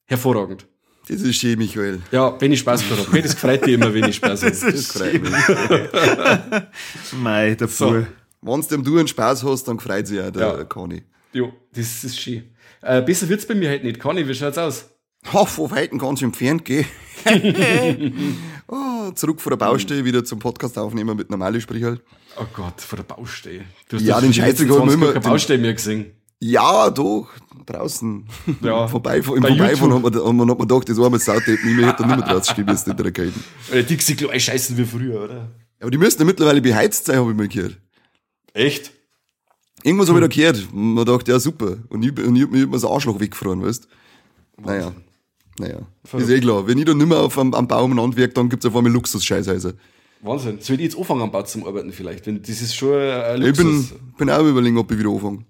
Hervorragend. 0.05 0.65
Das 1.07 1.21
ist 1.21 1.35
schön, 1.35 1.57
Michael. 1.59 2.01
Ja, 2.11 2.39
wenn 2.41 2.51
ich 2.51 2.59
Spaß 2.61 2.87
gehabt 2.87 3.07
habe. 3.07 3.21
Das 3.21 3.33
gefreut 3.35 3.65
dich 3.65 3.73
immer, 3.75 3.93
wenn 3.93 4.05
ich 4.05 4.15
Spaß 4.15 4.43
habe. 4.43 4.51
Das 4.71 4.87
freut 4.87 5.21
mich. 5.21 5.31
Mei, 7.13 7.55
der 7.55 7.67
So. 7.67 7.89
Fuhr. 7.89 8.07
Wenn 8.41 8.61
du 8.69 8.77
du 8.91 8.97
einen 8.99 9.07
Spaß 9.07 9.43
hast, 9.43 9.63
dann 9.67 9.79
freut 9.79 10.07
sich 10.07 10.19
auch 10.19 10.31
der 10.31 10.41
Ja. 10.41 10.63
Conny. 10.63 11.03
Jo, 11.33 11.51
das 11.73 12.03
ist 12.03 12.19
schön. 12.19 12.43
Äh, 12.81 13.01
besser 13.01 13.27
wird's 13.29 13.45
bei 13.45 13.55
mir 13.55 13.69
halt 13.69 13.83
nicht. 13.83 13.99
Conny, 13.99 14.27
wie 14.27 14.33
schaut's 14.33 14.57
aus? 14.57 14.89
Ha, 15.33 15.45
von 15.45 15.71
Weitem 15.71 15.97
ganz 15.97 16.21
entfernt 16.21 16.65
gehen. 16.65 16.85
oh, 18.67 19.11
zurück 19.15 19.41
von 19.41 19.49
der 19.51 19.57
Baustelle 19.57 20.05
wieder 20.05 20.23
zum 20.23 20.39
Podcast 20.39 20.77
aufnehmen 20.77 21.17
mit 21.17 21.29
normalen 21.29 21.59
Sprich 21.61 21.83
halt. 21.83 22.01
Oh 22.39 22.45
Gott, 22.53 22.81
vor 22.81 22.97
der 22.97 23.03
Baustelle. 23.03 23.65
Du 23.89 23.97
hast 23.97 24.03
Ja, 24.05 24.19
den 24.21 24.31
die 24.31 24.39
Scheißdreck 24.39 24.69
haben 24.69 24.77
wir 24.77 24.81
20 24.87 24.95
immer- 25.01 25.13
keine 25.13 25.25
Baustelle 25.25 25.59
mehr 25.61 25.73
gesehen. 25.73 26.05
Ja, 26.39 26.89
doch, 26.89 27.27
draußen. 27.65 28.27
Ja, 28.61 28.87
Vorbei, 28.89 29.17
Im 29.19 29.41
bei 29.41 29.47
Vorbeifahren 29.47 29.93
hat 29.93 30.01
man, 30.03 30.13
hat 30.13 30.33
man, 30.33 30.49
hat 30.51 30.59
man 30.59 30.67
gedacht, 30.67 30.89
das 30.89 30.99
arme 30.99 31.17
Sautepp, 31.17 31.63
nie 31.63 31.73
mehr 31.73 31.87
hätte 31.87 32.03
er 32.03 32.07
nicht 32.07 32.19
mehr 32.19 32.27
draus 32.27 32.49
stehen 32.49 32.65
müssen 32.65 32.91
in 32.91 32.97
der 32.97 33.11
Kälte. 33.11 33.39
Oder 33.71 33.83
Dixie 33.83 34.15
Klo 34.15 34.29
scheißen 34.37 34.77
wie 34.77 34.85
früher, 34.85 35.23
oder? 35.23 35.49
Aber 35.79 35.89
die 35.91 35.97
müssten 35.97 36.21
ja 36.21 36.25
mittlerweile 36.25 36.61
beheizt 36.61 37.05
sein, 37.05 37.17
habe 37.17 37.31
ich 37.31 37.37
mal 37.37 37.47
gehört. 37.47 37.77
Echt? 38.53 38.91
Irgendwas 39.83 40.09
habe 40.09 40.19
ich 40.19 40.25
da 40.25 40.27
gehört. 40.35 40.67
Man 40.73 41.05
dachte, 41.05 41.31
ja, 41.31 41.39
super. 41.39 41.77
Und 41.89 42.03
ich, 42.03 42.11
und 42.19 42.35
ich 42.35 42.43
hab 42.43 42.51
mir 42.51 42.67
das 42.67 42.83
Arschloch 42.85 43.19
weggefahren, 43.19 43.63
weißt 43.63 43.87
Naja. 44.61 44.93
Naja. 45.59 45.79
Ist 46.17 46.29
eh 46.29 46.39
klar. 46.39 46.67
Wenn 46.67 46.77
ich 46.77 46.85
dann 46.85 46.97
nicht 46.97 47.07
mehr 47.07 47.19
auf, 47.19 47.37
am, 47.37 47.53
am 47.53 47.67
Baum 47.67 47.97
und 47.97 48.17
wirke, 48.17 48.33
dann 48.33 48.49
gibt's 48.49 48.65
auf 48.65 48.75
einmal 48.75 48.91
Luxus-Scheißhäuser. 48.91 49.73
Wahnsinn. 50.21 50.57
Soll 50.59 50.77
ich 50.77 50.81
jetzt 50.83 50.97
anfangen 50.97 51.21
am 51.21 51.31
Bau 51.31 51.43
zum 51.43 51.65
Arbeiten 51.65 51.91
vielleicht? 51.91 52.25
Wenn, 52.25 52.41
das 52.41 52.61
ist 52.61 52.75
schon 52.75 52.93
ein 52.99 53.41
Ich 53.43 53.55
bin, 53.57 53.67
Luxus. 53.77 53.93
bin 54.17 54.29
auch 54.29 54.43
überlegen, 54.45 54.77
ob 54.77 54.91
ich 54.91 54.99
wieder 54.99 55.09
anfange. 55.11 55.45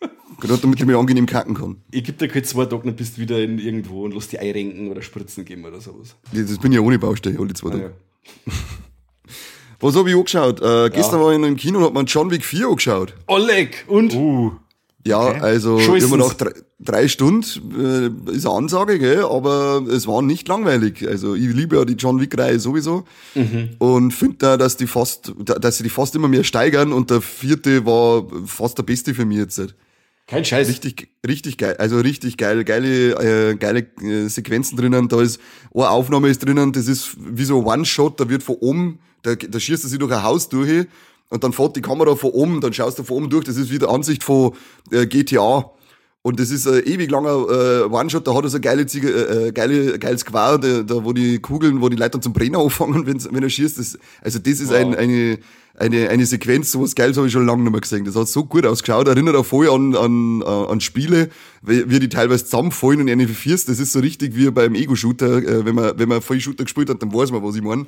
Gerade 0.40 0.58
damit 0.62 0.80
ich 0.80 0.86
mich 0.86 0.96
angenehm 0.96 1.26
kacken 1.26 1.54
kann. 1.54 1.76
Ich 1.90 2.04
geb 2.04 2.16
dir 2.18 2.28
keine 2.28 2.42
zwei 2.44 2.64
Tage, 2.64 2.84
dann 2.84 2.96
bist 2.96 3.16
du 3.16 3.20
wieder 3.22 3.38
in 3.42 3.58
irgendwo 3.58 4.04
und 4.04 4.14
lass 4.14 4.28
die 4.28 4.38
Eirenken 4.38 4.90
oder 4.90 5.02
Spritzen 5.02 5.44
geben 5.44 5.64
oder 5.64 5.80
sowas. 5.80 6.16
Das 6.32 6.58
bin 6.58 6.72
ja 6.72 6.80
ohne 6.80 6.98
Baustelle, 6.98 7.38
alle 7.38 7.52
zwei 7.52 7.68
Ah, 7.68 7.72
Tage. 7.72 7.92
ja. 8.46 8.52
Was 9.80 9.96
habe 9.96 10.10
ich 10.10 10.16
angeschaut? 10.16 10.60
Äh, 10.60 10.90
gestern 10.90 11.20
war 11.20 11.30
ich 11.30 11.36
in 11.38 11.44
einem 11.44 11.56
Kino 11.56 11.78
und 11.78 11.84
hab 11.84 11.94
mir 11.94 12.02
John 12.04 12.30
Wick 12.30 12.44
4 12.44 12.68
angeschaut. 12.68 13.14
Oleg! 13.26 13.84
Und? 13.88 14.14
Uh, 14.14 14.52
Ja, 15.06 15.18
also 15.20 15.78
Schon 15.80 15.96
ist 15.96 16.04
immer 16.04 16.18
nach 16.18 16.34
drei, 16.34 16.50
drei 16.78 17.08
Stunden 17.08 17.42
äh, 18.28 18.32
ist 18.32 18.44
eine 18.46 18.54
Ansage, 18.54 18.98
gell? 18.98 19.24
aber 19.24 19.82
es 19.90 20.06
war 20.06 20.20
nicht 20.20 20.46
langweilig. 20.46 21.06
Also 21.08 21.34
ich 21.34 21.46
liebe 21.54 21.76
ja 21.76 21.84
die 21.86 21.94
John 21.94 22.20
Wick-Reihe 22.20 22.58
sowieso 22.60 23.04
und 23.78 24.10
finde 24.12 24.36
da, 24.38 24.56
dass 24.58 24.76
die 24.76 24.86
fast, 24.86 25.32
da- 25.38 25.54
dass 25.58 25.78
sie 25.78 25.84
die 25.84 25.88
fast 25.88 26.14
immer 26.16 26.28
mehr 26.28 26.44
steigern 26.44 26.92
und 26.92 27.08
der 27.10 27.22
vierte 27.22 27.86
war 27.86 28.26
fast 28.44 28.76
der 28.76 28.82
beste 28.82 29.14
für 29.14 29.24
mich 29.24 29.38
jetzt. 29.38 29.74
Kein 30.26 30.44
Scheiß. 30.44 30.68
Richtig, 30.68 31.08
richtig 31.26 31.56
geil, 31.58 31.76
also 31.78 31.98
richtig 31.98 32.36
geil, 32.36 32.62
geile, 32.64 33.50
äh, 33.50 33.54
geile 33.56 33.86
äh, 34.02 34.28
Sequenzen 34.28 34.76
drinnen. 34.76 35.08
Da 35.08 35.20
ist 35.22 35.40
eine 35.74 35.88
Aufnahme 35.88 36.28
ist 36.28 36.44
drinnen, 36.44 36.72
das 36.72 36.86
ist 36.88 37.16
wie 37.18 37.44
so 37.44 37.58
ein 37.58 37.64
One-Shot, 37.66 38.20
da 38.20 38.28
wird 38.28 38.42
von 38.42 38.56
oben, 38.56 38.98
da, 39.22 39.34
da 39.34 39.58
schießt 39.58 39.82
er 39.84 39.88
sich 39.90 39.98
durch 39.98 40.12
ein 40.12 40.22
Haus 40.22 40.48
durch 40.48 40.86
und 41.30 41.44
dann 41.44 41.52
fährt 41.52 41.76
die 41.76 41.80
Kamera 41.80 42.16
von 42.16 42.30
oben, 42.30 42.60
dann 42.60 42.72
schaust 42.72 42.98
du 42.98 43.04
von 43.04 43.18
oben 43.18 43.30
durch, 43.30 43.44
das 43.44 43.56
ist 43.56 43.70
wie 43.70 43.78
die 43.78 43.88
Ansicht 43.88 44.22
von 44.22 44.52
äh, 44.90 45.06
GTA. 45.06 45.70
Und 46.22 46.38
das 46.38 46.50
ist 46.50 46.66
ein 46.66 46.84
ewig 46.84 47.10
langer 47.10 47.30
äh, 47.30 47.84
One-Shot, 47.84 48.26
da 48.26 48.34
hat 48.34 48.44
er 48.44 48.50
so 48.50 48.60
geile, 48.60 48.84
Ziege, 48.84 49.08
äh, 49.08 49.48
äh, 49.48 49.52
geile, 49.52 49.98
geiles 49.98 50.26
Gewahr, 50.26 50.58
da, 50.58 50.82
da, 50.82 51.02
wo 51.02 51.14
die 51.14 51.38
Kugeln, 51.38 51.80
wo 51.80 51.88
die 51.88 51.96
Leute 51.96 52.10
dann 52.10 52.22
zum 52.22 52.34
Brennen 52.34 52.56
anfangen, 52.56 53.06
wenn 53.06 53.42
er 53.42 53.48
schießt. 53.48 53.78
Das, 53.78 53.98
also 54.20 54.38
das 54.38 54.60
ist 54.60 54.70
ein, 54.70 54.94
eine, 54.94 55.38
eine, 55.76 56.10
eine 56.10 56.26
Sequenz, 56.26 56.72
sowas 56.72 56.94
Geiles 56.94 57.16
habe 57.16 57.28
ich 57.28 57.32
schon 57.32 57.46
lange 57.46 57.62
nicht 57.62 57.72
mehr 57.72 57.80
gesehen. 57.80 58.04
Das 58.04 58.16
hat 58.16 58.28
so 58.28 58.44
gut 58.44 58.66
ausgeschaut, 58.66 59.08
erinnert 59.08 59.34
auch 59.34 59.46
voll 59.46 59.70
an, 59.70 59.96
an, 59.96 60.42
äh, 60.42 60.44
an 60.44 60.80
Spiele, 60.82 61.30
wie, 61.62 61.88
wie 61.88 62.00
die 62.00 62.10
teilweise 62.10 62.44
zusammenfallen 62.44 63.00
und 63.00 63.08
eine 63.08 63.24
verfierst. 63.24 63.70
Das 63.70 63.78
ist 63.78 63.92
so 63.92 64.00
richtig 64.00 64.36
wie 64.36 64.50
beim 64.50 64.74
Ego-Shooter, 64.74 65.38
äh, 65.38 65.64
wenn 65.64 65.74
man, 65.74 65.98
wenn 65.98 66.08
man 66.08 66.20
voll 66.20 66.40
Shooter 66.40 66.64
gespielt 66.64 66.90
hat, 66.90 67.00
dann 67.00 67.14
weiß 67.14 67.30
man, 67.30 67.42
was 67.42 67.56
ich 67.56 67.62
meine. 67.62 67.86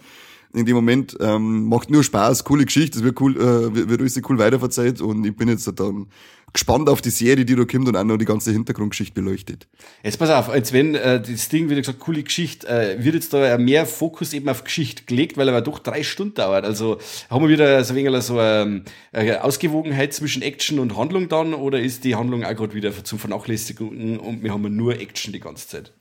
In 0.55 0.67
dem 0.67 0.75
Moment 0.75 1.17
ähm, 1.21 1.67
macht 1.67 1.91
nur 1.91 2.05
Spaß, 2.05 2.45
coole 2.45 2.67
Geschichte, 2.67 2.99
es 2.99 3.05
wird 3.05 3.21
cool, 3.21 3.37
äh, 3.37 3.89
wird, 3.89 4.01
alles 4.01 4.21
cool 4.29 4.39
weiterverzeiht 4.39 5.01
und 5.01 5.25
ich 5.25 5.35
bin 5.35 5.49
jetzt 5.49 5.71
dann 5.77 6.09
gespannt 6.53 6.89
auf 6.89 7.01
die 7.01 7.11
Serie, 7.11 7.45
die 7.45 7.57
da 7.57 7.65
kommt 7.65 7.89
und 7.89 7.97
auch 7.97 8.05
noch 8.05 8.19
die 8.19 8.25
ganze 8.25 8.53
Hintergrundgeschichte 8.53 9.15
beleuchtet. 9.15 9.67
Jetzt 10.03 10.19
pass 10.19 10.31
auf, 10.31 10.51
als 10.51 10.73
wenn 10.73 10.95
äh, 10.95 11.23
das 11.23 11.49
Ding, 11.49 11.71
wie 11.71 11.77
gesagt, 11.77 12.01
coole 12.01 12.23
Geschichte, 12.23 12.69
äh, 12.69 13.03
wird 13.03 13.15
jetzt 13.15 13.33
da 13.33 13.57
mehr 13.57 13.87
Fokus 13.87 14.35
eben 14.35 14.49
auf 14.49 14.65
Geschichte 14.65 15.05
gelegt, 15.05 15.37
weil 15.37 15.49
er 15.49 15.63
doch 15.63 15.79
drei 15.79 16.03
Stunden 16.03 16.35
dauert. 16.35 16.65
Also 16.65 16.99
haben 17.31 17.43
wir 17.43 17.49
wieder 17.49 17.83
so 17.85 17.95
ein 17.95 17.97
wenig 17.97 18.23
so 18.23 18.39
ähm, 18.39 18.85
eine 19.13 19.43
Ausgewogenheit 19.45 20.13
zwischen 20.13 20.43
Action 20.43 20.79
und 20.79 20.97
Handlung 20.97 21.29
dann 21.29 21.55
oder 21.55 21.81
ist 21.81 22.05
die 22.05 22.15
Handlung 22.15 22.45
auch 22.45 22.55
gerade 22.55 22.75
wieder 22.75 22.93
zum 23.05 23.19
Vernachlässigen 23.19 24.19
und 24.19 24.43
wir 24.43 24.53
haben 24.53 24.77
nur 24.77 25.01
Action 25.01 25.33
die 25.33 25.41
ganze 25.41 25.67
Zeit? 25.69 25.93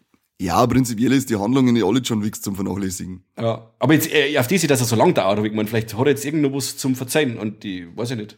Ja, 0.41 0.65
prinzipiell 0.65 1.11
ist 1.11 1.29
die 1.29 1.35
Handlung 1.35 1.67
in 1.67 1.83
alle 1.83 1.99
John 1.99 2.23
Wicks 2.23 2.41
zum 2.41 2.55
Vernachlässigen. 2.55 3.23
Ja. 3.39 3.71
Aber 3.77 3.93
jetzt 3.93 4.11
äh, 4.11 4.37
auf 4.39 4.47
die, 4.47 4.57
dass 4.65 4.79
er 4.79 4.85
so 4.87 4.95
lang 4.95 5.13
dauert, 5.13 5.37
habe 5.37 5.45
ich 5.45 5.51
gemeint, 5.53 5.69
vielleicht 5.69 5.93
hat 5.93 6.05
er 6.07 6.09
jetzt 6.09 6.25
irgendwo 6.25 6.55
was 6.57 6.77
zum 6.77 6.95
Verzeihen 6.95 7.37
und 7.37 7.63
die, 7.63 7.87
weiß 7.95 8.11
ich 8.11 8.17
nicht. 8.17 8.37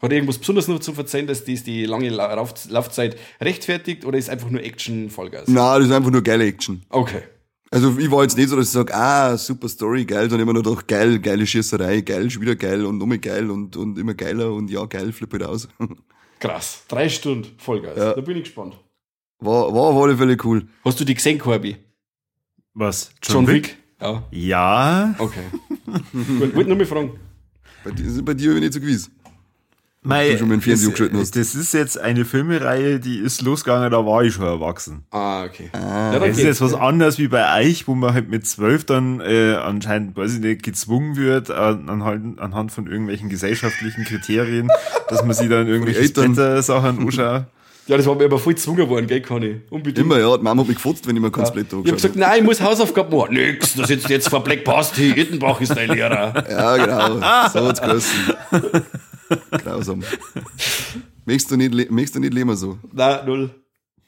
Hat 0.00 0.10
er 0.10 0.12
irgendwas 0.12 0.38
besonders 0.38 0.68
noch 0.68 0.78
zum 0.78 0.94
Verzeihen, 0.94 1.26
dass 1.26 1.42
dies 1.44 1.64
die 1.64 1.84
lange 1.84 2.08
La- 2.10 2.32
Lauf 2.34 2.54
Laufzeit 2.68 3.16
rechtfertigt 3.40 4.04
oder 4.04 4.16
ist 4.18 4.30
einfach 4.30 4.50
nur 4.50 4.62
Action 4.62 5.10
Vollgas? 5.10 5.48
Na, 5.48 5.76
das 5.78 5.88
ist 5.88 5.92
einfach 5.92 6.12
nur 6.12 6.22
geile 6.22 6.44
Action. 6.46 6.82
Okay. 6.90 7.22
Also 7.70 7.98
ich 7.98 8.10
war 8.10 8.22
jetzt 8.22 8.36
nicht 8.38 8.48
so, 8.48 8.56
dass 8.56 8.66
ich 8.68 8.72
sage, 8.72 8.94
ah, 8.94 9.36
super 9.36 9.68
Story, 9.68 10.04
geil, 10.04 10.30
sondern 10.30 10.42
immer 10.48 10.54
nur 10.54 10.62
doch 10.62 10.86
geil, 10.86 11.18
geile 11.18 11.44
Schießerei, 11.46 12.00
geil, 12.02 12.30
schon 12.30 12.40
wieder 12.42 12.54
geil 12.56 12.86
und 12.86 12.98
nochmal 12.98 13.18
geil 13.18 13.50
und, 13.50 13.76
und 13.76 13.98
immer 13.98 14.14
geiler 14.14 14.52
und 14.52 14.70
ja, 14.70 14.84
geil, 14.86 15.12
flipp 15.12 15.32
halt 15.32 15.42
aus. 15.42 15.68
Krass. 16.38 16.84
Drei 16.86 17.08
Stunden 17.08 17.48
Vollgas. 17.58 17.98
Ja. 17.98 18.14
Da 18.14 18.20
bin 18.20 18.36
ich 18.36 18.44
gespannt. 18.44 18.78
War, 19.40 19.72
war 19.74 19.82
auf 19.82 20.02
alle 20.02 20.16
Fälle 20.16 20.36
cool. 20.44 20.66
Hast 20.84 20.98
du 21.00 21.04
die 21.04 21.14
gesehen, 21.14 21.38
Corby? 21.38 21.76
was? 22.74 23.10
John, 23.22 23.46
Wick? 23.46 23.76
Ja. 24.00 24.22
Ja. 24.30 25.14
Okay. 25.18 25.40
Gut, 26.12 26.54
wollte 26.54 26.68
nur 26.68 26.76
mal 26.78 26.86
fragen. 26.86 27.12
Bei, 27.84 27.90
dir- 27.90 28.22
bei 28.24 28.34
dir 28.34 28.48
bin 28.54 28.58
ich 28.58 28.62
nicht 28.64 28.74
so 28.74 28.80
gewiss. 28.80 29.10
Mei, 30.02 30.30
du 30.30 30.38
schon 30.38 30.48
das, 31.10 31.20
hast. 31.20 31.36
das 31.36 31.54
ist 31.56 31.74
jetzt 31.74 31.98
eine 31.98 32.24
Filmereihe, 32.24 33.00
die 33.00 33.18
ist 33.18 33.42
losgegangen, 33.42 33.90
da 33.90 34.06
war 34.06 34.22
ich 34.22 34.32
schon 34.32 34.44
erwachsen. 34.46 35.04
Ah, 35.10 35.44
okay. 35.44 35.70
Ah, 35.72 36.12
ja, 36.12 36.18
dann 36.20 36.30
Es 36.30 36.38
ist 36.38 36.44
jetzt 36.44 36.60
was 36.60 36.72
anderes 36.72 37.18
wie 37.18 37.26
bei 37.28 37.60
euch, 37.62 37.88
wo 37.88 37.94
man 37.96 38.14
halt 38.14 38.28
mit 38.30 38.46
zwölf 38.46 38.84
dann 38.84 39.20
äh, 39.20 39.54
anscheinend, 39.56 40.16
weiß 40.16 40.34
ich 40.34 40.40
nicht, 40.40 40.62
gezwungen 40.62 41.16
wird, 41.16 41.50
an, 41.50 41.88
anhand, 41.88 42.38
anhand 42.38 42.70
von 42.70 42.86
irgendwelchen 42.86 43.28
gesellschaftlichen 43.28 44.04
Kriterien, 44.04 44.68
dass 45.08 45.24
man 45.24 45.34
sich 45.34 45.48
dann 45.48 45.66
irgendwelche. 45.66 46.04
Splatter-Sachen 46.04 47.00
anschaut. 47.00 47.46
Ja, 47.88 47.96
das 47.96 48.06
war 48.06 48.14
mir 48.14 48.24
aber 48.26 48.38
voll 48.38 48.52
gezwungen 48.54 48.86
worden, 48.88 49.06
gell, 49.06 49.22
Conny? 49.22 49.62
Unbedingt. 49.70 49.98
Immer, 49.98 50.18
ja, 50.20 50.36
die 50.36 50.42
Mama 50.42 50.60
hat 50.60 50.68
mich 50.68 50.76
gefotzt, 50.76 51.06
wenn 51.06 51.16
ich 51.16 51.22
mir 51.22 51.30
kein 51.30 51.46
Split 51.46 51.66
Ich 51.72 51.78
hab 51.90 51.94
gesagt, 51.96 52.16
nein, 52.16 52.40
ich 52.40 52.44
muss 52.44 52.60
Hausaufgaben 52.60 53.16
machen. 53.16 53.34
Nix, 53.34 53.74
da 53.74 53.86
sitzt 53.86 54.08
jetzt 54.10 54.28
vor 54.28 54.44
Black 54.44 54.62
Pasti, 54.62 55.10
Ittenbach 55.18 55.58
ist 55.60 55.74
dein 55.74 55.88
Lehrer. 55.90 56.34
Ja, 56.50 56.76
genau. 56.76 57.48
So 57.48 57.66
hat's 57.68 57.80
geheißen. 57.80 58.34
Grausam. 59.64 60.02
Möchtest 61.24 61.50
du 61.50 61.56
nicht, 61.56 61.90
möchtest 61.90 62.14
du 62.16 62.20
nicht 62.20 62.34
leben 62.34 62.54
so? 62.56 62.78
Nein, 62.92 63.18
null. 63.26 63.50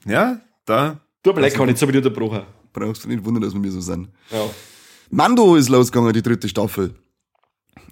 Ja, 0.06 0.40
da. 0.64 1.00
Du, 1.22 1.30
aber 1.30 1.40
lecker, 1.42 1.66
jetzt 1.66 1.82
habe 1.82 1.92
ich 1.92 1.98
dich 1.98 2.06
unterbrochen. 2.06 2.42
Brauchst 2.72 3.04
du 3.04 3.08
nicht 3.08 3.24
wundern, 3.24 3.42
dass 3.42 3.52
wir 3.52 3.60
mir 3.60 3.70
so 3.72 3.80
sind. 3.80 4.08
Ja. 4.30 4.38
Mando 5.10 5.56
ist 5.56 5.68
losgegangen, 5.68 6.12
die 6.12 6.22
dritte 6.22 6.48
Staffel. 6.48 6.94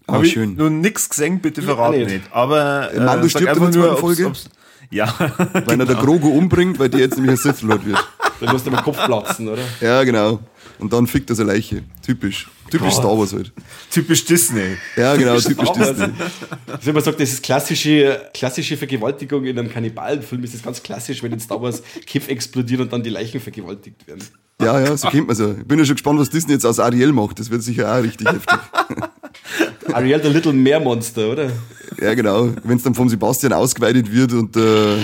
Ah, 0.06 0.14
Hab 0.14 0.22
ich 0.22 0.32
schön. 0.32 0.54
Nur 0.54 0.70
nix 0.70 1.08
gesehen, 1.08 1.40
bitte 1.40 1.60
verrat 1.60 1.88
auch 1.92 1.96
nicht. 1.98 2.08
nicht. 2.10 2.22
Aber 2.32 2.92
äh, 2.94 3.00
Mando 3.00 3.28
stirbt 3.28 3.56
in 3.56 3.62
der 3.62 3.72
zweiten 3.72 3.90
ob's- 3.90 4.00
Folge? 4.00 4.26
ob's- 4.26 4.48
Ja. 4.90 5.14
Weil 5.66 5.80
er 5.80 5.86
der 5.86 5.96
Grogu 5.96 6.28
umbringt, 6.28 6.78
weil 6.78 6.88
der 6.88 7.00
jetzt 7.00 7.16
nämlich 7.16 7.32
ein 7.32 7.36
Sith 7.36 7.62
Lord 7.62 7.84
wird. 7.84 7.98
Da 8.40 8.52
musst 8.52 8.66
du 8.66 8.70
mal 8.70 8.82
Kopf 8.82 9.04
platzen, 9.04 9.48
oder? 9.48 9.62
Ja, 9.80 10.04
genau. 10.04 10.40
Und 10.78 10.92
dann 10.92 11.06
fickt 11.06 11.28
er 11.30 11.36
seine 11.36 11.52
Leiche. 11.52 11.82
Typisch. 12.04 12.48
Typisch 12.70 12.94
Star 12.94 13.18
Wars 13.18 13.32
halt. 13.32 13.52
Typisch 13.90 14.24
Disney. 14.24 14.76
Ja, 14.96 15.16
genau, 15.16 15.38
typisch 15.38 15.68
Star 15.68 15.78
Wars. 15.78 15.88
Disney. 15.88 16.12
Also, 16.66 16.86
wenn 16.86 16.94
man 16.94 17.02
sagt, 17.02 17.20
das 17.20 17.30
ist 17.30 17.42
klassische, 17.42 18.30
klassische 18.32 18.76
Vergewaltigung 18.76 19.44
in 19.44 19.58
einem 19.58 19.70
Kannibalenfilm, 19.70 20.44
ist 20.44 20.54
das 20.54 20.62
ganz 20.62 20.82
klassisch, 20.82 21.22
wenn 21.22 21.32
in 21.32 21.40
Star 21.40 21.60
Wars 21.60 21.82
Kiff 22.06 22.28
explodiert 22.28 22.80
und 22.80 22.92
dann 22.92 23.02
die 23.02 23.10
Leichen 23.10 23.40
vergewaltigt 23.40 24.06
werden. 24.06 24.22
Ja, 24.60 24.80
ja, 24.80 24.96
so 24.96 25.08
kennt 25.08 25.26
man 25.26 25.36
so. 25.36 25.54
Ich 25.58 25.66
bin 25.66 25.78
ja 25.78 25.84
schon 25.84 25.94
gespannt, 25.94 26.18
was 26.18 26.30
Disney 26.30 26.52
jetzt 26.52 26.66
aus 26.66 26.78
Ariel 26.78 27.12
macht. 27.12 27.38
Das 27.38 27.50
wird 27.50 27.62
sicher 27.62 27.92
auch 27.92 28.02
richtig 28.02 28.28
heftig. 28.28 28.58
Ariel, 29.92 30.20
der 30.20 30.30
Little 30.30 30.52
Meermonster, 30.52 31.30
oder? 31.30 31.50
Ja, 32.00 32.14
genau. 32.14 32.50
Wenn 32.64 32.76
es 32.76 32.82
dann 32.82 32.94
vom 32.94 33.08
Sebastian 33.08 33.52
ausgeweitet 33.52 34.12
wird 34.12 34.32
und 34.32 34.56
äh, 34.56 34.96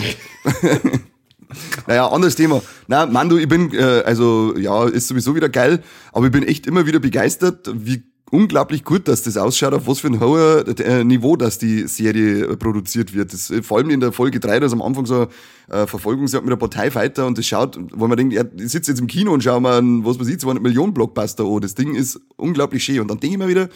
naja, 1.86 2.08
anderes 2.08 2.36
Thema. 2.36 2.62
Na, 2.86 3.06
Mando, 3.06 3.36
ich 3.36 3.48
bin, 3.48 3.72
äh, 3.74 4.02
also 4.04 4.54
ja, 4.56 4.86
ist 4.88 5.08
sowieso 5.08 5.34
wieder 5.34 5.48
geil, 5.48 5.82
aber 6.12 6.26
ich 6.26 6.32
bin 6.32 6.42
echt 6.44 6.66
immer 6.66 6.86
wieder 6.86 7.00
begeistert, 7.00 7.70
wie 7.74 8.02
unglaublich 8.30 8.84
gut, 8.84 9.06
dass 9.06 9.22
das 9.22 9.36
ausschaut, 9.36 9.74
auf 9.74 9.86
was 9.86 10.00
für 10.00 10.08
ein 10.08 10.20
hoher 10.20 10.64
äh, 10.80 11.04
Niveau, 11.04 11.36
dass 11.36 11.58
die 11.58 11.86
Serie 11.86 12.46
äh, 12.46 12.56
produziert 12.56 13.14
wird. 13.14 13.32
Das, 13.32 13.50
äh, 13.50 13.62
vor 13.62 13.78
allem 13.78 13.90
in 13.90 14.00
der 14.00 14.12
Folge 14.12 14.40
3, 14.40 14.60
da 14.60 14.66
ist 14.66 14.72
am 14.72 14.82
Anfang 14.82 15.06
so 15.06 15.28
äh, 15.70 15.86
Verfolgungsjagd 15.86 16.44
mit 16.44 16.50
der 16.50 16.56
Parteifighter 16.56 17.26
und 17.26 17.38
das 17.38 17.46
schaut, 17.46 17.78
wo 17.92 18.08
man 18.08 18.16
denkt, 18.16 18.34
ja, 18.34 18.44
ich 18.56 18.70
sitze 18.70 18.90
jetzt 18.90 19.00
im 19.00 19.06
Kino 19.06 19.32
und 19.32 19.42
schau 19.42 19.60
mal 19.60 19.82
was 20.04 20.18
weiß 20.18 20.28
ich, 20.28 20.40
200 20.40 20.62
Millionen 20.62 20.92
Blockbuster 20.92 21.44
an. 21.44 21.60
Das 21.60 21.74
Ding 21.74 21.94
ist 21.94 22.20
unglaublich 22.36 22.84
schön. 22.84 23.00
Und 23.00 23.08
dann 23.08 23.20
denke 23.20 23.34
ich 23.34 23.38
mir 23.38 23.48
wieder, 23.48 23.68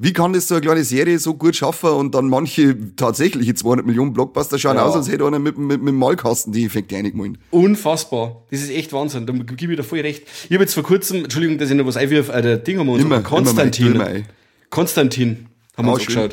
wie 0.00 0.12
kann 0.12 0.32
das 0.32 0.46
so 0.48 0.54
eine 0.54 0.60
kleine 0.62 0.84
Serie 0.84 1.18
so 1.18 1.34
gut 1.34 1.56
schaffen 1.56 1.90
und 1.90 2.14
dann 2.14 2.28
manche 2.28 2.76
tatsächliche 2.94 3.52
200 3.54 3.84
Millionen 3.84 4.12
Blockbuster 4.12 4.58
schauen 4.58 4.76
Ja. 4.76 4.84
aus, 4.84 4.94
als 4.94 5.08
hätte 5.10 5.26
einer 5.26 5.38
mit, 5.40 5.58
mit, 5.58 5.80
mit 5.82 5.88
dem 5.88 5.98
Malkasten 5.98 6.52
die 6.52 6.64
Effekte 6.64 6.96
eingemalt. 6.96 7.36
Unfassbar. 7.50 8.42
Das 8.50 8.60
ist 8.62 8.70
echt 8.70 8.92
Wahnsinn. 8.92 9.26
Da 9.26 9.32
gebe 9.32 9.72
ich 9.72 9.78
dir 9.78 9.82
voll 9.84 10.00
recht. 10.00 10.22
Ich 10.48 10.52
habe 10.54 10.62
jetzt 10.62 10.74
vor 10.74 10.84
kurzem, 10.84 11.24
Entschuldigung, 11.24 11.58
dass 11.58 11.68
ich 11.70 11.76
noch 11.76 11.84
was 11.86 11.96
einwirf, 11.96 12.28
äh, 12.28 12.40
der 12.42 12.58
Ding 12.58 12.78
haben 12.78 12.86
wir 12.86 12.92
uns 12.92 13.02
Immer, 13.02 13.16
immer 13.16 13.24
Konstantin. 13.24 13.94
immer 13.94 14.06
ein. 14.06 14.26
Konstantin 14.70 15.46
haben 15.76 15.86
wir 15.86 15.94
uns 15.94 16.02
schön. 16.04 16.30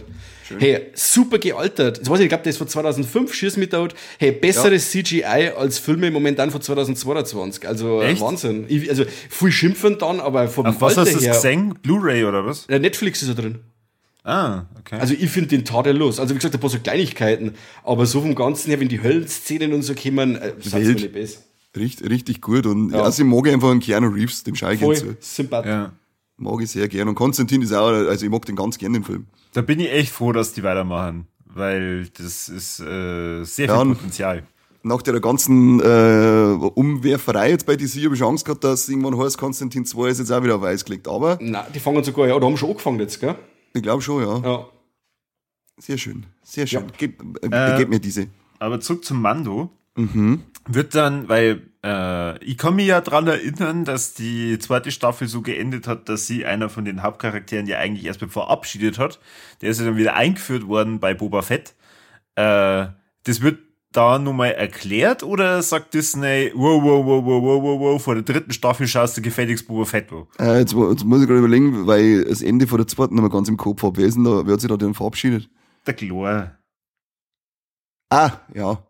Angeschaut. 0.52 0.62
Hey, 0.62 0.92
super 0.94 1.40
gealtert. 1.40 2.02
Das 2.02 2.10
weiß 2.10 2.20
ich, 2.20 2.26
ich 2.26 2.30
glaube, 2.30 2.44
der 2.44 2.50
ist 2.52 2.58
von 2.58 2.68
2005, 2.68 3.34
schieß 3.34 3.58
mit 3.58 3.74
out. 3.76 3.96
Hey, 4.20 4.32
besseres 4.32 4.92
CGI 4.92 5.52
als 5.58 5.80
Filme 5.80 6.12
momentan 6.12 6.52
von 6.52 6.62
2022. 6.62 7.68
Also 7.68 8.02
äh, 8.02 8.12
Echt? 8.12 8.22
Wahnsinn. 8.22 8.66
Ich, 8.68 8.90
also 8.90 9.04
viel 9.30 9.52
schimpfen 9.52 9.98
dann, 9.98 10.20
aber 10.20 10.48
vom 10.48 10.66
Auf 10.66 10.82
was 10.82 10.98
Alter 10.98 11.12
hast 11.12 11.22
du 11.22 11.28
das 11.28 11.38
gesehen? 11.38 11.74
Blu-ray 11.82 12.26
oder 12.26 12.46
was? 12.46 12.66
Äh, 12.68 12.80
Netflix 12.80 13.22
ist 13.22 13.30
er 13.30 13.36
drin. 13.36 13.60
Ah, 14.24 14.66
okay. 14.80 14.98
Also 15.00 15.14
ich 15.14 15.30
finde 15.30 15.50
den 15.50 15.66
tadellos. 15.66 16.20
Also 16.20 16.34
wie 16.34 16.40
gesagt, 16.40 16.56
ein 16.56 16.60
paar 16.60 16.70
so 16.70 16.80
Kleinigkeiten. 16.80 17.54
Aber 17.84 18.08
so 18.08 18.22
vom 18.22 18.34
Ganzen 18.34 18.70
her, 18.70 18.80
wenn 18.80 18.88
die 18.90 19.02
Höllenszenen 19.04 19.72
und 19.72 19.84
so 19.84 19.94
kommen, 19.94 20.36
äh, 20.36 20.54
Wild. 20.58 20.96
nicht 20.96 21.14
besser. 21.14 21.42
Richtig, 21.78 22.10
richtig 22.10 22.42
gut. 22.42 22.66
Und 22.66 22.92
ja. 22.92 22.98
Ja. 22.98 23.04
also 23.04 23.24
ich 23.24 23.30
mag 23.30 23.48
einfach 23.48 23.70
einen 23.70 23.82
Keanu 23.82 24.08
Reeves, 24.08 24.44
dem 24.44 24.56
gern 24.56 24.78
zu. 24.96 25.16
Sympathisch. 25.20 25.70
ja. 25.70 25.92
Mag 26.38 26.62
ich 26.62 26.72
sehr 26.72 26.88
gern. 26.88 27.08
Und 27.08 27.16
Konstantin 27.16 27.62
ist 27.62 27.72
auch, 27.74 27.88
also 27.88 28.26
ich 28.26 28.32
mag 28.32 28.46
den 28.46 28.56
ganz 28.56 28.78
gern, 28.78 28.94
den 28.94 29.04
Film. 29.04 29.28
Da 29.54 29.62
bin 29.62 29.80
ich 29.80 29.92
echt 29.92 30.12
froh, 30.12 30.32
dass 30.34 30.54
die 30.54 30.64
weitermachen. 30.64 31.28
Weil 31.46 32.10
das 32.10 32.50
ist 32.50 32.82
äh, 32.82 33.44
sehr 33.44 33.68
Ja, 33.68 33.82
viel 33.84 33.96
Potenzial. 33.96 34.44
Nach 34.84 35.02
der 35.02 35.20
ganzen 35.20 35.80
äh, 35.80 36.54
Umwerferei 36.76 37.52
jetzt 37.52 37.66
bei 37.66 37.76
DC 37.76 38.04
habe 38.04 38.14
ich 38.14 38.20
schon 38.20 38.28
Angst 38.28 38.46
gehabt, 38.46 38.64
dass 38.64 38.88
irgendwann 38.90 39.18
heißt, 39.18 39.38
Konstantin 39.38 39.86
2 39.86 40.10
ist 40.10 40.20
jetzt 40.20 40.32
auch 40.32 40.44
wieder 40.44 40.58
auf 40.58 40.64
Eis 40.64 40.84
gelegt. 40.84 41.08
Aber 41.08 41.38
Nein, 41.42 41.66
die 41.74 41.80
fangen 41.80 42.04
sogar, 42.04 42.28
ja, 42.28 42.38
da 42.38 42.46
haben 42.46 42.58
schon 42.58 42.70
angefangen 42.70 43.00
jetzt, 43.00 43.20
gell? 43.20 43.36
ich 43.74 43.82
glaube 43.82 44.02
schon, 44.02 44.22
ja. 44.22 44.38
Ja. 44.48 44.66
Sehr 45.78 45.98
schön. 45.98 46.26
Sehr 46.44 46.68
schön. 46.68 46.84
Ja. 46.84 46.94
Gib, 46.98 47.22
äh, 47.44 47.76
gib 47.78 47.90
mir 47.90 48.00
diese. 48.00 48.28
Aber 48.60 48.80
zurück 48.80 49.04
zum 49.04 49.22
Mando. 49.22 49.70
Mhm. 49.96 50.44
Wird 50.68 50.96
dann, 50.96 51.30
weil 51.30 51.62
äh, 51.84 52.44
ich 52.44 52.58
kann 52.58 52.76
mich 52.76 52.88
ja 52.88 53.02
dran 53.02 53.28
erinnern, 53.28 53.86
dass 53.86 54.14
die 54.14 54.58
zweite 54.60 54.92
Staffel 54.92 55.28
so 55.28 55.42
geendet 55.42 55.88
hat, 55.88 56.10
dass 56.10 56.28
sie 56.28 56.46
einer 56.46 56.70
von 56.70 56.86
den 56.86 57.04
Hauptcharakteren 57.04 57.68
ja 57.68 57.78
eigentlich 57.78 58.06
erst 58.06 58.24
verabschiedet 58.26 58.98
hat. 58.98 59.20
Der 59.62 59.70
ist 59.70 59.80
ja 59.80 59.86
dann 59.86 59.98
wieder 59.98 60.16
eingeführt 60.16 60.68
worden 60.68 61.00
bei 61.00 61.14
Boba 61.14 61.42
Fett. 61.44 61.76
Äh, 62.36 62.88
das 63.24 63.42
wird 63.42 63.60
da 63.92 64.20
nochmal 64.20 64.52
erklärt 64.52 65.24
oder 65.24 65.62
sagt 65.62 65.94
Disney, 65.94 66.52
wow, 66.54 66.84
wow, 66.84 67.06
wow, 67.06 67.24
wow, 67.24 67.44
wow, 67.44 67.64
wow, 67.64 67.80
wow, 67.80 68.02
vor 68.02 68.16
der 68.16 68.24
dritten 68.24 68.52
Staffel 68.52 68.88
schaust 68.88 69.16
du 69.18 69.22
gefälligst 69.22 69.68
Boba 69.68 69.86
Fett 69.86 70.12
an? 70.12 70.28
Äh, 70.40 70.60
jetzt, 70.60 70.74
jetzt 70.74 71.06
muss 71.06 71.22
ich 71.22 71.28
gerade 71.28 71.40
überlegen, 71.40 71.88
weil 71.88 72.26
das 72.26 72.42
Ende 72.42 72.68
von 72.68 72.80
der 72.80 72.88
zweiten 72.88 73.16
noch 73.16 73.22
mal 73.22 73.30
ganz 73.30 73.48
im 73.48 73.58
Kopf 73.58 73.84
habe. 73.84 73.98
Wer, 73.98 74.08
ist 74.08 74.16
denn 74.16 74.26
da, 74.26 74.46
wer 74.46 74.54
hat 74.54 74.62
sich 74.62 74.70
da 74.70 74.78
denn 74.78 74.94
verabschiedet? 74.94 75.50
Der 75.88 75.94
Glor. 75.94 76.52
Ah, 78.10 78.32
ja. 78.54 78.84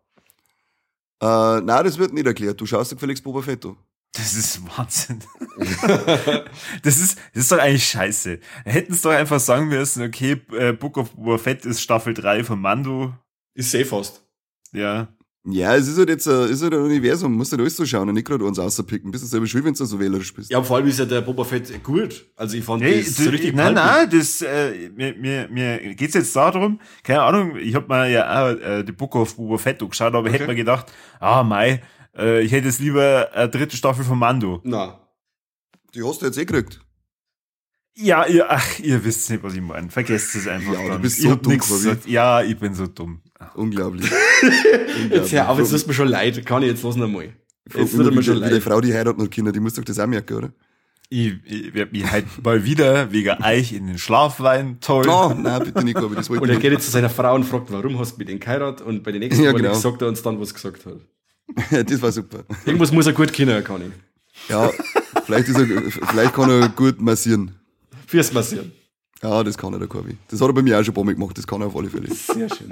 Äh, 1.21 1.61
nein, 1.61 1.83
das 1.83 1.97
wird 1.97 2.13
nicht 2.13 2.25
erklärt. 2.25 2.59
Du 2.59 2.65
schaust 2.65 2.91
dir 2.91 2.95
gefälligst 2.95 3.23
Boba 3.23 3.41
Fett 3.41 3.65
an. 3.65 3.77
Das 4.13 4.33
ist 4.33 4.61
Wahnsinn. 4.77 5.21
das, 6.83 6.99
ist, 6.99 7.17
das 7.33 7.43
ist 7.43 7.51
doch 7.51 7.57
eigentlich 7.57 7.85
scheiße. 7.85 8.39
Hätten 8.63 8.93
es 8.93 9.01
doch 9.01 9.11
einfach 9.11 9.39
sagen 9.39 9.67
müssen, 9.67 10.03
okay, 10.03 10.41
äh, 10.53 10.71
Book 10.71 10.97
of 10.97 11.11
Boba 11.11 11.37
Fett 11.37 11.65
ist 11.65 11.81
Staffel 11.81 12.13
3 12.13 12.43
von 12.43 12.59
Mando. 12.59 13.13
Ist 13.53 13.71
safe 13.71 13.85
fast. 13.85 14.25
Ja. 14.71 15.09
Ja, 15.47 15.75
es 15.75 15.87
ist 15.87 15.99
halt 15.99 16.09
jetzt 16.09 16.27
ein, 16.27 16.49
ist 16.49 16.63
halt 16.63 16.73
ein 16.73 16.81
Universum, 16.81 17.33
musst 17.33 17.51
halt 17.51 17.61
alles 17.61 17.77
so 17.77 17.85
schauen 17.85 18.09
und 18.09 18.15
nicht 18.15 18.25
gerade 18.25 18.43
uns 18.43 18.57
außerpicken. 18.57 19.11
Bist 19.11 19.23
du 19.23 19.27
selber 19.27 19.45
schuld, 19.45 19.63
wenn 19.63 19.75
du 19.75 19.85
so 19.85 19.99
wählerisch 19.99 20.33
bist. 20.33 20.49
Ja, 20.49 20.63
vor 20.63 20.77
allem 20.77 20.87
ist 20.87 20.97
ja 20.97 21.05
der 21.05 21.21
Boba 21.21 21.43
Fett 21.43 21.83
gut. 21.83 22.25
Also 22.35 22.57
ich 22.57 22.63
fand 22.63 22.81
Hey, 22.81 23.03
das 23.03 23.13
du, 23.13 23.23
so 23.25 23.29
richtig 23.29 23.53
nein, 23.53 23.75
nein, 23.75 24.09
das, 24.09 24.41
äh, 24.41 24.89
mir, 24.89 25.15
mir, 25.15 25.47
mir 25.49 25.93
geht's 25.93 26.15
jetzt 26.15 26.35
darum, 26.35 26.79
keine 27.03 27.21
Ahnung, 27.21 27.57
ich 27.57 27.75
hab 27.75 27.87
mir 27.87 28.09
ja 28.09 28.43
auch 28.43 28.59
äh, 28.59 28.83
die 28.83 28.91
Book 28.91 29.15
of 29.15 29.35
Boba 29.35 29.59
Fett 29.59 29.83
angeschaut, 29.83 30.15
aber 30.15 30.27
ich 30.27 30.33
hätte 30.33 30.47
mir 30.47 30.55
gedacht, 30.55 30.91
ah, 31.19 31.43
mei, 31.43 31.83
äh, 32.17 32.41
ich 32.41 32.51
hätte 32.51 32.65
jetzt 32.67 32.79
lieber 32.79 33.29
eine 33.31 33.47
dritte 33.47 33.77
Staffel 33.77 34.03
von 34.03 34.17
Mando. 34.17 34.61
Na, 34.63 34.99
Die 35.93 36.01
hast 36.03 36.23
du 36.23 36.25
jetzt 36.25 36.39
eh 36.39 36.45
gekriegt. 36.45 36.81
Ja, 37.97 38.25
ihr, 38.25 38.49
ach, 38.49 38.79
ihr 38.79 39.03
wisst 39.05 39.29
nicht, 39.29 39.43
was 39.43 39.53
ich 39.53 39.61
meine. 39.61 39.89
Vergesst 39.89 40.35
es 40.35 40.47
einfach. 40.47 40.73
Ja, 40.73 40.81
du 40.81 40.87
dann. 40.89 41.01
bist 41.01 41.19
Ich 41.19 41.23
so 41.25 41.35
dumm. 41.35 41.59
Ja, 42.07 42.41
ich 42.41 42.57
bin 42.57 42.73
so 42.73 42.87
dumm. 42.87 43.21
Unglaublich. 43.55 44.09
jetzt 45.11 45.31
hör 45.31 45.49
auf, 45.49 45.59
jetzt 45.59 45.71
tust 45.71 45.87
mir 45.87 45.93
schon 45.93 46.07
leid. 46.07 46.45
Kann 46.45 46.61
ich 46.63 46.69
jetzt 46.69 46.83
los 46.83 46.95
nochmal. 46.95 47.33
Jetzt 47.73 47.95
tut 47.95 48.13
mir 48.13 48.23
schon 48.23 48.41
wie 48.41 48.45
die 48.47 48.53
leid. 48.55 48.63
Frau, 48.63 48.81
die 48.81 48.93
heiratet 48.93 49.17
noch 49.19 49.29
Kinder, 49.29 49.51
die 49.51 49.59
muss 49.59 49.73
doch 49.73 49.83
das 49.83 49.99
auch 49.99 50.07
merken, 50.07 50.33
oder? 50.35 50.49
Ich, 51.09 51.33
ich 51.45 51.73
werd 51.73 51.91
mich 51.93 52.09
halt 52.09 52.25
mal 52.43 52.63
wieder 52.65 53.11
wegen 53.11 53.43
euch 53.43 53.73
in 53.73 53.85
den 53.87 53.97
Schlafwein 53.99 54.79
toll. 54.81 55.07
Oh, 55.07 55.33
nein, 55.37 55.61
bitte 55.63 55.83
nicht, 55.83 55.95
Gabi, 55.95 56.15
das 56.15 56.29
wollte 56.29 56.41
Und 56.43 56.49
ich 56.49 56.55
er 56.55 56.61
geht 56.61 56.71
jetzt 56.71 56.85
zu 56.85 56.91
seiner 56.91 57.09
Frau 57.11 57.35
und 57.35 57.43
fragt, 57.43 57.71
warum 57.71 57.99
hast 57.99 58.13
du 58.15 58.17
mit 58.19 58.27
denen 58.29 58.39
geheiratet? 58.39 58.85
Und 58.85 59.03
bei 59.03 59.11
den 59.11 59.19
nächsten 59.19 59.43
Ja, 59.43 59.51
Mal 59.51 59.61
genau. 59.61 59.73
sagt 59.75 60.01
er 60.01 60.07
uns 60.07 60.23
dann, 60.23 60.39
was 60.39 60.49
er 60.49 60.53
gesagt 60.55 60.85
hat. 60.87 60.95
nicht. 61.71 61.91
Das 61.91 62.01
war 62.01 62.11
super. 62.11 62.43
Irgendwas 62.65 62.91
muss 62.91 63.05
er 63.05 63.13
gut 63.13 63.31
kennen, 63.31 63.63
kann 63.63 63.81
ich. 63.83 64.49
Ja, 64.49 64.71
vielleicht, 65.25 65.47
ist 65.47 65.57
er, 65.59 65.65
vielleicht 65.91 66.33
kann 66.33 66.49
er 66.49 66.69
gut 66.69 66.99
massieren. 66.99 67.51
Fürs 68.07 68.33
Massieren. 68.33 68.71
Ja, 69.21 69.43
das 69.43 69.57
kann 69.57 69.73
er, 69.73 69.79
der 69.79 69.87
Gabi. 69.87 70.17
Das 70.27 70.41
hat 70.41 70.47
er 70.49 70.53
bei 70.53 70.61
mir 70.63 70.77
auch 70.79 70.83
schon 70.83 70.91
ein 70.91 70.95
paar 70.95 71.03
Mal 71.03 71.13
gemacht, 71.13 71.37
das 71.37 71.45
kann 71.47 71.61
er 71.61 71.67
auf 71.67 71.75
alle 71.75 71.89
Fälle. 71.89 72.07
Sehr 72.13 72.49
schön. 72.49 72.69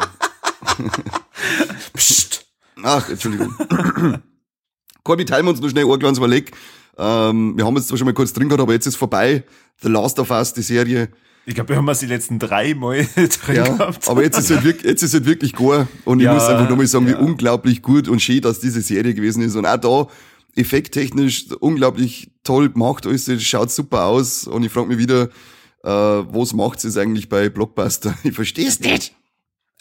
Psst. 1.94 2.46
Ach, 2.84 3.10
Entschuldigung. 3.10 3.54
Corby, 5.04 5.26
teilen 5.26 5.46
wir 5.46 5.52
uns 5.52 5.62
noch 5.62 5.70
schnell 5.70 5.86
ein 5.90 6.00
kleines 6.00 6.18
Überleg. 6.18 6.52
Ähm, 6.98 7.58
wir 7.58 7.66
haben 7.66 7.76
jetzt 7.76 7.88
zwar 7.88 7.98
schon 7.98 8.06
mal 8.06 8.14
kurz 8.14 8.34
drin 8.34 8.50
gehabt, 8.50 8.62
aber 8.62 8.74
jetzt 8.74 8.86
ist 8.88 8.96
vorbei. 8.96 9.44
The 9.82 9.90
Last 9.90 10.20
of 10.20 10.30
Us, 10.32 10.54
die 10.54 10.62
Serie. 10.62 11.10
Ich 11.46 11.56
glaube, 11.56 11.70
wir 11.70 11.76
haben 11.78 11.90
es 11.90 12.00
die 12.00 12.06
letzten 12.06 12.40
drei 12.40 12.74
Mal 12.74 13.06
drin 13.16 13.56
Ja, 13.56 13.64
gehabt. 13.68 14.08
aber 14.08 14.24
jetzt 14.24 14.38
ist 14.40 14.50
halt 14.50 14.64
wirklich, 14.64 14.86
jetzt 14.86 15.04
ist 15.04 15.14
halt 15.14 15.26
wirklich 15.26 15.54
gar. 15.54 15.88
Und 16.06 16.20
ich 16.20 16.26
Ja, 16.26 16.34
muss 16.34 16.44
einfach 16.44 16.70
nochmal 16.70 16.88
sagen, 16.88 17.08
ja. 17.08 17.20
wie 17.20 17.24
unglaublich 17.24 17.82
gut 17.82 18.08
und 18.08 18.22
schön, 18.22 18.42
dass 18.42 18.60
diese 18.60 18.82
Serie 18.82 19.14
gewesen 19.14 19.42
ist. 19.44 19.56
Und 19.56 19.66
auch 19.66 19.78
da, 19.78 20.08
effekttechnisch, 20.56 21.48
unglaublich 21.60 22.32
toll 22.44 22.70
gemacht, 22.70 23.06
alles, 23.08 23.26
das 23.26 23.42
schaut 23.44 23.72
super 23.72 24.06
aus. 24.06 24.48
Und 24.48 24.64
ich 24.64 24.72
frage 24.72 24.88
mich 24.88 24.98
wieder, 25.00 25.24
äh, 25.84 25.90
was 25.90 26.54
macht's 26.54 26.84
es 26.86 26.96
eigentlich 26.98 27.28
bei 27.28 27.50
Blockbuster? 27.50 28.14
Ich 28.24 28.34
verstehe 28.36 28.68
es 28.68 28.80
nicht. 28.80 29.14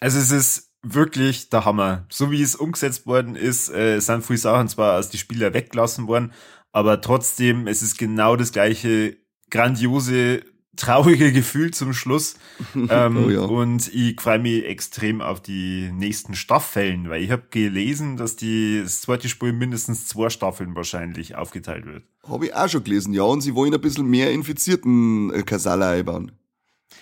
Also 0.01 0.19
es 0.19 0.33
ist 0.33 0.71
wirklich 0.83 1.49
der 1.49 1.65
Hammer. 1.65 2.05
So 2.09 2.31
wie 2.31 2.43
es 2.43 2.57
umgesetzt 2.57 3.07
worden 3.07 3.37
ist, 3.37 3.71
äh, 3.71 4.01
sind 4.01 4.25
viele 4.25 4.39
Sachen 4.39 4.69
zwar 4.69 4.99
aus 4.99 5.09
die 5.09 5.19
Spieler 5.19 5.55
weggelassen 5.55 6.09
worden, 6.09 6.33
aber 6.73 7.01
trotzdem, 7.01 7.67
es 7.67 7.83
ist 7.83 7.99
genau 7.99 8.37
das 8.37 8.53
gleiche 8.53 9.17
grandiose, 9.51 10.43
traurige 10.77 11.33
Gefühl 11.33 11.73
zum 11.73 11.93
Schluss. 11.93 12.35
ähm, 12.75 13.17
Oh 13.17 13.31
ja. 13.31 13.41
Und 13.43 13.93
ich 13.95 14.21
freue 14.21 14.39
mich 14.39 14.65
extrem 14.65 15.21
auf 15.21 15.41
die 15.41 15.91
nächsten 15.93 16.35
Staffeln, 16.35 17.11
weil 17.11 17.23
ich 17.23 17.31
habe 17.31 17.45
gelesen, 17.51 18.17
dass 18.17 18.37
die 18.37 18.81
das 18.83 19.03
zweite 19.03 19.29
Spiel 19.29 19.53
mindestens 19.53 20.09
zwei 20.09 20.31
Staffeln 20.31 20.75
wahrscheinlich 20.75 21.37
aufgeteilt 21.37 21.87
wird. 21.87 22.05
Habe 22.27 22.47
ich 22.47 22.55
auch 22.55 22.69
schon 22.69 22.85
gelesen, 22.85 23.13
ja. 23.13 23.23
Und 23.23 23.43
sie 23.43 23.55
wollen 23.55 23.75
ein 23.75 23.81
bisschen 23.81 24.07
mehr 24.07 24.33
infizierten 24.33 25.33
äh, 25.33 25.43
Kasala 25.43 25.91
einbauen. 25.91 26.33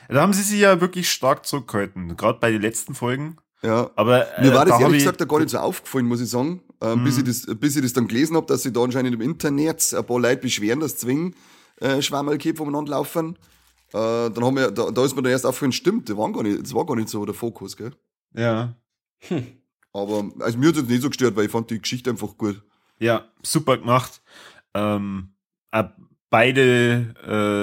Da 0.09 0.21
haben 0.23 0.33
sie 0.33 0.43
sich 0.43 0.61
ja 0.61 0.81
wirklich 0.81 1.11
stark 1.11 1.47
zurückgehalten, 1.47 2.17
gerade 2.17 2.41
bei 2.41 2.51
den 2.51 2.61
letzten 2.61 2.95
Folgen. 2.95 3.37
Ja. 3.63 3.91
Aber 3.97 4.39
äh, 4.39 4.43
Mir 4.47 4.55
war 4.55 4.65
das 4.65 4.77
da 4.79 4.81
ehrlich 4.85 4.99
ich- 4.99 5.05
gesagt 5.05 5.29
gar 5.29 5.39
nicht 5.39 5.51
so 5.51 5.59
aufgefallen, 5.59 6.07
muss 6.07 6.21
ich 6.21 6.31
sagen. 6.31 6.63
Ähm, 6.81 7.05
bis, 7.05 7.19
ich 7.19 7.25
das, 7.25 7.47
bis 7.59 7.77
ich 7.77 7.83
das 7.83 7.93
dann 7.93 8.09
gelesen 8.09 8.37
habe, 8.37 8.47
dass 8.47 8.63
sich 8.63 8.73
da 8.73 8.81
anscheinend 8.83 9.15
im 9.15 9.21
Internet 9.21 9.93
ein 9.95 10.07
paar 10.07 10.19
Leute 10.19 10.41
beschweren, 10.41 10.81
dass 10.81 10.97
Zwing 10.97 11.35
äh, 11.81 12.01
Schwammerlköpfe 12.01 12.63
umeinander 12.63 12.93
laufen. 12.93 13.37
Äh, 13.93 14.31
dann 14.31 14.45
haben 14.45 14.57
wir, 14.57 14.71
da, 14.71 14.91
da 14.91 15.05
ist 15.05 15.15
mir 15.15 15.23
dann 15.23 15.33
erst 15.33 15.45
aufgefallen, 15.45 15.73
stimmt, 15.73 16.09
das 16.09 16.17
war 16.17 16.33
gar 16.33 16.43
nicht, 16.43 16.63
das 16.63 16.73
war 16.75 16.87
gar 16.87 16.97
nicht 16.97 17.09
so 17.11 17.25
der 17.27 17.35
Fokus, 17.35 17.77
gell? 17.77 17.93
Ja. 18.35 18.75
Aber 19.93 20.31
also 20.39 20.57
mir 20.59 20.69
hat 20.69 20.77
es 20.77 20.85
nicht 20.85 21.03
so 21.03 21.09
gestört, 21.09 21.37
weil 21.37 21.47
ich 21.47 21.51
fand 21.51 21.69
die 21.71 21.81
Geschichte 21.81 22.11
einfach 22.11 22.37
gut. 22.39 22.63
Ja, 22.99 23.25
super 23.43 23.77
gemacht. 23.79 24.23
Ähm, 24.75 25.31
äh, 25.73 25.85
beide, 26.31 27.15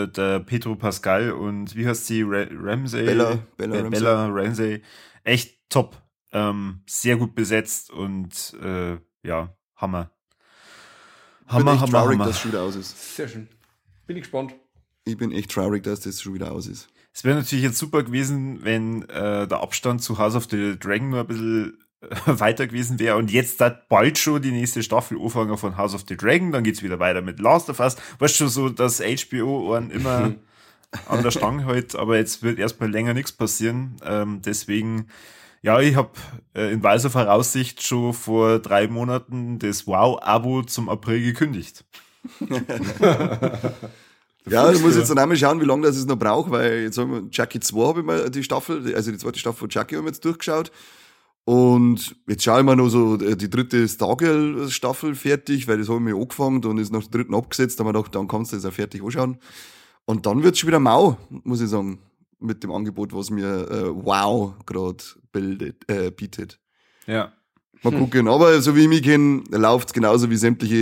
äh, 0.09 0.11
der 0.13 0.39
Pedro 0.41 0.75
Pascal 0.75 1.31
und 1.31 1.75
wie 1.75 1.87
heißt 1.87 2.05
sie? 2.05 2.21
Ra 2.23 2.45
Ramsey? 2.51 3.05
Bella- 3.05 3.39
Bella 3.55 3.75
Be- 3.77 3.83
Ramsey. 3.83 3.89
Bella 3.99 4.27
Ramsey. 4.27 4.81
Echt 5.27 5.59
top. 5.67 6.01
Ähm, 6.31 6.83
sehr 6.85 7.17
gut 7.17 7.35
besetzt 7.35 7.91
und 7.91 8.55
äh, 8.63 8.97
ja, 9.23 9.53
Hammer. 9.75 10.11
Ich 11.45 11.51
Hammer, 11.51 11.71
bin 11.71 11.81
Hammer, 11.81 11.91
traurig, 11.91 12.13
Hammer. 12.13 12.25
dass 12.27 12.35
es 12.35 12.41
schon 12.41 12.51
wieder 12.51 12.61
aus 12.61 12.75
ist. 12.77 13.15
Sehr 13.15 13.27
schön. 13.27 13.49
Bin 14.05 14.15
ich 14.15 14.23
gespannt. 14.23 14.55
Ich 15.03 15.17
bin 15.17 15.33
echt 15.33 15.51
traurig, 15.51 15.83
dass 15.83 15.99
das 15.99 16.21
schon 16.21 16.33
wieder 16.33 16.53
aus 16.53 16.67
ist. 16.67 16.87
Es 17.11 17.25
wäre 17.25 17.37
natürlich 17.37 17.65
jetzt 17.65 17.77
super 17.77 18.03
gewesen, 18.03 18.63
wenn 18.63 19.01
äh, 19.09 19.47
der 19.49 19.59
Abstand 19.59 20.01
zu 20.01 20.17
House 20.17 20.35
of 20.35 20.47
the 20.49 20.79
Dragon 20.79 21.09
nur 21.09 21.19
ein 21.19 21.27
bisschen 21.27 21.77
äh, 21.99 22.07
weiter 22.25 22.65
gewesen 22.65 22.97
wäre 22.97 23.17
und 23.17 23.29
jetzt 23.29 23.59
da 23.59 23.67
bald 23.67 24.17
schon 24.17 24.41
die 24.41 24.51
nächste 24.51 24.81
Staffel 24.81 25.19
anfangen 25.21 25.57
von 25.57 25.75
House 25.75 25.93
of 25.93 26.05
the 26.07 26.15
Dragon, 26.15 26.53
dann 26.53 26.63
geht's 26.63 26.83
wieder 26.83 26.99
weiter 26.99 27.21
mit 27.21 27.39
Last 27.39 27.69
of 27.69 27.81
Us. 27.81 27.97
Weißt 28.19 28.37
schon 28.37 28.47
so, 28.47 28.69
dass 28.69 29.01
HBO 29.01 29.73
einen 29.73 29.91
immer 29.91 30.35
an 31.07 31.23
der 31.23 31.31
Stange 31.31 31.65
hält, 31.65 31.95
aber 31.95 32.17
jetzt 32.17 32.43
wird 32.43 32.59
erstmal 32.59 32.89
länger 32.89 33.13
nichts 33.13 33.31
passieren. 33.31 33.95
Ähm, 34.05 34.41
deswegen, 34.45 35.07
ja, 35.61 35.79
ich 35.79 35.95
habe 35.95 36.11
äh, 36.55 36.71
in 36.71 36.83
weiser 36.83 37.09
Voraussicht 37.09 37.85
schon 37.85 38.13
vor 38.13 38.59
drei 38.59 38.87
Monaten 38.87 39.59
das 39.59 39.87
Wow-Abo 39.87 40.63
zum 40.63 40.89
April 40.89 41.21
gekündigt. 41.21 41.85
Ja, 44.49 44.71
ich 44.71 44.81
muss 44.81 44.95
jetzt 44.95 45.09
dann 45.09 45.17
einmal 45.17 45.37
schauen, 45.37 45.59
wie 45.59 45.65
lange 45.65 45.85
das 45.87 45.97
es 45.97 46.05
noch 46.05 46.17
braucht, 46.17 46.51
weil 46.51 46.83
jetzt 46.83 46.97
haben 46.97 47.11
wir 47.11 47.23
Jackie 47.31 47.59
2 47.59 47.87
habe 47.87 47.99
ich 47.99 48.05
mal 48.05 48.29
die 48.29 48.43
Staffel, 48.43 48.95
also 48.95 49.11
die 49.11 49.17
zweite 49.17 49.39
Staffel 49.39 49.59
von 49.59 49.69
Jackie 49.69 49.97
haben 49.97 50.05
wir 50.05 50.11
jetzt 50.11 50.23
durchgeschaut. 50.23 50.71
Und 51.43 52.15
jetzt 52.27 52.43
schaue 52.43 52.59
ich 52.59 52.65
mir 52.65 52.75
noch 52.75 52.89
so 52.89 53.15
äh, 53.15 53.35
die 53.35 53.49
dritte 53.49 53.87
Stargirl-Staffel 53.87 55.15
fertig, 55.15 55.67
weil 55.67 55.77
das 55.77 55.87
habe 55.87 55.99
ich 55.99 56.03
mir 56.03 56.15
angefangen 56.15 56.63
und 56.65 56.77
ist 56.77 56.91
nach 56.91 57.01
der 57.01 57.09
dritten 57.09 57.35
abgesetzt, 57.35 57.79
da 57.79 57.83
haben 57.83 57.89
wir 57.89 57.93
gedacht, 57.93 58.15
dann 58.15 58.27
kannst 58.27 58.51
du 58.51 58.57
das 58.57 58.65
auch 58.65 58.73
fertig 58.73 59.03
anschauen. 59.03 59.37
Und 60.07 60.25
dann 60.25 60.41
wird's 60.41 60.59
schon 60.59 60.67
wieder 60.67 60.79
mau, 60.79 61.17
muss 61.29 61.59
ich 61.59 61.69
sagen, 61.69 61.99
mit 62.39 62.63
dem 62.63 62.71
Angebot, 62.71 63.13
was 63.13 63.29
mir 63.29 63.69
äh, 63.69 64.05
Wow 64.05 64.53
gerade 64.65 65.03
äh, 65.87 66.11
bietet. 66.11 66.59
Ja. 67.07 67.33
Mal 67.83 67.91
gucken. 67.91 68.27
Aber 68.29 68.61
so 68.61 68.75
wie 68.75 68.83
ich 68.83 68.87
mich 68.87 69.03
kenne, 69.03 69.43
läuft 69.51 69.93
genauso 69.93 70.29
wie 70.29 70.37
sämtliche 70.37 70.77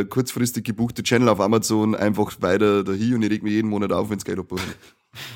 äh, 0.00 0.04
kurzfristig 0.04 0.64
gebuchte 0.64 1.02
Channel 1.02 1.28
auf 1.28 1.40
Amazon 1.40 1.96
einfach 1.96 2.40
weiter 2.40 2.84
dahin 2.84 3.14
und 3.14 3.22
ich 3.22 3.30
reg 3.30 3.42
mich 3.42 3.52
jeden 3.52 3.68
Monat 3.68 3.92
auf, 3.92 4.10
wenn's 4.10 4.24
Geld 4.24 4.38
abbuchen. 4.38 4.64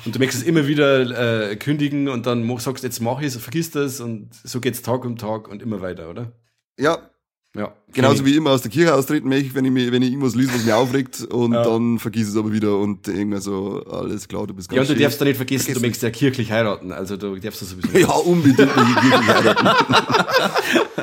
Und 0.05 0.15
du 0.15 0.19
möchtest 0.19 0.43
es 0.43 0.47
immer 0.47 0.65
wieder 0.65 1.49
äh, 1.49 1.55
kündigen 1.57 2.07
und 2.07 2.25
dann 2.25 2.57
sagst, 2.59 2.83
jetzt 2.83 3.01
mach 3.01 3.19
ich 3.19 3.27
es, 3.27 3.37
vergiss 3.37 3.71
das 3.71 3.99
und 3.99 4.29
so 4.33 4.61
geht's 4.61 4.81
Tag 4.81 5.03
um 5.03 5.17
Tag 5.17 5.49
und 5.49 5.61
immer 5.61 5.81
weiter, 5.81 6.09
oder? 6.09 6.31
Ja, 6.79 7.09
Ja. 7.55 7.71
genauso 7.93 8.25
wie 8.25 8.35
immer 8.35 8.49
aus 8.49 8.63
der 8.63 8.71
Kirche 8.71 8.95
austreten 8.95 9.29
möchte, 9.29 9.53
wenn 9.53 9.63
ich, 9.65 9.71
mich, 9.71 9.91
wenn 9.91 10.01
ich 10.01 10.09
irgendwas 10.09 10.33
lese, 10.33 10.51
was 10.55 10.63
mich 10.63 10.73
aufregt 10.73 11.21
und 11.25 11.53
Ja. 11.53 11.63
dann 11.63 11.99
vergiss 11.99 12.27
es 12.29 12.35
aber 12.35 12.51
wieder 12.51 12.79
und 12.79 13.07
irgendwie 13.07 13.39
so, 13.39 13.83
alles 13.91 14.27
klar, 14.27 14.47
du 14.47 14.55
bist 14.55 14.71
Ja, 14.71 14.77
ganz 14.77 14.89
und 14.89 14.95
du 14.95 14.99
schön. 14.99 15.03
darfst 15.03 15.21
da 15.21 15.25
nicht 15.25 15.37
vergessen, 15.37 15.65
Vergiss 15.65 15.79
du 15.79 15.85
möchtest 15.85 16.01
ja 16.03 16.09
kirchlich 16.09 16.51
heiraten. 16.51 16.91
Also 16.91 17.15
du 17.15 17.35
darfst 17.35 17.61
das 17.61 17.69
sowieso. 17.69 17.95
Ja, 17.95 18.07
unbedingt 18.13 18.57
will 18.57 18.65
ich 18.67 19.03
wirklich 19.03 19.27
heiraten. 19.35 19.67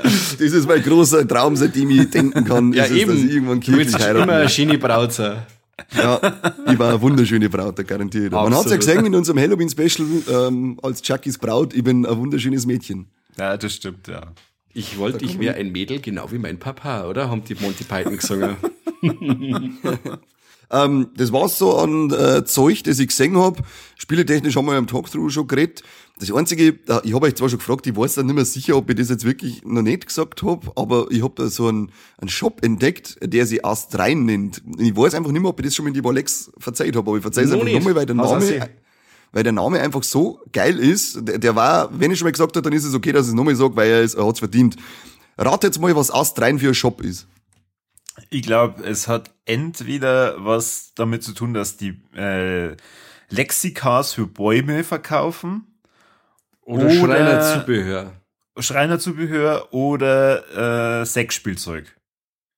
das 0.03 0.40
ist 0.40 0.66
mein 0.68 0.82
großer 0.82 1.26
Traum, 1.28 1.55
seitdem 1.57 1.90
ich 1.90 2.11
denken 2.11 2.44
kann, 2.44 2.72
Ja, 2.72 2.84
ist 2.84 2.90
es, 2.90 2.96
eben. 2.98 3.11
dass 3.12 3.20
ich 3.24 3.30
irgendwann 3.30 3.61
du 3.61 3.66
willst 3.72 3.96
kirchlich 3.96 3.96
immer 3.96 4.07
heiraten 4.07 4.30
eine 4.30 4.42
will. 4.42 4.48
schöne 4.48 4.78
Braut 4.78 5.12
sein. 5.12 5.42
Ja, 5.96 6.20
ich 6.70 6.78
war 6.78 6.90
eine 6.90 7.01
wunderschöne 7.01 7.48
Braut, 7.48 7.78
da 7.78 7.82
garantiert. 7.82 8.32
Man 8.32 8.42
hat's 8.46 8.53
ja 8.53 8.59
Absolut. 8.76 8.80
gesehen 8.80 9.07
in 9.07 9.14
unserem 9.14 9.38
Halloween-Special 9.38 10.07
ähm, 10.48 10.78
als 10.82 11.01
Jackies 11.07 11.38
Braut, 11.38 11.72
ich 11.74 11.82
bin 11.84 12.05
ein 12.05 12.16
wunderschönes 12.18 12.66
Mädchen. 12.66 13.07
Ja, 13.38 13.57
das 13.57 13.72
stimmt, 13.74 14.07
ja. 14.09 14.20
Ich 14.73 14.99
wollte, 14.99 15.25
ich 15.25 15.39
wäre 15.39 15.57
ein 15.57 15.73
Mädel, 15.73 16.01
genau 16.01 16.31
wie 16.31 16.39
mein 16.39 16.59
Papa, 16.59 17.09
oder? 17.09 17.29
Haben 17.29 17.45
die 17.45 17.55
Monty 17.55 17.85
Python 17.85 18.16
gesungen. 18.16 18.57
Ähm, 20.71 21.09
das 21.16 21.33
war's 21.33 21.59
so 21.59 21.77
an 21.77 22.12
äh, 22.12 22.45
Zeug, 22.45 22.85
das 22.85 22.99
ich 23.01 23.09
gesehen 23.09 23.37
hab. 23.37 23.59
Spieletechnisch 23.97 24.55
haben 24.55 24.66
wir 24.66 24.79
im 24.79 24.87
Talkthrough 24.87 25.31
schon 25.31 25.49
geredet. 25.49 25.83
Das 26.21 26.33
Einzige, 26.33 26.79
äh, 26.87 27.01
ich 27.03 27.12
habe 27.12 27.27
euch 27.27 27.35
zwar 27.35 27.49
schon 27.49 27.59
gefragt, 27.59 27.87
ich 27.89 27.97
weiß 27.97 28.14
dann 28.14 28.27
nicht 28.27 28.37
mehr 28.37 28.45
sicher, 28.45 28.77
ob 28.77 28.89
ich 28.89 28.97
das 28.97 29.09
jetzt 29.09 29.25
wirklich 29.25 29.64
noch 29.64 29.83
nicht 29.83 30.07
gesagt 30.07 30.43
hab, 30.45 30.79
aber 30.79 31.09
ich 31.11 31.23
hab 31.25 31.35
da 31.37 31.49
so 31.49 31.66
einen, 31.66 31.91
einen 32.18 32.29
Shop 32.29 32.64
entdeckt, 32.64 33.18
der 33.21 33.47
sich 33.47 33.64
Astrein 33.64 34.27
nennt. 34.27 34.62
Und 34.64 34.81
Ich 34.81 34.97
weiß 34.97 35.14
einfach 35.14 35.33
nicht 35.33 35.43
mehr, 35.43 35.51
ob 35.51 35.59
ich 35.59 35.66
das 35.66 35.75
schon 35.75 35.87
mit 35.87 35.97
die 35.97 36.05
Alex 36.05 36.53
verzeiht 36.59 36.95
habe, 36.95 37.11
aber 37.11 37.16
ich 37.16 37.23
verzeih 37.23 37.43
es 37.43 37.51
Noch 37.51 37.61
einfach 37.61 37.73
nochmal, 37.73 37.95
weil 37.97 38.07
der 38.07 38.14
Name. 38.14 38.71
Weil 39.33 39.43
der 39.43 39.53
Name 39.53 39.81
einfach 39.81 40.03
so 40.03 40.41
geil 40.53 40.78
ist. 40.78 41.18
Der, 41.28 41.39
der 41.39 41.55
war, 41.57 41.89
wenn 41.99 42.11
ich 42.11 42.18
schon 42.18 42.26
mal 42.26 42.33
gesagt 42.33 42.57
habe, 42.57 42.62
dann 42.62 42.72
ist 42.72 42.85
es 42.85 42.95
okay, 42.95 43.12
dass 43.12 43.26
ich 43.26 43.31
es 43.31 43.35
nochmal 43.35 43.55
sage, 43.57 43.76
weil 43.76 43.91
er, 43.91 44.03
es- 44.03 44.14
er 44.14 44.26
hat's 44.26 44.39
verdient. 44.41 44.76
Rat 45.39 45.62
jetzt 45.64 45.81
mal, 45.81 45.95
was 45.97 46.11
Astrein 46.12 46.59
für 46.59 46.68
ein 46.68 46.74
Shop 46.74 47.01
ist. 47.01 47.26
Ich 48.28 48.43
glaube, 48.43 48.83
es 48.85 49.09
hat 49.09 49.31
entweder 49.47 50.45
was 50.45 50.93
damit 50.95 51.22
zu 51.22 51.33
tun, 51.33 51.55
dass 51.55 51.76
die 51.78 52.01
äh, 52.14 52.76
Lexikas 53.31 54.12
für 54.12 54.26
Bäume 54.26 54.85
verkaufen, 54.85 55.64
Oder, 56.62 56.85
Oder- 56.87 56.95
Schreinerzubehör. 56.95 58.12
Schreinerzubehör 58.59 59.72
oder 59.72 61.01
äh, 61.01 61.07
Sexspielzeug. 61.07 61.97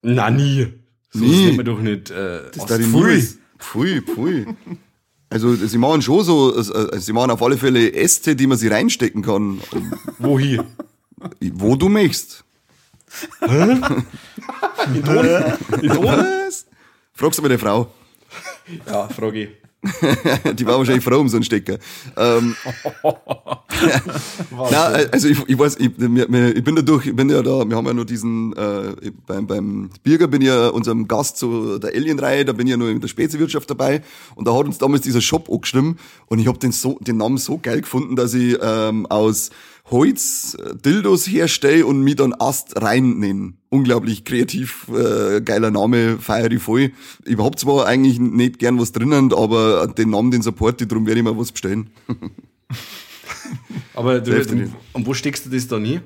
Na, 0.03 0.31
nie. 0.31 0.73
So 1.11 1.21
Nie. 1.21 1.31
Das 1.31 1.41
nennt 1.45 1.57
man 1.59 1.67
doch 1.67 1.79
nicht. 1.81 2.11
Äh, 2.11 2.51
Das 2.53 2.67
da 2.67 2.79
die 2.79 2.85
Pfui. 2.85 3.29
Pfui, 3.59 4.01
pfui. 4.01 4.47
Also, 5.33 5.55
sie 5.55 5.79
machen 5.79 6.03
schon 6.03 6.25
so, 6.25 6.55
also, 6.55 6.99
sie 6.99 7.13
machen 7.13 7.31
auf 7.31 7.43
alle 7.43 7.57
Fälle 7.57 7.93
Äste, 7.93 8.37
die 8.37 8.47
man 8.47 8.59
sie 8.59 8.69
reinstecken 8.69 9.23
kann, 9.23 9.61
wohin? 10.19 10.63
wo 11.55 11.77
du 11.77 11.89
möchtest. 11.89 12.45
In 13.43 15.05
Ton? 15.05 15.27
In 15.81 15.91
Ton? 15.91 16.25
Fragst 17.15 17.39
du 17.39 17.43
mal 17.43 17.49
die 17.49 17.59
Frau. 17.59 17.93
Ja, 18.87 19.09
Frage. 19.09 19.53
Die 20.55 20.67
war 20.67 20.79
wahrscheinlich 20.79 21.03
froh 21.03 21.19
um 21.19 21.29
so 21.29 21.37
einen 21.37 21.45
Stecker. 21.45 21.79
Ähm, 22.17 22.55
Nein, 24.71 25.09
also 25.11 25.29
ich, 25.29 25.39
ich 25.49 25.59
weiß, 25.59 25.77
ich, 25.79 25.91
ich 25.99 26.65
bin 26.65 26.77
da 26.77 26.83
durch, 26.83 27.07
ich 27.07 27.17
bin 27.17 27.29
ja 27.29 27.43
da, 27.43 27.69
wir 27.69 27.77
haben 27.77 27.87
ja 27.87 27.93
noch 27.93 28.05
diesen, 28.05 28.53
äh, 28.53 29.11
beim, 29.27 29.47
beim 29.49 29.91
Birger 30.05 30.29
bin 30.29 30.41
ich 30.41 30.49
ja 30.49 30.69
unserem 30.69 31.09
Gast 31.09 31.39
zu 31.39 31.79
der 31.79 31.91
Alien-Reihe, 31.95 32.45
da 32.45 32.53
bin 32.53 32.69
ich 32.69 32.71
ja 32.73 32.77
noch 32.77 32.87
in 32.87 33.01
der 33.01 33.09
Speziewirtschaft 33.09 33.69
dabei 33.71 34.03
und 34.37 34.47
da 34.47 34.55
hat 34.57 34.67
uns 34.67 34.79
damals 34.79 35.03
dieser 35.03 35.21
Shop 35.21 35.51
angestimmt 35.51 35.99
und 36.27 36.39
ich 36.39 36.47
habe 36.47 36.59
den, 36.59 36.71
so, 36.71 36.99
den 37.01 37.17
Namen 37.17 37.39
so 37.39 37.59
geil 37.61 37.81
gefunden, 37.81 38.15
dass 38.15 38.35
ich 38.35 38.57
ähm, 38.63 39.07
aus 39.07 39.51
Holz 39.91 40.57
äh, 40.59 40.75
Dildos 40.77 41.27
herstelle 41.27 41.85
und 41.87 42.03
mich 42.03 42.17
dann 42.17 42.35
Ast 42.35 42.81
rein 42.81 43.19
nenne. 43.19 43.55
Unglaublich 43.69 44.25
kreativ, 44.25 44.87
äh, 44.89 45.41
geiler 45.41 45.71
Name, 45.71 46.19
feiere 46.19 46.51
ich 46.53 46.63
voll. 46.63 46.93
Ich 47.25 47.39
hab 47.39 47.59
zwar 47.59 47.87
eigentlich 47.87 48.19
nicht 48.19 48.59
gern 48.59 48.79
was 48.79 48.93
drinnen, 48.93 49.33
aber 49.33 49.87
den 49.87 50.11
Namen, 50.11 50.31
den 50.31 50.43
support 50.43 50.81
ich, 50.81 50.89
darum 50.89 51.07
werde 51.07 51.21
ich 51.21 51.25
mal 51.25 51.37
was 51.37 51.53
bestellen. 51.53 51.91
Aber 53.95 54.21
du, 54.21 54.45
dir 54.45 54.71
und, 54.93 55.07
wo 55.07 55.15
steckst 55.15 55.47
du 55.47 55.51
das 55.51 55.69
dann 55.69 55.85
hin? 55.85 56.01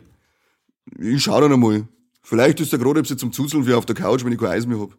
Ich 0.99 1.23
schau 1.23 1.41
dann 1.41 1.53
einmal. 1.53 1.87
Vielleicht 2.23 2.61
ist 2.61 2.73
der 2.73 2.79
gerade 2.79 3.01
ein 3.01 3.05
zum 3.05 3.33
Zuzeln 3.33 3.67
wie 3.67 3.75
auf 3.75 3.87
der 3.87 3.95
Couch, 3.95 4.25
wenn 4.25 4.33
ich 4.33 4.39
kein 4.39 4.49
Eis 4.49 4.67
mehr 4.67 4.81
hab. 4.81 4.91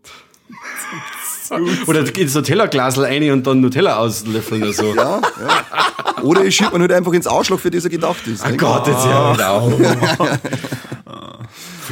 Oder 1.88 2.05
so 2.28 2.41
Tellerglasel 2.41 3.05
rein 3.05 3.32
und 3.32 3.45
dann 3.47 3.61
Nutella 3.61 3.97
auslöffeln 3.97 4.63
oder 4.63 4.73
so. 4.73 4.95
Ja, 4.95 5.21
ja. 5.21 6.07
Oder 6.24 6.45
ich 6.45 6.55
schieb 6.55 6.72
mir 6.74 6.80
halt 6.80 6.91
einfach 6.91 7.13
ins 7.13 7.28
Arschloch, 7.28 7.59
für 7.59 7.72
das 7.72 7.84
er 7.84 7.89
gedacht 7.89 8.26
ist. 8.28 8.43
Oh 8.45 8.55
Gott, 8.57 8.88
jetzt 8.88 9.05
ja 9.05 9.32
nicht 9.32 9.43
auf. 9.43 9.80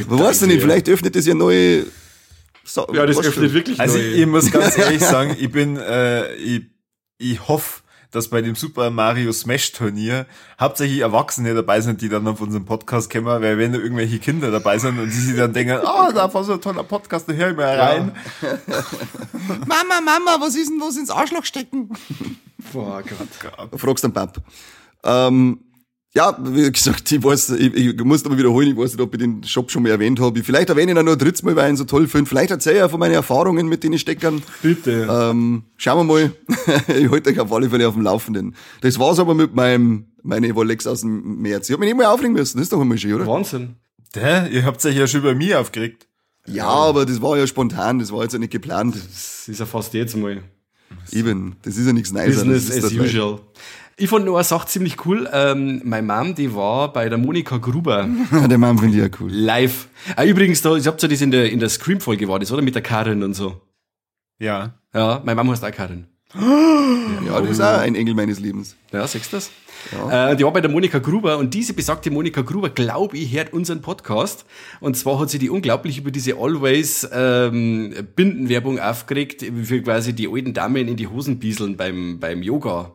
Man 0.08 0.20
weiß 0.20 0.42
ja 0.42 0.48
nicht, 0.48 0.62
vielleicht 0.62 0.90
öffnet 0.90 1.16
das 1.16 1.26
ja 1.26 1.34
neue. 1.34 1.86
Sa 2.64 2.86
Ja, 2.92 3.06
das 3.06 3.18
öffnet 3.20 3.54
wirklich 3.54 3.80
Also 3.80 3.98
neue. 3.98 4.08
ich 4.08 4.26
muss 4.26 4.52
ganz 4.52 4.78
ehrlich 4.78 5.02
sagen, 5.02 5.36
ich 5.40 5.52
bin, 5.52 5.78
äh, 5.78 6.34
ich, 6.36 6.64
ich 7.18 7.48
hoffe, 7.48 7.82
dass 8.16 8.30
bei 8.30 8.42
dem 8.42 8.56
Super 8.56 8.90
Mario 8.90 9.32
Smash 9.32 9.74
Turnier 9.74 10.26
hauptsächlich 10.60 11.00
Erwachsene 11.00 11.54
dabei 11.54 11.82
sind, 11.82 12.02
die 12.02 12.10
dann 12.10 12.28
auf 12.28 12.42
unserem 12.42 12.66
Podcast 12.66 13.12
kommen, 13.12 13.26
weil 13.26 13.58
wenn 13.58 13.74
da 13.74 13.80
irgendwelche 13.80 14.20
Kinder 14.20 14.52
dabei 14.52 14.78
sind 14.78 14.98
und 15.00 15.08
die 15.08 15.12
sich 15.12 15.36
dann 15.36 15.54
denken, 15.54 15.80
ah, 15.84 16.12
da 16.12 16.34
war 16.34 16.44
so 16.44 16.54
ein 16.54 16.62
toller 16.62 16.84
Podcast, 16.84 17.30
da 17.30 17.34
höre 17.34 17.52
ich 17.52 17.58
mal 17.58 17.80
rein. 17.80 18.12
Mama, 19.68 20.02
Mama, 20.04 20.38
was 20.40 20.56
ist 20.56 20.70
denn 20.70 20.80
was 20.80 20.98
ins 20.98 21.10
Arschloch 21.10 21.46
stecken? 21.46 21.90
Boah, 22.72 23.02
Gott. 23.04 23.80
Fragst 23.80 24.04
den 24.04 24.14
Pap. 24.14 24.42
Ähm, 25.04 25.60
ja, 26.16 26.38
wie 26.40 26.72
gesagt, 26.72 27.12
ich 27.12 27.22
weiß, 27.22 27.50
ich, 27.52 27.74
ich 27.74 28.04
muss 28.04 28.26
aber 28.26 28.38
wiederholen, 28.38 28.70
ich 28.70 28.78
weiß 28.78 28.94
nicht, 28.94 29.02
ob 29.02 29.14
ich 29.14 29.20
den 29.20 29.44
Shop 29.44 29.70
schon 29.70 29.84
mal 29.84 29.90
erwähnt 29.90 30.20
habe. 30.22 30.42
Vielleicht 30.44 30.70
erwähne 30.70 30.92
ich 30.92 30.96
ihn 30.96 31.00
auch 31.00 31.04
nur 31.04 31.14
ein 31.14 31.20
drittes 31.20 31.44
Mal, 31.44 31.58
weil 31.58 31.66
ich 31.66 31.74
ihn 31.74 31.78
so 31.78 31.84
toll 31.84 32.08
finde. 32.08 32.30
Vielleicht 32.30 32.52
erzähle 32.52 32.76
ich 32.76 32.80
ja 32.80 32.88
von 32.90 33.02
meinen 33.02 33.14
Erfahrungen 33.16 33.68
mit 33.68 33.84
den 33.84 34.00
Steckern. 34.00 34.42
Bitte. 34.62 35.08
Ähm, 35.10 35.64
schauen 35.76 36.08
wir 36.08 36.14
mal. 36.14 36.32
ich 36.88 37.12
halte 37.12 37.32
euch 37.32 37.40
auf 37.40 37.52
alle 37.52 37.70
Fälle 37.70 37.86
auf 37.86 37.96
dem 37.96 38.04
Laufenden. 38.04 38.56
Das 38.80 38.98
war's 38.98 39.20
aber 39.20 39.34
mit 39.34 39.56
meinem 39.56 40.06
meine 40.24 40.52
Rolex 40.54 40.88
aus 40.88 41.02
dem 41.02 41.42
März. 41.42 41.68
Ich 41.68 41.74
hab 41.74 41.82
mich 41.82 41.90
nicht 41.90 41.98
mal 41.98 42.06
aufregen 42.06 42.34
müssen, 42.34 42.58
das 42.58 42.68
ist 42.68 42.74
doch 42.74 42.80
einmal 42.80 42.98
schön, 42.98 43.14
oder? 43.14 43.28
Wahnsinn. 43.28 43.76
Hä? 44.16 44.50
Ihr 44.50 44.64
habt 44.64 44.84
euch 44.86 44.96
ja 44.96 45.08
schon 45.08 45.22
bei 45.22 45.36
mir 45.36 45.60
aufgeregt. 45.60 46.08
Ja, 46.48 46.68
aber 46.68 47.06
das 47.06 47.22
war 47.22 47.38
ja 47.38 47.46
spontan, 47.46 48.00
das 48.00 48.12
war 48.12 48.24
jetzt 48.24 48.34
ja 48.34 48.40
nicht 48.40 48.52
geplant. 48.52 48.96
Das 48.96 49.48
ist 49.50 49.60
ja 49.60 49.66
fast 49.66 49.94
jetzt 49.94 50.16
mal. 50.16 50.44
Eben, 51.12 51.58
das 51.64 51.78
ist 51.78 51.88
ja 51.88 51.94
nichts 51.94 52.12
Neues. 52.12 52.36
Business 52.36 52.68
das 52.68 52.78
ist 52.78 52.84
as 52.86 52.92
der 52.92 53.00
Teil. 53.00 53.40
Ich 53.98 54.10
fand 54.10 54.26
nur 54.26 54.36
eine 54.38 54.44
Sache 54.44 54.68
ziemlich 54.68 55.06
cool. 55.06 55.30
Ähm, 55.32 55.82
meine 55.86 56.06
Mom, 56.06 56.36
die 56.36 56.54
war 56.54 56.92
bei 56.92 57.08
der 57.08 57.18
Monika 57.18 57.58
Gruber 57.58 58.08
Der 58.50 58.58
Mann 58.58 58.78
finde 58.78 58.98
ich 58.98 59.04
ja 59.04 59.10
cool. 59.22 59.32
live. 59.32 59.88
Ah, 60.18 60.26
übrigens, 60.26 60.62
da, 60.62 60.76
ich 60.76 60.86
habt 60.86 61.02
ja 61.02 61.08
das 61.08 61.22
in 61.22 61.32
der, 61.32 61.50
in 61.50 61.60
der 61.60 61.70
Scream-Folge 61.70 62.28
war 62.28 62.40
das, 62.40 62.52
oder? 62.52 62.62
Mit 62.62 62.76
der 62.76 62.82
Karin 62.82 63.24
und 63.24 63.34
so. 63.36 63.62
Ja. 64.38 64.74
Ja, 64.94 65.22
meine 65.24 65.36
Mama 65.36 65.54
heißt 65.54 65.64
auch 65.64 65.72
Karin. 65.72 66.08
Ja, 66.34 67.40
das 67.40 67.50
ist 67.52 67.62
auch 67.62 67.80
ein 67.80 67.96
Engel 67.96 68.14
meines 68.16 68.40
Lebens. 68.42 68.76
Ja, 68.92 69.08
siehst 69.08 69.32
du 69.32 69.38
das? 69.38 69.52
Äh, 70.12 70.36
die 70.36 70.44
war 70.44 70.52
bei 70.52 70.60
der 70.60 70.70
Monika 70.70 71.00
Gruber 71.00 71.38
und 71.38 71.54
diese 71.54 71.74
besagte 71.74 72.12
Monika 72.12 72.42
Gruber, 72.42 72.70
glaube 72.70 73.18
ich, 73.18 73.34
hört 73.34 73.54
unseren 73.54 73.82
Podcast. 73.82 74.46
Und 74.82 74.98
zwar 74.98 75.20
hat 75.20 75.30
sie 75.30 75.40
die 75.40 75.50
unglaublich 75.50 76.00
über 76.00 76.12
diese 76.12 76.36
Always 76.36 77.08
ähm, 77.14 77.94
Bindenwerbung 78.16 78.80
aufgeregt, 78.80 79.44
wie 79.50 79.64
für 79.64 79.82
quasi 79.82 80.12
die 80.14 80.28
alten 80.28 80.54
Damen 80.54 80.88
in 80.90 80.98
die 80.98 81.08
Hosen 81.08 81.40
bieseln 81.40 81.78
beim, 81.78 82.20
beim 82.20 82.44
Yoga. 82.44 82.92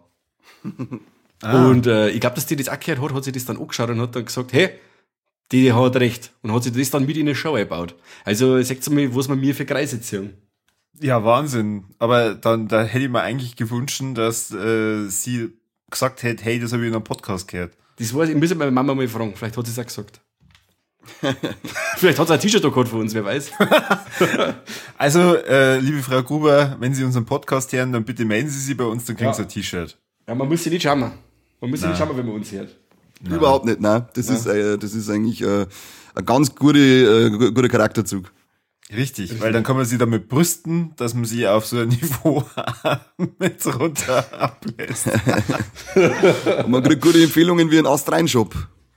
Und 1.43 1.87
äh, 1.87 2.11
ich 2.11 2.21
glaube, 2.21 2.35
dass 2.37 2.47
die 2.47 2.57
das 2.57 2.69
auch 2.69 2.79
gehört 2.79 3.01
hat, 3.01 3.15
hat 3.15 3.25
sie 3.25 3.33
das 3.33 3.47
dann 3.47 3.57
angeschaut 3.57 3.91
und 3.91 4.01
hat 4.01 4.15
dann 4.15 4.25
gesagt, 4.27 4.53
hey, 4.53 4.71
die 5.53 5.73
hat 5.73 5.97
recht. 5.97 6.33
Und 6.43 6.53
hat 6.53 6.65
sie 6.65 6.73
das 6.73 6.91
dann 6.91 7.07
mit 7.07 7.17
in 7.17 7.27
eine 7.27 7.35
Show 7.35 7.55
eingebaut. 7.55 7.95
Also 8.25 8.61
sagt 8.63 8.89
mal, 8.91 9.15
was 9.15 9.29
man 9.29 9.41
mir 9.41 9.55
für 9.55 9.65
Kreise 9.65 10.01
ziehen. 10.01 10.35
Ja, 11.01 11.25
Wahnsinn. 11.25 11.85
Aber 11.99 12.35
dann, 12.35 12.69
da 12.69 12.83
hätte 12.83 13.05
ich 13.05 13.11
mir 13.11 13.23
eigentlich 13.23 13.57
gewünscht, 13.57 14.03
dass 14.15 14.51
äh, 14.53 15.09
sie 15.09 15.51
gesagt 15.91 16.23
hätte, 16.23 16.45
hey, 16.45 16.61
das 16.61 16.73
habe 16.73 16.83
ich 16.83 16.89
in 16.89 16.95
einem 16.95 17.05
Podcast 17.05 17.49
gehört. 17.49 17.75
Das 17.97 18.15
weiß 18.15 18.29
ich, 18.29 18.35
ich 18.35 18.41
muss 18.41 18.55
meine 18.55 18.71
Mama 18.71 18.95
mal 18.95 19.09
fragen. 19.09 19.35
Vielleicht 19.35 19.57
hat 19.57 19.67
sie 19.67 19.73
es 19.73 19.79
auch 19.79 19.87
gesagt. 19.87 20.21
Vielleicht 21.97 22.19
hat 22.19 22.29
sie 22.29 22.35
ein 22.35 22.41
T-Shirt 22.41 22.63
gehabt 22.63 22.89
von 22.89 23.01
uns, 23.01 23.15
wer 23.15 23.25
weiß. 23.25 23.51
Also, 24.99 25.35
äh, 25.37 25.79
liebe 25.79 26.03
Frau 26.03 26.23
Gruber, 26.23 26.77
wenn 26.79 26.93
Sie 26.95 27.05
unseren 27.05 27.25
Podcast 27.25 27.73
hören, 27.73 27.93
dann 27.93 28.05
bitte 28.05 28.27
melden 28.27 28.51
Sie 28.51 28.61
sich 28.61 28.77
bei 28.77 28.85
uns, 28.85 29.07
dann 29.07 29.17
kriegen 29.17 29.31
Ja. 29.31 29.35
Sie 29.35 29.43
ein 29.43 29.49
T-Shirt. 29.49 29.99
Ja, 30.31 30.37
man 30.37 30.49
muss 30.49 30.63
sich 30.63 30.73
nicht 30.73 30.83
schauen. 30.85 31.01
Man 31.01 31.71
muss 31.71 31.83
nicht 31.83 31.99
schauen, 31.99 32.17
wenn 32.17 32.25
man 32.25 32.37
uns 32.37 32.53
hört. 32.53 32.77
Überhaupt 33.29 33.65
nicht, 33.65 33.81
nein. 33.81 34.07
Das 34.15 34.29
ist, 34.31 34.47
äh, 34.47 34.79
das 34.79 34.95
ist 34.95 35.11
eigentlich 35.11 35.43
äh, 35.43 35.67
ein 36.15 36.25
ganz 36.25 36.55
gute, 36.55 36.79
äh, 36.79 37.31
gu- 37.31 37.51
guter 37.53 37.69
Charakterzug. 37.69 38.31
Richtig, 38.95 39.41
weil 39.41 39.51
dann 39.51 39.65
kann 39.65 39.75
man 39.77 39.85
sie 39.87 39.99
damit 39.99 40.29
brüsten, 40.29 40.93
dass 40.97 41.15
man 41.15 41.25
sie 41.25 41.49
auf 41.49 41.67
so 41.67 41.79
ein 41.79 41.89
Niveau 41.89 42.45
mit 43.41 43.67
runter 43.67 44.25
ablässt. 44.41 45.09
Und 46.65 46.71
man 46.71 46.83
kriegt 46.85 47.03
gute 47.03 47.21
Empfehlungen 47.21 47.69
wie 47.73 47.79
ein 47.81 47.87
Astrein-Shop. 47.87 48.55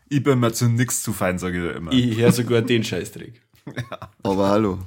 Ich 0.09 0.21
bin 0.21 0.39
mir 0.39 0.53
zu 0.53 0.69
nix 0.69 1.01
zu 1.01 1.13
fein, 1.13 1.39
sage 1.39 1.57
ich 1.65 1.71
da 1.71 1.77
immer. 1.77 1.91
Ich 1.91 2.15
höre 2.15 2.31
sogar 2.31 2.61
den 2.61 2.83
Scheißdreck. 2.83 3.41
Aber 4.23 4.49
hallo, 4.49 4.77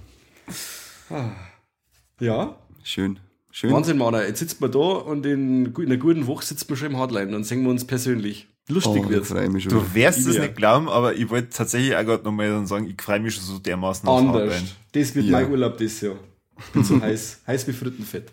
Ja. 2.20 2.54
schön. 2.84 3.18
Schön. 3.58 3.72
Wahnsinn, 3.72 3.96
Mann. 3.96 4.12
Jetzt 4.12 4.40
sitzt 4.40 4.60
man 4.60 4.70
da 4.70 4.78
und 4.78 5.24
in, 5.24 5.64
in 5.64 5.86
einer 5.86 5.96
guten 5.96 6.26
Woche 6.26 6.44
sitzt 6.44 6.68
man 6.68 6.76
schon 6.76 6.88
im 6.90 6.98
Hardline 6.98 7.34
und 7.34 7.44
singen 7.44 7.62
wir 7.64 7.70
uns 7.70 7.86
persönlich. 7.86 8.48
Lustig 8.68 9.02
oh, 9.06 9.08
wird's. 9.08 9.28
freue 9.28 9.48
mich 9.48 9.64
schon. 9.64 9.72
Du 9.72 9.94
wirst 9.94 10.26
es 10.26 10.38
nicht 10.38 10.56
glauben, 10.56 10.90
aber 10.90 11.14
ich 11.14 11.30
wollte 11.30 11.48
tatsächlich 11.48 11.96
auch 11.96 12.04
gerade 12.04 12.22
nochmal 12.22 12.50
dann 12.50 12.66
sagen, 12.66 12.86
ich 12.86 13.00
freue 13.00 13.18
mich 13.18 13.34
schon 13.34 13.44
so 13.44 13.58
dermaßen 13.58 14.06
aufs 14.06 14.20
Anders. 14.20 14.42
Hardline. 14.42 14.68
Das 14.92 15.14
wird 15.14 15.24
Ja. 15.24 15.32
mein 15.40 15.50
Urlaub 15.50 15.78
das 15.78 15.98
Jahr. 16.02 16.16
Ich 16.58 16.64
bin 16.66 16.84
so 16.84 17.00
heiß. 17.00 17.40
Heiß 17.46 17.66
wie 17.66 17.72
Frittenfett. 17.72 18.30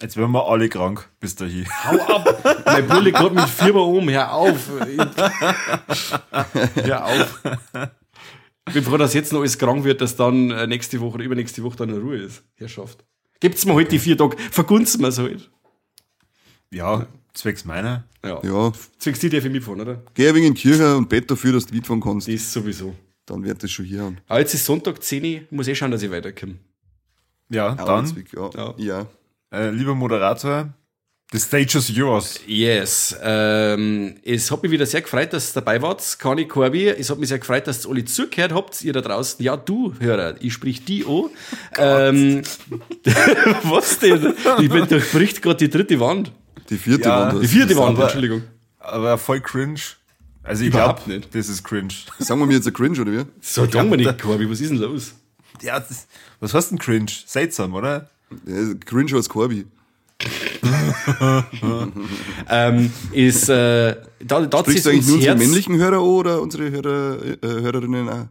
Jetzt 0.00 0.16
werden 0.16 0.30
wir 0.30 0.46
alle 0.46 0.68
krank 0.68 1.08
bis 1.18 1.34
dahin. 1.34 1.66
Hau 1.66 1.98
ab! 2.14 2.62
mein 2.64 2.86
Bulle 2.86 3.10
kommt 3.10 3.34
mit 3.34 3.48
Fieber 3.48 3.84
um. 3.84 4.08
Hör 4.08 4.32
auf! 4.32 4.70
Hör 6.76 7.06
auf! 7.06 7.40
Ich 8.68 8.74
bin 8.74 8.84
froh, 8.84 8.98
dass 8.98 9.14
jetzt 9.14 9.32
noch 9.32 9.40
alles 9.40 9.58
krank 9.58 9.82
wird, 9.82 10.00
dass 10.00 10.14
dann 10.14 10.52
äh, 10.52 10.68
nächste 10.68 11.00
Woche 11.00 11.14
oder 11.14 11.24
übernächste 11.24 11.64
Woche 11.64 11.76
dann 11.76 11.88
in 11.88 12.00
Ruhe 12.00 12.18
ist. 12.18 12.44
Herrschaft. 12.54 13.04
Gibt's 13.40 13.64
mir 13.64 13.74
heute 13.74 13.90
die 13.90 13.98
vier 13.98 14.16
Tage. 14.16 14.36
Vergunst 14.50 15.00
mir's 15.00 15.18
halt. 15.18 15.50
Ja, 16.70 17.06
zwecks 17.34 17.64
meiner. 17.64 18.04
Ja. 18.24 18.40
Ja, 18.44 18.72
Zwingst 18.98 19.22
die 19.22 19.30
dir 19.30 19.40
für 19.40 19.48
mitfahren, 19.48 19.80
oder? 19.80 20.02
geh 20.12 20.28
ein 20.28 20.34
wenig 20.34 20.48
in 20.48 20.54
die 20.54 20.60
Kirche 20.60 20.94
und 20.96 21.08
bett 21.08 21.30
dafür, 21.30 21.54
dass 21.54 21.64
du 21.66 21.74
mitfahren 21.74 22.00
kannst. 22.02 22.28
Das 22.28 22.34
ist 22.34 22.52
sowieso. 22.52 22.94
Dann 23.24 23.42
wird 23.42 23.62
das 23.62 23.70
schon 23.70 23.86
hier 23.86 24.02
haben. 24.02 24.18
Aber 24.28 24.40
jetzt 24.40 24.52
ist 24.52 24.66
Sonntag 24.66 25.02
10 25.02 25.22
Uhr. 25.22 25.28
Ich 25.28 25.50
muss 25.50 25.68
eh 25.68 25.74
schauen, 25.74 25.90
dass 25.90 26.02
ich 26.02 26.10
weiterkomme. 26.10 26.56
Ja, 27.48 27.74
dann, 27.74 28.06
Ja. 28.34 28.50
Ja. 28.54 28.74
ja. 28.76 29.06
äh, 29.52 29.70
lieber 29.70 29.94
Moderator, 29.94 30.72
the 31.32 31.38
stage 31.38 31.76
is 31.78 31.88
yours. 31.88 32.40
Yes. 32.46 33.16
Ähm, 33.22 34.16
es 34.24 34.50
hat 34.50 34.62
mich 34.62 34.72
wieder 34.72 34.86
sehr 34.86 35.02
gefreut, 35.02 35.32
dass 35.32 35.50
ihr 35.50 35.54
dabei 35.60 35.80
wart. 35.82 36.18
Kani 36.18 36.46
Corby. 36.46 36.88
Es 36.88 37.10
hat 37.10 37.18
mich 37.18 37.28
sehr 37.28 37.38
gefreut, 37.38 37.66
dass 37.66 37.84
ihr 37.84 37.90
alle 37.90 38.04
zugehört 38.04 38.52
habt, 38.52 38.82
ihr 38.82 38.92
da 38.92 39.00
draußen. 39.00 39.44
Ja, 39.44 39.56
du, 39.56 39.94
Hörer. 40.00 40.34
Ich 40.40 40.52
sprich 40.54 40.84
die 40.84 41.04
an. 41.06 41.30
ähm, 41.78 42.42
was 43.64 43.98
denn? 43.98 44.34
Ich 44.60 44.68
bin 44.70 44.86
durchbricht 44.88 45.42
gerade 45.42 45.56
die 45.58 45.70
dritte 45.70 45.98
Wand. 46.00 46.32
Die 46.68 46.76
vierte 46.76 47.08
Ja, 47.08 47.32
Wand. 47.32 47.42
Die 47.42 47.48
vierte 47.48 47.76
Wand, 47.76 47.96
aber- 47.96 48.04
Entschuldigung. 48.04 48.42
Aber 48.78 49.18
voll 49.18 49.40
cringe. 49.40 49.80
Also 50.42 50.62
ich 50.62 50.68
Überhaupt 50.70 51.04
glaube, 51.04 51.20
nicht. 51.20 51.34
das 51.34 51.48
ist 51.48 51.62
cringe. 51.62 51.88
Sagen 52.18 52.40
wir 52.40 52.46
mir 52.46 52.54
jetzt 52.54 52.66
ein 52.66 52.72
Cringe, 52.72 52.98
oder 53.00 53.12
wie? 53.12 53.24
So 53.42 53.66
nicht, 53.66 54.18
Corby. 54.22 54.50
Was 54.50 54.60
ist 54.60 54.70
denn 54.70 54.78
los? 54.78 55.12
Ja, 55.60 55.78
das, 55.78 56.06
was 56.40 56.54
heißt 56.54 56.70
denn 56.70 56.78
cringe? 56.78 57.10
Seltsam, 57.26 57.74
oder? 57.74 58.08
Ja, 58.46 58.74
Cringe 58.86 59.14
als 59.14 59.28
Corby. 59.28 59.66
Ähm, 62.52 62.90
ist, 63.12 63.48
äh, 63.48 63.96
da, 64.20 64.40
da 64.46 64.58
Sprichst 64.58 64.86
du 64.86 64.90
eigentlich 64.90 65.06
nur 65.06 65.16
uns 65.16 65.26
unsere 65.26 65.36
männlichen 65.36 65.76
Hörer 65.76 66.02
oder 66.02 66.42
unsere 66.42 66.70
Hörer, 66.70 67.18
äh, 67.22 67.36
Hörerinnen 67.46 68.08
auch? 68.08 68.26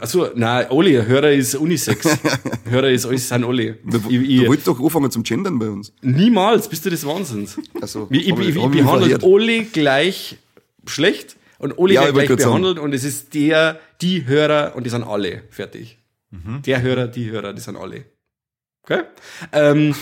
Achso, 0.00 0.28
nein, 0.34 0.66
alle. 0.68 1.06
Hörer 1.06 1.32
ist 1.32 1.54
Unisex. 1.54 2.18
Hörer 2.64 2.90
ist 2.90 3.06
alles, 3.06 3.28
sind 3.28 3.44
alle. 3.44 3.78
Wir, 3.84 4.00
Ich, 4.00 4.04
du 4.04 4.20
ich, 4.42 4.48
wolltest 4.48 4.68
doch 4.68 4.80
anfangen 4.80 5.10
zum 5.10 5.22
Gendern 5.22 5.58
bei 5.58 5.68
uns. 5.68 5.92
niemals, 6.02 6.68
bist 6.68 6.84
du 6.84 6.90
des 6.90 7.06
Wahnsinns. 7.06 7.58
Also, 7.80 8.08
Ich, 8.10 8.28
ich, 8.28 8.38
ich, 8.38 8.56
ich 8.56 8.70
behandle 8.70 9.18
alle 9.22 9.64
gleich 9.64 10.36
schlecht 10.86 11.36
und 11.58 11.78
alle 11.78 11.94
Ja, 11.94 12.08
ich 12.08 12.14
gleich 12.14 12.28
behandelt 12.28 12.78
und 12.78 12.92
es 12.94 13.04
ist 13.04 13.34
der, 13.34 13.78
die 14.00 14.26
Hörer 14.26 14.72
und 14.76 14.84
die 14.84 14.90
sind 14.90 15.04
alle. 15.04 15.42
Fertig. 15.50 15.98
Mhm. 16.30 16.62
Der 16.62 16.82
Hörer, 16.82 17.06
die 17.06 17.30
Hörer, 17.30 17.52
die 17.52 17.60
sind 17.60 17.76
alle. 17.76 18.04
Okay? 18.88 19.02
Ähm, 19.50 19.96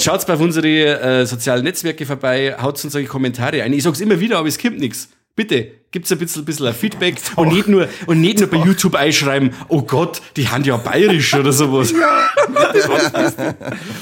schaut 0.00 0.26
bei 0.26 0.36
unsere 0.36 0.66
äh, 0.66 1.26
sozialen 1.26 1.64
Netzwerke 1.64 2.06
vorbei, 2.06 2.56
haut 2.60 2.82
uns 2.82 2.92
solche 2.92 3.06
Kommentare 3.08 3.62
ein. 3.62 3.74
Ich 3.74 3.82
sag's 3.82 4.00
immer 4.00 4.18
wieder, 4.20 4.38
aber 4.38 4.48
es 4.48 4.58
kommt 4.58 4.78
nichts. 4.78 5.10
Bitte, 5.36 5.70
gibt's 5.90 6.10
ein 6.12 6.18
bisschen, 6.18 6.44
bisschen 6.44 6.66
ein 6.66 6.74
Feedback 6.74 7.16
und 7.36 7.48
nicht 7.52 7.68
nur, 7.68 7.88
und 8.06 8.22
nicht 8.22 8.38
nur 8.38 8.48
bei 8.48 8.56
YouTube 8.58 8.94
einschreiben, 8.94 9.54
oh 9.68 9.82
Gott, 9.82 10.22
die 10.36 10.48
haben 10.48 10.64
ja 10.64 10.78
bayerisch 10.78 11.34
oder 11.34 11.52
sowas. 11.52 11.92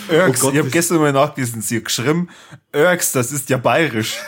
Irks, 0.08 0.42
Oh 0.42 0.46
Gott, 0.46 0.54
ich 0.54 0.58
habe 0.60 0.70
gestern 0.70 0.98
mal 0.98 1.12
nachgelesen, 1.12 1.60
sie 1.60 1.78
hat 1.78 1.86
geschrieben, 1.86 2.28
Irks, 2.72 3.12
das 3.12 3.32
ist 3.32 3.48
ja 3.50 3.58
bayerisch. 3.58 4.18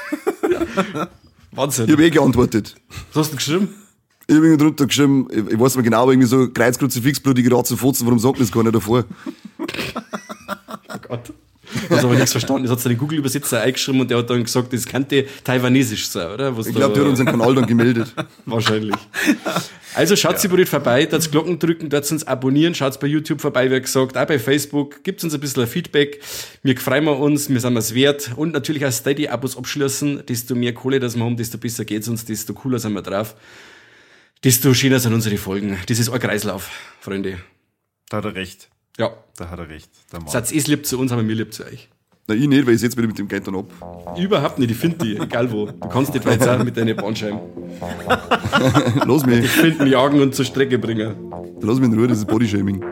Wahnsinn. 1.52 1.86
Ich 1.86 1.92
habe 1.92 2.04
eh 2.04 2.10
geantwortet. 2.10 2.74
Was 3.12 3.26
hast 3.26 3.32
du 3.32 3.36
geschrieben? 3.36 3.74
Ich 4.26 4.34
habe 4.34 4.46
irgendwie 4.46 4.64
drunter 4.64 4.86
geschrieben, 4.86 5.28
ich, 5.30 5.52
ich 5.54 5.60
weiß 5.60 5.76
nicht 5.76 5.84
genau, 5.84 6.02
aber 6.02 6.12
irgendwie 6.12 6.28
so 6.28 6.48
Kreuzkruzifix, 6.48 7.20
blutige 7.20 7.54
Ratze, 7.54 7.76
Fotzen, 7.76 8.06
warum 8.06 8.18
sagt 8.18 8.34
man 8.34 8.42
das 8.42 8.52
gar 8.52 8.62
nicht 8.62 8.74
davor? 8.74 9.04
Oh 9.58 10.98
Gott. 11.08 11.32
Hast 11.88 12.04
aber 12.04 12.14
nichts 12.14 12.32
verstanden. 12.32 12.66
Das 12.68 12.84
hat 12.84 12.90
den 12.90 12.98
Google-Übersetzer 12.98 13.60
eingeschrieben 13.60 14.00
und 14.00 14.10
der 14.10 14.18
hat 14.18 14.30
dann 14.30 14.42
gesagt, 14.42 14.72
das 14.72 14.86
könnte 14.86 15.26
taiwanesisch 15.44 16.08
sein, 16.08 16.30
oder? 16.32 16.56
Was 16.56 16.66
Ich 16.66 16.74
glaube, 16.74 16.94
der 16.94 17.04
hat 17.04 17.10
unseren 17.10 17.26
Kanal 17.26 17.54
dann 17.54 17.66
gemeldet. 17.66 18.14
Wahrscheinlich. 18.46 18.94
Also 19.94 20.16
schaut 20.16 20.38
sie 20.38 20.48
ja. 20.48 20.66
vorbei, 20.66 21.06
dort 21.06 21.30
Glocken 21.30 21.58
drücken, 21.58 21.88
dort 21.88 22.10
uns 22.10 22.26
abonnieren, 22.26 22.74
schaut 22.74 22.98
bei 23.00 23.06
YouTube 23.06 23.40
vorbei, 23.40 23.70
wie 23.70 23.80
gesagt, 23.80 24.16
auch 24.16 24.26
bei 24.26 24.38
Facebook, 24.38 25.02
gibt 25.04 25.22
uns 25.22 25.34
ein 25.34 25.40
bisschen 25.40 25.62
ein 25.62 25.68
Feedback. 25.68 26.20
Wir 26.62 26.76
freuen 26.76 27.04
wir 27.04 27.18
uns, 27.18 27.48
wir 27.48 27.60
sind 27.60 27.76
es 27.76 27.94
wert 27.94 28.30
und 28.36 28.52
natürlich 28.52 28.84
auch 28.84 28.92
Steady-Abos 28.92 29.56
abschließen. 29.56 30.24
Desto 30.26 30.54
mehr 30.54 30.74
Kohle 30.74 31.00
das 31.00 31.16
wir 31.16 31.24
haben, 31.24 31.36
desto 31.36 31.58
besser 31.58 31.84
geht's 31.84 32.08
uns, 32.08 32.24
desto 32.24 32.54
cooler 32.54 32.78
sind 32.78 32.92
wir 32.94 33.02
drauf. 33.02 33.34
Desto 34.44 34.74
schöner 34.74 34.98
sind 34.98 35.14
unsere 35.14 35.36
Folgen. 35.36 35.78
Das 35.86 35.98
ist 35.98 36.10
ein 36.10 36.18
Kreislauf, 36.18 36.70
Freunde. 37.00 37.38
Da 38.08 38.16
hat 38.18 38.24
er 38.24 38.34
recht. 38.34 38.68
Ja. 38.98 39.10
Da 39.36 39.48
hat 39.50 39.58
er 39.58 39.68
recht. 39.68 39.90
Der 40.12 40.20
Mann. 40.20 40.28
Seid 40.28 40.50
ihr 40.50 40.62
lieb 40.64 40.84
zu 40.84 40.98
uns, 40.98 41.12
aber 41.12 41.26
wir 41.26 41.34
lieb 41.34 41.54
zu 41.54 41.64
euch. 41.64 41.88
Na, 42.26 42.34
ich 42.34 42.46
nicht, 42.46 42.66
weil 42.66 42.74
ich 42.74 42.82
mich 42.82 42.96
mit 43.06 43.18
dem 43.18 43.28
Geld 43.28 43.46
dann 43.46 43.56
ab. 43.56 44.16
Überhaupt 44.18 44.58
nicht, 44.58 44.70
ich 44.70 44.76
finde 44.76 44.98
die, 44.98 45.16
egal 45.16 45.50
wo. 45.50 45.66
Du 45.66 45.88
kannst 45.88 46.12
nicht 46.14 46.24
weit 46.26 46.42
sein 46.42 46.64
mit 46.64 46.76
deinen 46.76 46.96
Bandscheiben. 46.96 47.38
Lass 49.06 49.26
mich, 49.26 49.48
Finden, 49.48 49.86
jagen 49.86 50.20
und 50.20 50.34
zur 50.34 50.44
Strecke 50.44 50.78
bringen. 50.78 51.14
lass 51.60 51.78
mich 51.78 51.88
in 51.88 51.98
Ruhe, 51.98 52.06
das 52.08 52.18
ist 52.18 52.26
Bodyshaming. 52.26 52.84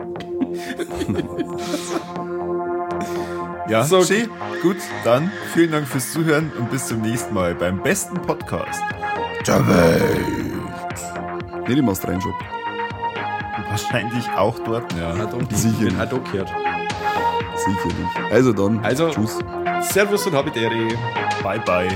Ja, 3.69 3.85
So. 3.85 4.03
schön. 4.03 4.29
Gut, 4.61 4.77
dann 5.05 5.31
vielen 5.53 5.71
Dank 5.71 5.87
fürs 5.87 6.11
Zuhören 6.11 6.51
und 6.59 6.69
bis 6.69 6.87
zum 6.87 7.01
nächsten 7.01 7.33
Mal 7.33 7.55
beim 7.55 7.81
besten 7.81 8.21
Podcast. 8.21 8.81
Nicht 11.71 11.79
im 11.79 11.87
Australienshop. 11.87 12.33
Wahrscheinlich 13.69 14.29
auch 14.35 14.59
dort, 14.65 14.91
ja. 14.91 15.17
Hat 15.17 15.33
auch, 15.33 15.39
Sicher. 15.51 15.85
den 15.85 15.97
hat 15.97 16.13
auch 16.13 16.21
gehört. 16.29 16.49
Sicher 17.55 17.85
nicht. 17.97 18.33
Also 18.33 18.51
dann, 18.51 18.83
Also- 18.83 19.09
tschüss. 19.09 19.39
Servus 19.79 20.27
und 20.27 20.33
Habitäre. 20.35 20.89
Bye, 21.41 21.61
bye. 21.61 21.87